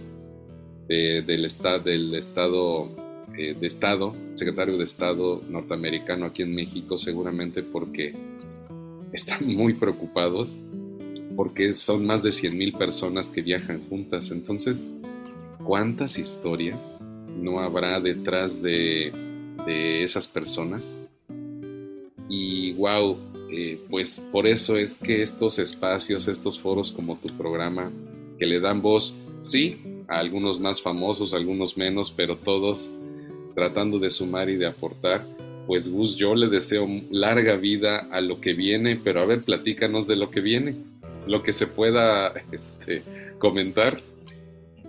del, 0.87 1.25
del 1.25 2.13
Estado 2.13 2.87
eh, 3.35 3.55
de 3.59 3.65
Estado, 3.65 4.13
secretario 4.35 4.77
de 4.77 4.83
Estado 4.83 5.41
norteamericano 5.49 6.27
aquí 6.27 6.43
en 6.43 6.53
México, 6.53 6.99
seguramente 6.99 7.63
porque 7.63 8.13
están 9.11 9.43
muy 9.55 9.73
preocupados, 9.73 10.55
porque 11.35 11.73
son 11.73 12.05
más 12.05 12.21
de 12.21 12.31
100 12.31 12.55
mil 12.55 12.73
personas 12.73 13.31
que 13.31 13.41
viajan 13.41 13.81
juntas. 13.89 14.29
Entonces, 14.29 14.87
¿cuántas 15.63 16.19
historias 16.19 16.99
no 17.41 17.59
habrá 17.59 17.99
detrás 17.99 18.61
de, 18.61 19.11
esas 19.67 20.27
personas. 20.27 20.95
Y 22.29 22.73
wow, 22.73 23.17
eh, 23.57 23.79
pues 23.89 24.23
por 24.31 24.47
eso 24.47 24.77
es 24.77 24.99
que 24.99 25.21
estos 25.21 25.59
espacios, 25.59 26.27
estos 26.27 26.59
foros 26.59 26.91
como 26.91 27.17
tu 27.17 27.29
programa, 27.37 27.91
que 28.37 28.45
le 28.45 28.59
dan 28.59 28.81
voz, 28.81 29.15
sí, 29.43 29.77
a 30.07 30.19
algunos 30.19 30.59
más 30.59 30.81
famosos, 30.81 31.33
algunos 31.33 31.77
menos, 31.77 32.11
pero 32.15 32.37
todos 32.37 32.91
tratando 33.53 33.99
de 33.99 34.09
sumar 34.09 34.49
y 34.49 34.57
de 34.57 34.67
aportar. 34.67 35.25
Pues 35.65 35.89
Gus, 35.89 36.15
yo 36.15 36.35
le 36.35 36.47
deseo 36.47 36.87
larga 37.09 37.55
vida 37.55 38.07
a 38.11 38.21
lo 38.21 38.39
que 38.39 38.53
viene, 38.53 38.99
pero 39.01 39.21
a 39.21 39.25
ver, 39.25 39.43
platícanos 39.43 40.05
de 40.05 40.15
lo 40.15 40.29
que 40.29 40.41
viene, 40.41 40.75
lo 41.25 41.41
que 41.41 41.53
se 41.53 41.67
pueda 41.67 42.27
este, 42.51 43.03
comentar. 43.39 44.01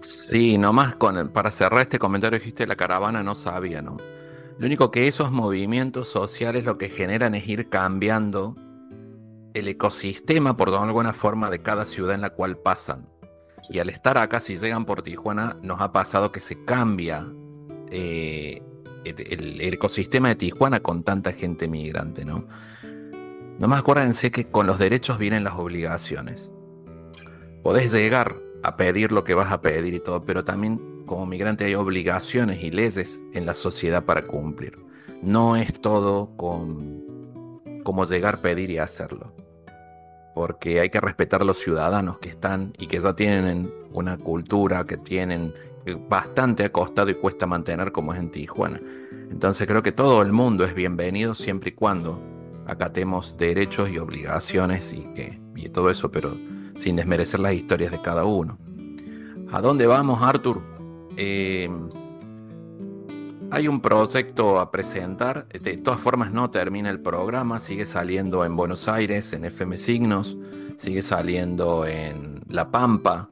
Sí, 0.01 0.59
nomás 0.59 0.97
con, 0.97 1.31
para 1.31 1.51
cerrar 1.51 1.83
este 1.83 1.99
comentario 1.99 2.39
dijiste 2.39 2.67
la 2.67 2.77
caravana 2.77 3.23
no 3.23 3.35
sabía, 3.35 3.81
¿no? 3.81 3.97
Lo 4.59 4.67
único 4.67 4.91
que 4.91 5.07
esos 5.07 5.31
movimientos 5.31 6.09
sociales 6.09 6.65
lo 6.65 6.79
que 6.79 6.89
generan 6.89 7.35
es 7.35 7.47
ir 7.47 7.69
cambiando 7.69 8.57
el 9.53 9.69
ecosistema, 9.69 10.57
por 10.57 10.71
alguna 10.71 11.13
forma, 11.13 11.51
de 11.51 11.61
cada 11.61 11.87
ciudad 11.87 12.15
en 12.15 12.23
la 12.23 12.31
cual 12.31 12.59
pasan. 12.59 13.09
Y 13.69 13.81
al 13.81 13.89
estar 13.89 14.17
acá, 14.19 14.41
si 14.41 14.57
llegan 14.57 14.85
por 14.85 15.03
Tijuana, 15.03 15.59
nos 15.63 15.81
ha 15.81 15.93
pasado 15.93 16.33
que 16.33 16.41
se 16.41 16.65
cambia 16.65 17.27
eh, 17.91 18.63
el, 19.05 19.61
ecosistema 19.61 20.29
de 20.29 20.37
Tijuana 20.37 20.81
con 20.81 21.03
tanta 21.03 21.33
gente 21.33 21.69
migrante, 21.69 22.25
¿no? 22.25 22.47
Nomás 23.59 23.81
acuérdense 23.81 24.31
que 24.31 24.51
con 24.51 24.67
los 24.67 24.79
derechos 24.79 25.19
vienen 25.19 25.45
las 25.45 25.55
obligaciones. 25.55 26.53
Podés 27.63 27.93
llegar 27.93 28.37
a 28.63 28.77
pedir 28.77 29.13
lo 29.13 29.25
que 29.25 29.35
vas 29.35 29.53
a 29.53 29.61
pedir 29.61 29.95
y 29.95 30.01
todo, 30.01 30.25
pero 30.25 30.45
también 30.45 30.96
como 31.07 31.25
migrante 31.27 31.65
hay 31.65 31.75
obligaciones 31.75 32.63
y 32.63 32.71
leyes 32.71 33.23
en 33.33 33.47
la 33.47 33.55
sociedad 33.55 34.05
para 34.05 34.23
cumplir. 34.23 34.79
No 35.23 35.57
es 35.57 35.81
todo 35.81 36.37
con 36.37 37.07
como 37.83 38.05
llegar, 38.05 38.41
pedir 38.41 38.71
y 38.71 38.79
hacerlo. 38.79 39.33
Porque 40.35 40.81
hay 40.81 40.91
que 40.91 41.01
respetar 41.01 41.41
a 41.41 41.45
los 41.45 41.59
ciudadanos 41.59 42.19
que 42.19 42.29
están 42.29 42.73
y 42.79 42.89
que 42.89 43.01
ya 43.01 43.15
tienen 43.15 43.73
una 43.93 44.19
cultura, 44.19 44.85
que 44.85 44.97
tienen 44.97 45.55
bastante 46.09 46.65
acostado 46.65 47.11
y 47.11 47.15
cuesta 47.15 47.47
mantener 47.47 47.93
como 47.93 48.13
es 48.13 48.19
en 48.19 48.31
Tijuana. 48.31 48.81
Entonces 49.31 49.67
creo 49.67 49.83
que 49.83 49.93
todo 49.93 50.23
el 50.23 50.33
mundo 50.33 50.65
es 50.65 50.75
bienvenido 50.75 51.35
siempre 51.35 51.71
y 51.71 51.75
cuando 51.75 52.21
acatemos 52.67 53.37
derechos 53.39 53.89
y 53.91 53.99
obligaciones 53.99 54.93
y, 54.93 55.03
que, 55.15 55.41
y 55.55 55.69
todo 55.69 55.91
eso, 55.91 56.11
pero 56.11 56.37
sin 56.77 56.97
desmerecer 56.97 57.41
las 57.41 57.55
historias 57.55 57.93
de 57.93 58.03
cada 58.03 58.25
uno. 58.25 58.59
¿A 59.53 59.61
dónde 59.61 59.87
vamos, 59.87 60.23
Arthur? 60.23 60.76
Eh, 61.17 61.69
hay 63.51 63.69
un 63.69 63.81
proyecto 63.81 64.59
a 64.59 64.71
presentar. 64.71 65.47
De 65.49 65.77
todas 65.77 66.01
formas, 66.01 66.33
no 66.33 66.51
termina 66.51 66.91
el 66.91 67.01
programa. 67.01 67.61
Sigue 67.61 67.87
saliendo 67.87 68.45
en 68.45 68.57
Buenos 68.57 68.89
Aires, 68.89 69.33
en 69.33 69.45
FM 69.45 69.79
Signos. 69.79 70.37
Sigue 70.77 71.03
saliendo 71.03 71.87
en 71.87 72.43
La 72.49 72.71
Pampa, 72.71 73.31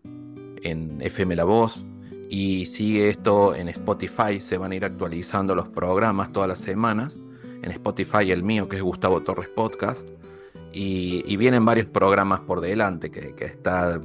en 0.63 1.01
FM 1.01 1.37
La 1.37 1.45
Voz. 1.45 1.85
Y 2.31 2.67
sigue 2.67 3.11
esto 3.11 3.55
en 3.55 3.69
Spotify. 3.69 4.41
Se 4.41 4.57
van 4.57 4.73
a 4.73 4.77
ir 4.77 4.85
actualizando 4.85 5.55
los 5.55 5.69
programas 5.69 6.33
todas 6.33 6.49
las 6.49 6.61
semanas. 6.61 7.21
En 7.63 7.71
Spotify 7.71 8.31
el 8.31 8.43
mío, 8.43 8.69
que 8.69 8.77
es 8.77 8.83
Gustavo 8.83 9.21
Torres 9.23 9.49
Podcast. 9.49 10.09
Y, 10.73 11.37
vienen 11.37 11.65
varios 11.65 11.87
programas 11.87 12.41
por 12.41 12.61
delante 12.61 13.11
que, 13.11 13.35
que 13.35 13.45
está 13.45 14.01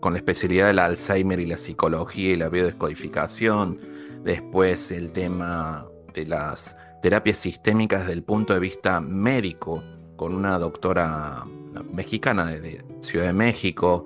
con 0.00 0.12
la 0.12 0.18
especialidad 0.18 0.68
del 0.68 0.78
Alzheimer 0.78 1.40
y 1.40 1.46
la 1.46 1.58
psicología 1.58 2.32
y 2.32 2.36
la 2.36 2.48
biodescodificación. 2.48 3.80
Después 4.24 4.90
el 4.90 5.12
tema 5.12 5.86
de 6.14 6.26
las 6.26 6.76
terapias 7.02 7.38
sistémicas 7.38 8.00
desde 8.00 8.12
el 8.12 8.22
punto 8.22 8.54
de 8.54 8.60
vista 8.60 9.00
médico, 9.00 9.82
con 10.16 10.34
una 10.34 10.58
doctora 10.58 11.44
mexicana 11.92 12.46
de, 12.46 12.84
Ciudad 13.00 13.26
de 13.26 13.32
México. 13.32 14.04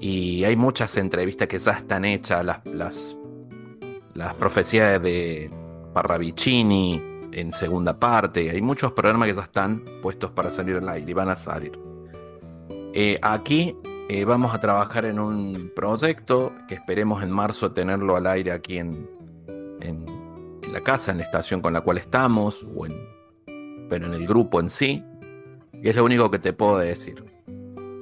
Y 0.00 0.44
hay 0.44 0.56
muchas 0.56 0.96
entrevistas 0.96 1.48
que 1.48 1.58
ya 1.58 1.72
están 1.72 2.04
hechas, 2.04 2.44
las, 2.44 3.16
las, 4.14 4.34
profecías 4.34 5.00
de 5.02 5.50
Parravicini 5.92 7.00
en 7.32 7.52
segunda 7.52 7.98
parte. 7.98 8.50
Hay 8.50 8.60
muchos 8.60 8.92
programas 8.92 9.28
que 9.28 9.34
ya 9.34 9.42
están 9.42 9.82
puestos 10.02 10.30
para 10.30 10.50
salir 10.50 10.76
al 10.76 10.88
aire 10.88 11.10
y 11.10 11.14
van 11.14 11.30
a 11.30 11.36
salir. 11.36 11.78
Eh, 12.92 13.18
aquí 13.22 13.76
eh, 14.08 14.24
vamos 14.24 14.54
a 14.54 14.60
trabajar 14.60 15.06
en 15.06 15.18
un 15.18 15.72
proyecto 15.74 16.52
que 16.68 16.74
esperemos 16.74 17.22
en 17.22 17.30
marzo 17.30 17.72
tenerlo 17.72 18.16
al 18.16 18.26
aire 18.26 18.52
aquí 18.52 18.78
en, 18.78 19.08
en, 19.80 20.04
la 20.72 20.80
casa, 20.80 21.12
en 21.12 21.18
la 21.18 21.24
estación 21.24 21.60
con 21.60 21.72
la 21.72 21.80
cual 21.80 21.98
estamos, 21.98 22.66
o 22.76 22.86
pero 23.88 24.06
en 24.06 24.14
el 24.14 24.26
grupo 24.26 24.60
en 24.60 24.70
sí. 24.70 25.04
Y 25.72 25.88
es 25.88 25.96
lo 25.96 26.04
único 26.04 26.30
que 26.30 26.38
te 26.38 26.52
puedo 26.52 26.78
decir. 26.78 27.24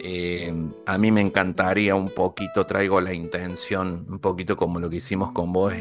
Eh, 0.00 0.52
a 0.86 0.98
mí 0.98 1.12
me 1.12 1.20
encantaría 1.20 1.94
un 1.94 2.08
poquito, 2.08 2.66
traigo 2.66 3.00
la 3.00 3.12
intención, 3.12 4.06
un 4.08 4.18
poquito 4.18 4.56
como 4.56 4.80
lo 4.80 4.90
que 4.90 4.96
hicimos 4.96 5.30
con 5.32 5.52
vos 5.52 5.72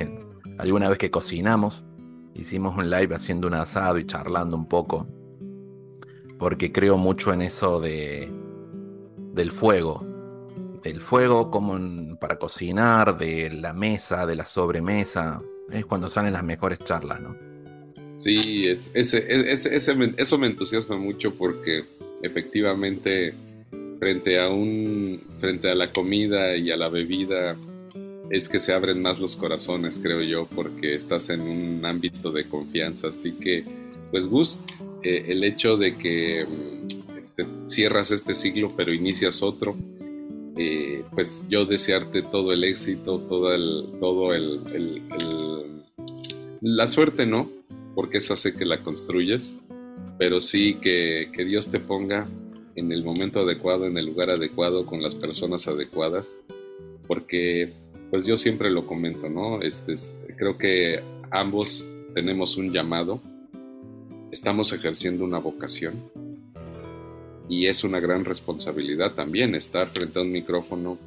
alguna 0.57 0.89
vez 0.89 0.97
que 0.97 1.09
cocinamos. 1.09 1.84
Hicimos 2.36 2.78
un 2.78 2.89
live 2.89 3.15
haciendo 3.15 3.47
un 3.47 3.55
asado 3.55 3.97
y 3.97 4.05
charlando 4.05 4.55
un 4.55 4.67
poco. 4.67 5.07
Porque 6.38 6.72
creo 6.72 6.97
mucho 6.97 7.34
en 7.34 7.41
eso 7.41 7.80
de, 7.80 8.32
del 9.34 9.51
fuego, 9.51 10.05
del 10.84 11.01
fuego 11.01 11.51
como 11.51 12.17
para 12.19 12.38
cocinar, 12.38 13.17
de 13.17 13.49
la 13.49 13.73
mesa, 13.73 14.25
de 14.25 14.36
la 14.36 14.45
sobremesa. 14.45 15.41
Es 15.71 15.86
cuando 15.86 16.09
salen 16.09 16.34
las 16.34 16.43
mejores 16.43 16.79
charlas, 16.79 17.21
¿no? 17.21 17.36
Sí, 18.13 18.67
es, 18.67 18.91
ese, 18.93 19.25
eso 20.17 20.38
me 20.38 20.47
entusiasma 20.47 20.97
mucho 20.97 21.34
porque 21.34 21.86
efectivamente 22.21 23.34
frente 23.99 24.39
a 24.39 24.49
un 24.49 25.21
frente 25.38 25.69
a 25.69 25.75
la 25.75 25.93
comida 25.93 26.55
y 26.57 26.71
a 26.71 26.77
la 26.77 26.89
bebida 26.89 27.55
es 28.32 28.47
que 28.47 28.59
se 28.59 28.73
abren 28.73 29.01
más 29.01 29.19
los 29.19 29.36
corazones, 29.36 29.99
creo 30.01 30.21
yo, 30.21 30.47
porque 30.47 30.95
estás 30.95 31.29
en 31.29 31.41
un 31.41 31.86
ámbito 31.86 32.32
de 32.32 32.47
confianza. 32.47 33.09
Así 33.09 33.34
que, 33.34 33.65
pues 34.09 34.25
Gus, 34.25 34.57
eh, 35.03 35.25
el 35.27 35.43
hecho 35.43 35.75
de 35.75 35.97
que 35.97 36.47
este, 37.19 37.45
cierras 37.67 38.11
este 38.11 38.34
siglo 38.34 38.73
pero 38.75 38.93
inicias 38.93 39.43
otro, 39.43 39.75
eh, 40.64 41.03
pues 41.12 41.47
yo 41.49 41.66
desearte 41.66 42.22
todo 42.22 42.51
el 42.51 42.64
éxito, 42.64 43.20
todo 43.22 43.51
el, 43.51 43.88
todo 43.99 44.36
el, 44.36 44.62
la 46.62 46.88
suerte 46.88 47.26
no, 47.26 47.49
porque 47.95 48.20
esa 48.20 48.36
hace 48.36 48.53
que 48.53 48.66
la 48.66 48.84
construyes, 48.84 49.55
pero 50.20 50.39
sí 50.39 50.76
que, 50.76 51.32
Dios 51.36 51.72
te 51.72 51.80
ponga 51.80 52.28
en 52.76 52.91
el 52.91 53.03
momento 53.03 53.39
adecuado, 53.39 53.88
en 53.88 53.97
el 53.97 54.05
lugar 54.05 54.30
adecuado, 54.30 54.86
con 54.86 55.01
las 55.01 55.16
personas 55.16 55.68
adecuadas, 55.68 56.36
porque 57.07 57.74
pues 58.12 58.28
yo 58.28 58.38
siempre 58.38 58.70
lo 58.70 58.86
comento, 58.86 59.30
¿no? 59.30 59.64
Este, 59.64 59.95
creo 60.38 60.59
que 60.59 60.99
ambos 61.32 61.88
tenemos 62.14 62.55
un 62.55 62.72
llamado, 62.72 63.20
estamos 64.32 64.72
ejerciendo 64.74 65.26
una 65.26 65.39
vocación 65.39 65.95
y 67.51 67.67
es 67.67 67.83
una 67.83 67.99
gran 67.99 68.23
responsabilidad 68.23 69.13
también 69.13 69.55
estar 69.55 69.89
frente 69.89 70.17
a 70.17 70.21
un 70.21 70.31
micrófono. 70.31 70.97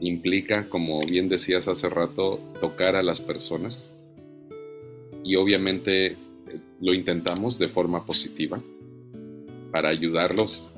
Implica, 0.00 0.68
como 0.68 1.00
bien 1.00 1.28
decías 1.28 1.66
hace 1.66 1.90
rato, 1.90 2.38
tocar 2.60 2.94
a 2.94 3.02
las 3.02 3.20
personas 3.20 3.90
y 5.24 5.34
obviamente 5.34 6.06
eh, 6.06 6.16
lo 6.80 6.94
intentamos 6.94 7.58
de 7.58 7.66
forma 7.66 8.06
positiva 8.06 8.62
para 9.72 9.88
ayudarlos 9.88 10.68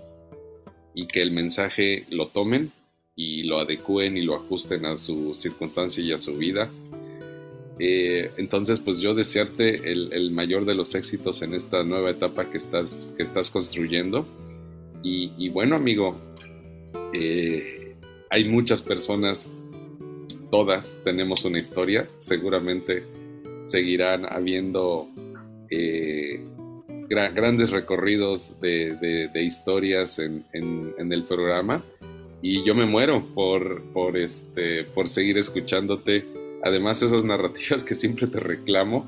y 0.94 1.06
que 1.06 1.20
el 1.20 1.32
mensaje 1.32 2.06
lo 2.08 2.28
tomen 2.28 2.72
y 3.14 3.42
lo 3.42 3.58
adecúen 3.58 4.16
y 4.16 4.22
lo 4.22 4.36
ajusten 4.36 4.86
a 4.86 4.96
su 4.96 5.34
circunstancia 5.34 6.02
y 6.02 6.12
a 6.12 6.18
su 6.18 6.34
vida. 6.38 6.70
Eh, 7.78 8.30
entonces, 8.38 8.80
pues 8.80 9.00
yo 9.00 9.14
desearte 9.14 9.92
el, 9.92 10.30
mayor 10.30 10.64
de 10.64 10.74
los 10.74 10.94
éxitos 10.94 11.42
en 11.42 11.52
esta 11.52 11.84
nueva 11.84 12.10
etapa 12.10 12.50
que 12.50 12.56
estás, 12.56 12.96
que 13.18 13.22
estás 13.22 13.50
construyendo 13.50 14.26
y, 15.02 15.48
bueno, 15.50 15.76
amigo, 15.76 16.18
eh, 17.12 17.94
hay 18.30 18.44
muchas 18.44 18.82
personas, 18.82 19.52
todas 20.50 20.96
tenemos 21.04 21.44
una 21.44 21.58
historia, 21.58 22.08
seguramente 22.18 23.04
seguirán 23.60 24.26
habiendo 24.26 25.08
eh, 25.70 26.40
grandes 27.08 27.70
recorridos 27.70 28.60
de, 28.60 29.30
historias 29.34 30.18
en, 30.18 30.44
el 30.52 31.24
programa 31.24 31.82
y 32.42 32.64
yo 32.64 32.74
me 32.74 32.86
muero 32.86 33.26
por, 33.34 33.82
por, 33.92 34.16
este, 34.16 34.84
por 34.84 35.08
seguir 35.08 35.38
escuchándote. 35.38 36.26
Además, 36.62 37.02
esas 37.02 37.24
narrativas 37.24 37.84
que 37.84 37.94
siempre 37.94 38.26
te 38.26 38.40
reclamo, 38.40 39.06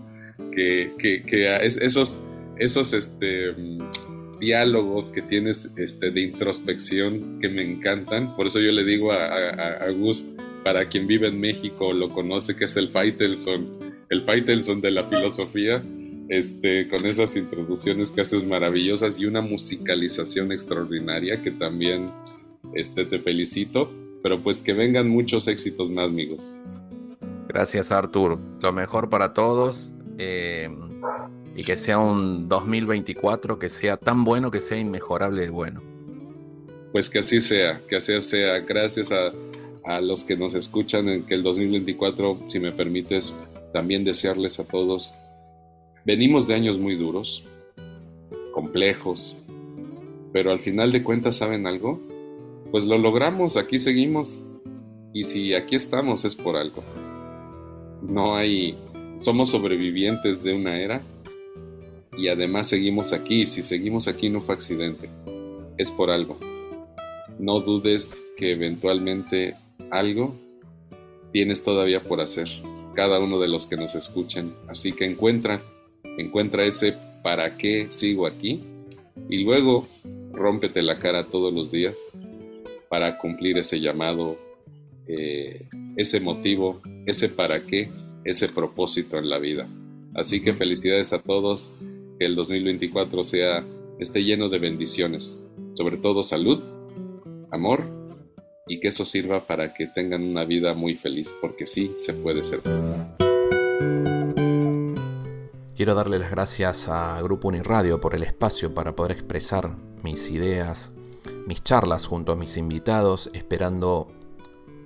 que, 0.52 0.92
que, 0.98 1.22
que 1.22 1.56
esos, 1.64 2.22
esos 2.56 2.92
este, 2.92 3.54
diálogos 4.40 5.10
que 5.10 5.22
tienes 5.22 5.70
este, 5.76 6.10
de 6.10 6.22
introspección 6.22 7.38
que 7.40 7.48
me 7.48 7.62
encantan. 7.62 8.34
Por 8.34 8.46
eso 8.46 8.58
yo 8.58 8.72
le 8.72 8.84
digo 8.84 9.12
a, 9.12 9.88
Gus, 9.90 10.28
para 10.64 10.88
quien 10.88 11.06
vive 11.06 11.28
en 11.28 11.38
México 11.38 11.92
lo 11.92 12.08
conoce, 12.08 12.56
que 12.56 12.64
es 12.64 12.76
el 12.76 12.88
Faitelson. 12.88 13.78
el 14.08 14.24
Faitelson 14.24 14.80
de 14.80 14.90
la 14.90 15.04
filosofía, 15.04 15.82
este, 16.28 16.88
con 16.88 17.06
esas 17.06 17.36
introducciones 17.36 18.10
que 18.10 18.22
haces 18.22 18.44
maravillosas 18.44 19.20
y 19.20 19.26
una 19.26 19.40
musicalización 19.40 20.52
extraordinaria 20.52 21.42
que 21.42 21.50
también 21.50 22.10
este, 22.74 23.04
te 23.04 23.20
felicito, 23.20 23.92
pero 24.22 24.42
pues 24.42 24.62
que 24.62 24.72
vengan 24.72 25.08
muchos 25.08 25.46
éxitos 25.48 25.90
más, 25.90 26.08
amigos. 26.08 26.52
Gracias, 27.48 27.90
Artur. 27.90 28.38
Lo 28.60 28.72
mejor 28.72 29.10
para 29.10 29.32
todos. 29.32 29.92
Eh, 30.18 30.68
y 31.60 31.62
que 31.62 31.76
sea 31.76 31.98
un 31.98 32.48
2024 32.48 33.58
que 33.58 33.68
sea 33.68 33.98
tan 33.98 34.24
bueno 34.24 34.50
que 34.50 34.62
sea 34.62 34.78
inmejorable 34.78 35.42
de 35.42 35.50
bueno. 35.50 35.82
Pues 36.90 37.10
que 37.10 37.18
así 37.18 37.42
sea, 37.42 37.82
que 37.86 37.96
así 37.96 38.18
sea. 38.22 38.60
Gracias 38.60 39.12
a, 39.12 39.30
a 39.84 40.00
los 40.00 40.24
que 40.24 40.38
nos 40.38 40.54
escuchan 40.54 41.10
en 41.10 41.26
que 41.26 41.34
el 41.34 41.42
2024, 41.42 42.44
si 42.46 42.60
me 42.60 42.72
permites, 42.72 43.34
también 43.74 44.04
desearles 44.04 44.58
a 44.58 44.64
todos. 44.64 45.12
Venimos 46.06 46.46
de 46.46 46.54
años 46.54 46.78
muy 46.78 46.96
duros, 46.96 47.44
complejos, 48.54 49.36
pero 50.32 50.52
al 50.52 50.60
final 50.60 50.92
de 50.92 51.04
cuentas, 51.04 51.36
¿saben 51.36 51.66
algo? 51.66 52.00
Pues 52.70 52.86
lo 52.86 52.96
logramos, 52.96 53.58
aquí 53.58 53.78
seguimos. 53.78 54.42
Y 55.12 55.24
si 55.24 55.52
aquí 55.52 55.76
estamos 55.76 56.24
es 56.24 56.36
por 56.36 56.56
algo. 56.56 56.82
No 58.00 58.34
hay... 58.34 58.78
Somos 59.18 59.50
sobrevivientes 59.50 60.42
de 60.42 60.54
una 60.54 60.80
era 60.80 61.02
y 62.20 62.28
además 62.28 62.68
seguimos 62.68 63.12
aquí. 63.12 63.46
Si 63.46 63.62
seguimos 63.62 64.08
aquí 64.08 64.28
no 64.28 64.40
fue 64.40 64.54
accidente, 64.54 65.08
es 65.78 65.90
por 65.90 66.10
algo. 66.10 66.38
No 67.38 67.60
dudes 67.60 68.22
que 68.36 68.52
eventualmente 68.52 69.54
algo 69.90 70.36
tienes 71.32 71.64
todavía 71.64 72.02
por 72.02 72.20
hacer, 72.20 72.48
cada 72.94 73.18
uno 73.20 73.40
de 73.40 73.48
los 73.48 73.66
que 73.66 73.76
nos 73.76 73.94
escuchan. 73.94 74.54
Así 74.68 74.92
que 74.92 75.06
encuentra, 75.06 75.62
encuentra 76.18 76.64
ese 76.64 76.94
para 77.22 77.56
qué 77.56 77.86
sigo 77.88 78.26
aquí 78.26 78.62
y 79.28 79.42
luego 79.42 79.88
rómpete 80.32 80.82
la 80.82 80.98
cara 80.98 81.26
todos 81.26 81.52
los 81.52 81.70
días 81.70 81.96
para 82.88 83.16
cumplir 83.18 83.56
ese 83.58 83.80
llamado, 83.80 84.36
eh, 85.06 85.68
ese 85.96 86.20
motivo, 86.20 86.82
ese 87.06 87.28
para 87.28 87.64
qué, 87.64 87.90
ese 88.24 88.48
propósito 88.48 89.16
en 89.16 89.30
la 89.30 89.38
vida. 89.38 89.68
Así 90.14 90.42
que 90.42 90.54
felicidades 90.54 91.12
a 91.12 91.20
todos, 91.20 91.72
que 92.20 92.26
el 92.26 92.36
2024 92.36 93.24
sea, 93.24 93.64
esté 93.98 94.22
lleno 94.22 94.50
de 94.50 94.58
bendiciones, 94.58 95.38
sobre 95.72 95.96
todo 95.96 96.22
salud, 96.22 96.62
amor 97.50 97.84
y 98.66 98.78
que 98.78 98.88
eso 98.88 99.06
sirva 99.06 99.46
para 99.46 99.72
que 99.72 99.86
tengan 99.86 100.22
una 100.22 100.44
vida 100.44 100.74
muy 100.74 100.96
feliz, 100.96 101.34
porque 101.40 101.66
sí 101.66 101.94
se 101.96 102.12
puede 102.12 102.44
ser 102.44 102.60
feliz. 102.60 102.84
Quiero 105.74 105.94
darle 105.94 106.18
las 106.18 106.30
gracias 106.30 106.90
a 106.90 107.22
Grupo 107.22 107.48
Uniradio 107.48 108.02
por 108.02 108.14
el 108.14 108.22
espacio 108.22 108.74
para 108.74 108.94
poder 108.94 109.12
expresar 109.12 109.70
mis 110.04 110.30
ideas, 110.30 110.92
mis 111.46 111.62
charlas 111.62 112.06
junto 112.06 112.32
a 112.32 112.36
mis 112.36 112.58
invitados, 112.58 113.30
esperando 113.32 114.08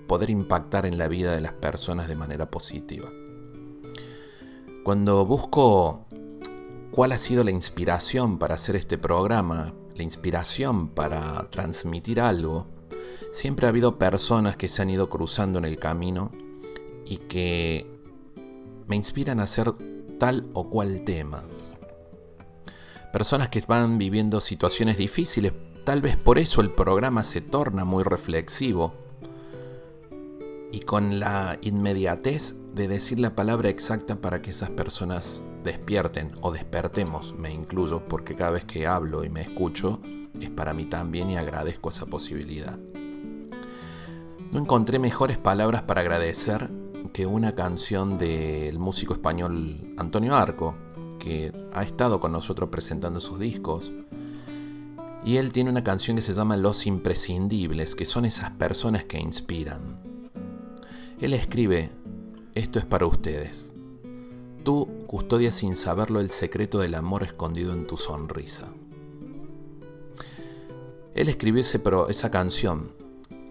poder 0.06 0.30
impactar 0.30 0.86
en 0.86 0.98
la 0.98 1.08
vida 1.08 1.34
de 1.34 1.40
las 1.40 1.54
personas 1.54 2.06
de 2.06 2.14
manera 2.14 2.48
positiva. 2.48 3.10
Cuando 4.84 5.24
busco 5.24 6.03
cuál 6.94 7.10
ha 7.10 7.18
sido 7.18 7.42
la 7.42 7.50
inspiración 7.50 8.38
para 8.38 8.54
hacer 8.54 8.76
este 8.76 8.98
programa, 8.98 9.74
la 9.96 10.04
inspiración 10.04 10.86
para 10.86 11.50
transmitir 11.50 12.20
algo, 12.20 12.68
siempre 13.32 13.66
ha 13.66 13.70
habido 13.70 13.98
personas 13.98 14.56
que 14.56 14.68
se 14.68 14.80
han 14.80 14.90
ido 14.90 15.08
cruzando 15.08 15.58
en 15.58 15.64
el 15.64 15.76
camino 15.76 16.30
y 17.04 17.16
que 17.16 17.84
me 18.86 18.94
inspiran 18.94 19.40
a 19.40 19.42
hacer 19.42 19.72
tal 20.20 20.48
o 20.52 20.70
cual 20.70 21.02
tema. 21.02 21.42
Personas 23.12 23.48
que 23.48 23.60
van 23.66 23.98
viviendo 23.98 24.40
situaciones 24.40 24.96
difíciles, 24.96 25.52
tal 25.82 26.00
vez 26.00 26.16
por 26.16 26.38
eso 26.38 26.60
el 26.60 26.70
programa 26.70 27.24
se 27.24 27.40
torna 27.40 27.84
muy 27.84 28.04
reflexivo 28.04 28.94
y 30.70 30.78
con 30.78 31.18
la 31.18 31.58
inmediatez 31.60 32.54
de 32.72 32.86
decir 32.86 33.18
la 33.18 33.34
palabra 33.34 33.68
exacta 33.68 34.14
para 34.14 34.42
que 34.42 34.50
esas 34.50 34.70
personas 34.70 35.42
despierten 35.64 36.30
o 36.42 36.52
despertemos, 36.52 37.34
me 37.38 37.50
incluyo 37.50 38.06
porque 38.06 38.36
cada 38.36 38.52
vez 38.52 38.64
que 38.64 38.86
hablo 38.86 39.24
y 39.24 39.30
me 39.30 39.40
escucho 39.40 40.00
es 40.40 40.50
para 40.50 40.74
mí 40.74 40.84
también 40.84 41.30
y 41.30 41.36
agradezco 41.36 41.88
esa 41.88 42.06
posibilidad. 42.06 42.78
No 44.52 44.60
encontré 44.60 44.98
mejores 44.98 45.38
palabras 45.38 45.82
para 45.82 46.02
agradecer 46.02 46.70
que 47.12 47.26
una 47.26 47.54
canción 47.54 48.18
del 48.18 48.78
músico 48.78 49.14
español 49.14 49.94
Antonio 49.98 50.36
Arco, 50.36 50.76
que 51.18 51.52
ha 51.72 51.82
estado 51.82 52.20
con 52.20 52.32
nosotros 52.32 52.68
presentando 52.70 53.20
sus 53.20 53.38
discos. 53.38 53.92
Y 55.24 55.38
él 55.38 55.52
tiene 55.52 55.70
una 55.70 55.82
canción 55.82 56.16
que 56.16 56.22
se 56.22 56.34
llama 56.34 56.56
Los 56.56 56.86
Imprescindibles, 56.86 57.94
que 57.94 58.04
son 58.04 58.26
esas 58.26 58.50
personas 58.50 59.04
que 59.04 59.18
inspiran. 59.18 59.80
Él 61.20 61.32
escribe, 61.34 61.90
esto 62.54 62.78
es 62.78 62.84
para 62.84 63.06
ustedes. 63.06 63.73
Tú 64.64 64.88
custodias 65.06 65.54
sin 65.54 65.76
saberlo 65.76 66.20
el 66.20 66.30
secreto 66.30 66.78
del 66.78 66.94
amor 66.94 67.22
escondido 67.22 67.72
en 67.72 67.86
tu 67.86 67.96
sonrisa. 67.96 68.68
Él 71.14 71.28
escribió 71.28 71.62
esa 72.08 72.30
canción 72.30 73.04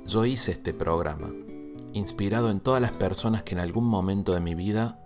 yo 0.06 0.26
hice 0.26 0.52
este 0.52 0.74
programa, 0.74 1.32
inspirado 1.94 2.52
en 2.52 2.60
todas 2.60 2.82
las 2.82 2.92
personas 2.92 3.44
que 3.44 3.56
en 3.56 3.60
algún 3.60 3.86
momento 3.86 4.34
de 4.34 4.42
mi 4.42 4.54
vida 4.54 5.00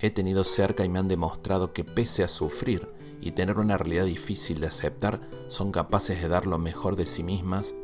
he 0.00 0.10
tenido 0.10 0.42
cerca 0.42 0.84
y 0.84 0.88
me 0.88 0.98
han 0.98 1.06
demostrado 1.06 1.72
que 1.72 1.84
pese 1.84 2.24
a 2.24 2.28
sufrir 2.28 2.92
y 3.20 3.30
tener 3.30 3.58
una 3.58 3.78
realidad 3.78 4.06
difícil 4.06 4.60
de 4.60 4.66
aceptar, 4.66 5.20
son 5.46 5.70
capaces 5.70 6.20
de 6.20 6.28
dar 6.28 6.46
lo 6.46 6.58
mejor 6.58 6.96
de 6.96 7.06
sí 7.06 7.22
mismas 7.22 7.76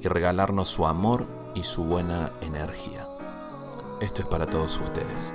y 0.00 0.08
regalarnos 0.08 0.70
su 0.70 0.86
amor 0.86 1.26
y 1.54 1.64
su 1.64 1.84
buena 1.84 2.32
energía. 2.40 3.06
Esto 4.00 4.22
es 4.22 4.28
para 4.28 4.48
todos 4.48 4.80
ustedes. 4.80 5.34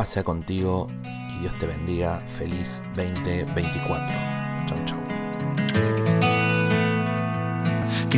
Paz 0.00 0.08
sea 0.08 0.24
contigo 0.24 0.86
y 1.04 1.40
Dios 1.40 1.54
te 1.58 1.66
bendiga. 1.66 2.22
Feliz 2.26 2.82
2024. 2.96 4.39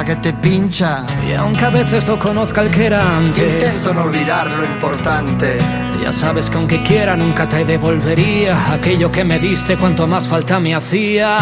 que 0.00 0.16
te 0.16 0.32
pincha. 0.32 1.04
Y 1.28 1.34
aunque 1.34 1.64
a 1.66 1.70
veces 1.70 2.08
no 2.08 2.18
conozca 2.18 2.62
el 2.62 2.70
que 2.70 2.86
era 2.86 3.18
antes, 3.18 3.62
Intento 3.62 3.92
no 3.92 4.04
olvidar 4.04 4.50
lo 4.50 4.64
importante. 4.64 5.81
Ya 6.02 6.12
sabes 6.12 6.50
que 6.50 6.56
aunque 6.56 6.82
quiera 6.82 7.16
nunca 7.16 7.48
te 7.48 7.64
devolvería 7.64 8.72
aquello 8.72 9.10
que 9.12 9.24
me 9.24 9.38
diste 9.38 9.76
cuanto 9.76 10.06
más 10.06 10.26
falta 10.26 10.58
me 10.58 10.74
hacía. 10.74 11.38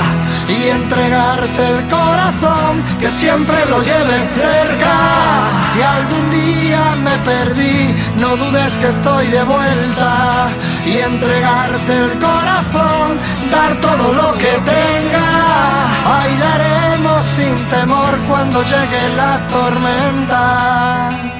y 0.48 0.68
entregarte 0.68 1.62
el 1.68 1.88
corazón, 1.88 2.82
que 3.00 3.10
siempre 3.10 3.56
lo 3.70 3.82
lleves 3.82 4.22
cerca. 4.22 5.48
Si 5.72 5.80
algún 5.80 6.30
día 6.30 6.82
me 7.02 7.16
perdí, 7.30 7.94
no 8.20 8.36
dudes 8.36 8.74
que 8.74 8.88
estoy 8.88 9.26
de 9.28 9.42
vuelta. 9.44 10.48
Y 10.84 10.98
entregarte 10.98 11.96
el 11.96 12.10
corazón, 12.18 13.18
dar 13.50 13.80
todo 13.80 14.12
lo 14.12 14.32
que 14.32 14.52
tenga. 14.76 15.28
Bailaremos 16.04 17.24
sin 17.36 17.54
temor 17.70 18.18
cuando 18.28 18.62
llegue 18.62 19.16
la 19.16 19.46
tormenta. 19.46 21.39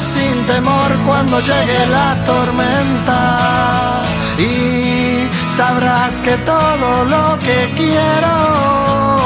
Sin 0.00 0.46
temor 0.46 0.92
cuando 1.06 1.40
llegue 1.40 1.86
la 1.86 2.14
tormenta. 2.26 4.02
Y 4.38 5.26
sabrás 5.56 6.16
que 6.16 6.36
todo 6.38 7.04
lo 7.04 7.38
que 7.38 7.72
quiero 7.74 9.16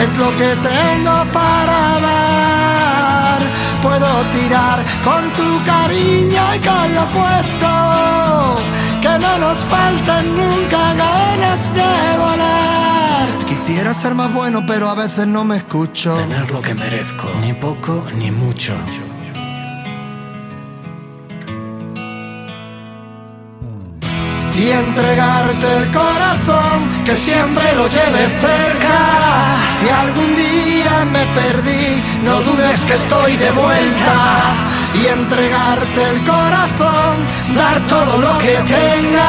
es 0.00 0.16
lo 0.18 0.30
que 0.36 0.54
tengo 0.56 1.24
para 1.32 2.00
dar. 2.00 3.40
Puedo 3.82 4.06
tirar 4.36 4.78
con 5.04 5.30
tu 5.32 5.64
cariño 5.64 6.42
y 6.54 6.58
con 6.60 6.94
lo 6.94 7.04
puesto. 7.06 8.56
Que 9.02 9.18
no 9.18 9.38
nos 9.38 9.58
falten 9.58 10.34
nunca 10.34 10.94
ganas 10.94 11.74
de 11.74 12.18
volar. 12.18 13.26
Quisiera 13.48 13.92
ser 13.94 14.14
más 14.14 14.32
bueno, 14.32 14.62
pero 14.66 14.88
a 14.88 14.94
veces 14.94 15.26
no 15.26 15.44
me 15.44 15.56
escucho. 15.56 16.14
Tener 16.14 16.50
lo 16.52 16.62
que 16.62 16.74
merezco, 16.74 17.28
ni 17.40 17.52
poco 17.52 18.04
ni 18.16 18.30
mucho. 18.30 18.74
Y 24.58 24.70
entregarte 24.70 25.66
el 25.76 25.92
corazón, 25.92 27.04
que 27.04 27.14
siempre 27.14 27.74
lo 27.76 27.86
lleves 27.88 28.32
cerca. 28.32 28.96
Si 29.78 29.88
algún 29.88 30.34
día 30.34 31.04
me 31.12 31.24
perdí, 31.38 32.02
no 32.24 32.40
dudes 32.40 32.84
que 32.86 32.94
estoy 32.94 33.36
de 33.36 33.50
vuelta. 33.50 34.14
Y 34.94 35.06
entregarte 35.06 36.02
el 36.10 36.18
corazón, 36.24 37.12
dar 37.54 37.80
todo 37.86 38.18
lo 38.18 38.38
que 38.38 38.54
tenga. 38.64 39.28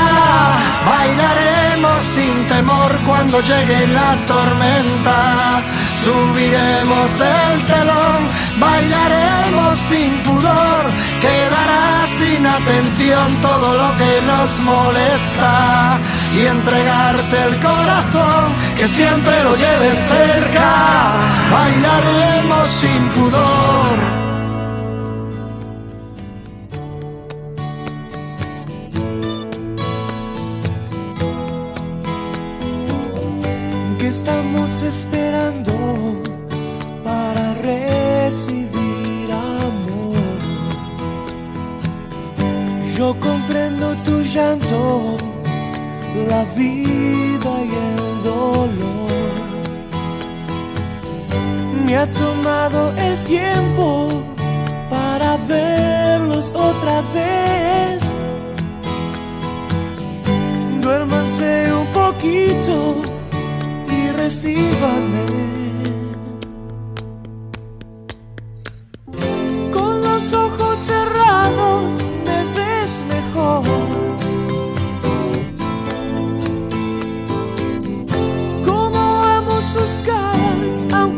Bailaremos 0.87 2.03
sin 2.15 2.47
temor 2.47 2.91
cuando 3.05 3.41
llegue 3.41 3.87
la 3.87 4.15
tormenta. 4.25 5.61
Subiremos 6.05 7.09
el 7.19 7.65
telón, 7.65 8.19
bailaremos 8.59 9.77
sin 9.89 10.11
pudor, 10.19 10.83
quedará 11.21 12.06
sin 12.37 12.45
atención 12.45 13.41
todo 13.41 13.73
lo 13.75 13.97
que 13.97 14.21
nos 14.21 14.59
molesta. 14.59 15.99
Y 16.35 16.45
entregarte 16.45 17.35
el 17.47 17.55
corazón, 17.57 18.43
que 18.77 18.87
siempre 18.87 19.43
lo 19.43 19.55
lleves 19.55 19.95
cerca, 19.95 20.69
bailaremos 21.51 22.67
sin 22.67 23.01
pudor. 23.15 24.17
que 33.97 34.07
estamos 34.09 34.83
esperando 34.83 35.73
para 37.03 37.55
recibir 37.55 38.86
Yo 42.97 43.15
comprendo 43.19 43.95
tu 44.03 44.23
llanto, 44.23 45.17
la 46.27 46.43
vida 46.55 47.51
y 47.61 47.73
el 47.89 48.23
dolor. 48.23 48.69
Me 51.85 51.95
ha 51.95 52.11
tomado 52.11 52.91
el 52.97 53.23
tiempo 53.25 54.23
para 54.89 55.37
verlos 55.47 56.51
otra 56.55 57.03
vez. 57.13 58.01
Duérmanse 60.81 61.71
un 61.71 61.87
poquito 61.93 62.95
y 63.95 64.11
recíbanme. 64.13 65.25
Con 69.71 70.01
los 70.01 70.33
ojos 70.33 70.79
cerrados 70.79 71.96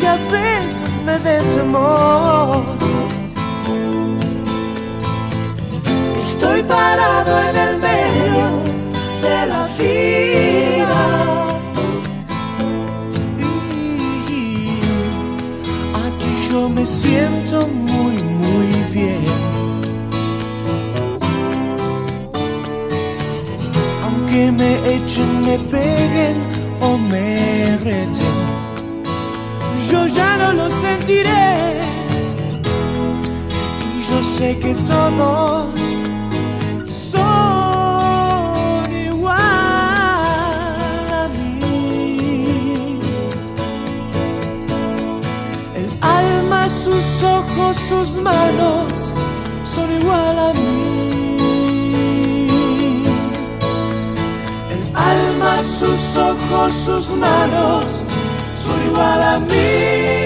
a 0.09 0.15
veces 0.31 0.91
me 1.05 1.15
den 1.19 1.45
temor. 1.55 2.63
Estoy 6.17 6.63
parado 6.63 7.31
en 7.49 7.55
el 7.67 7.73
medio 7.89 8.47
de 9.25 9.37
la 9.51 9.63
vida. 9.79 11.03
Y 14.27 14.79
aquí 16.05 16.31
yo 16.49 16.69
me 16.69 16.85
siento 16.85 17.67
muy, 17.67 18.15
muy 18.43 18.69
bien. 18.97 19.37
Aunque 24.05 24.51
me 24.59 24.71
echen, 24.95 25.31
me 25.45 25.57
peguen 25.75 26.35
o 26.81 26.97
me 26.97 27.77
reten, 27.87 28.38
sentiré. 30.69 31.81
Y 33.95 34.01
yo 34.09 34.23
sé 34.23 34.57
que 34.57 34.73
todos 34.75 35.73
son 36.87 37.31
igual 38.91 39.35
a 41.23 41.27
mí. 41.37 42.99
El 45.75 45.89
alma, 46.01 46.69
sus 46.69 47.23
ojos, 47.23 47.77
sus 47.77 48.15
manos 48.15 49.13
son 49.65 49.91
igual 50.01 50.39
a 50.39 50.53
mí. 50.53 51.37
El 54.71 54.83
alma, 54.95 55.59
sus 55.59 56.17
ojos, 56.17 56.73
sus 56.73 57.09
manos 57.11 58.08
soy 58.69 58.85
igual 58.85 59.23
a 59.23 59.39
mí. 59.39 60.18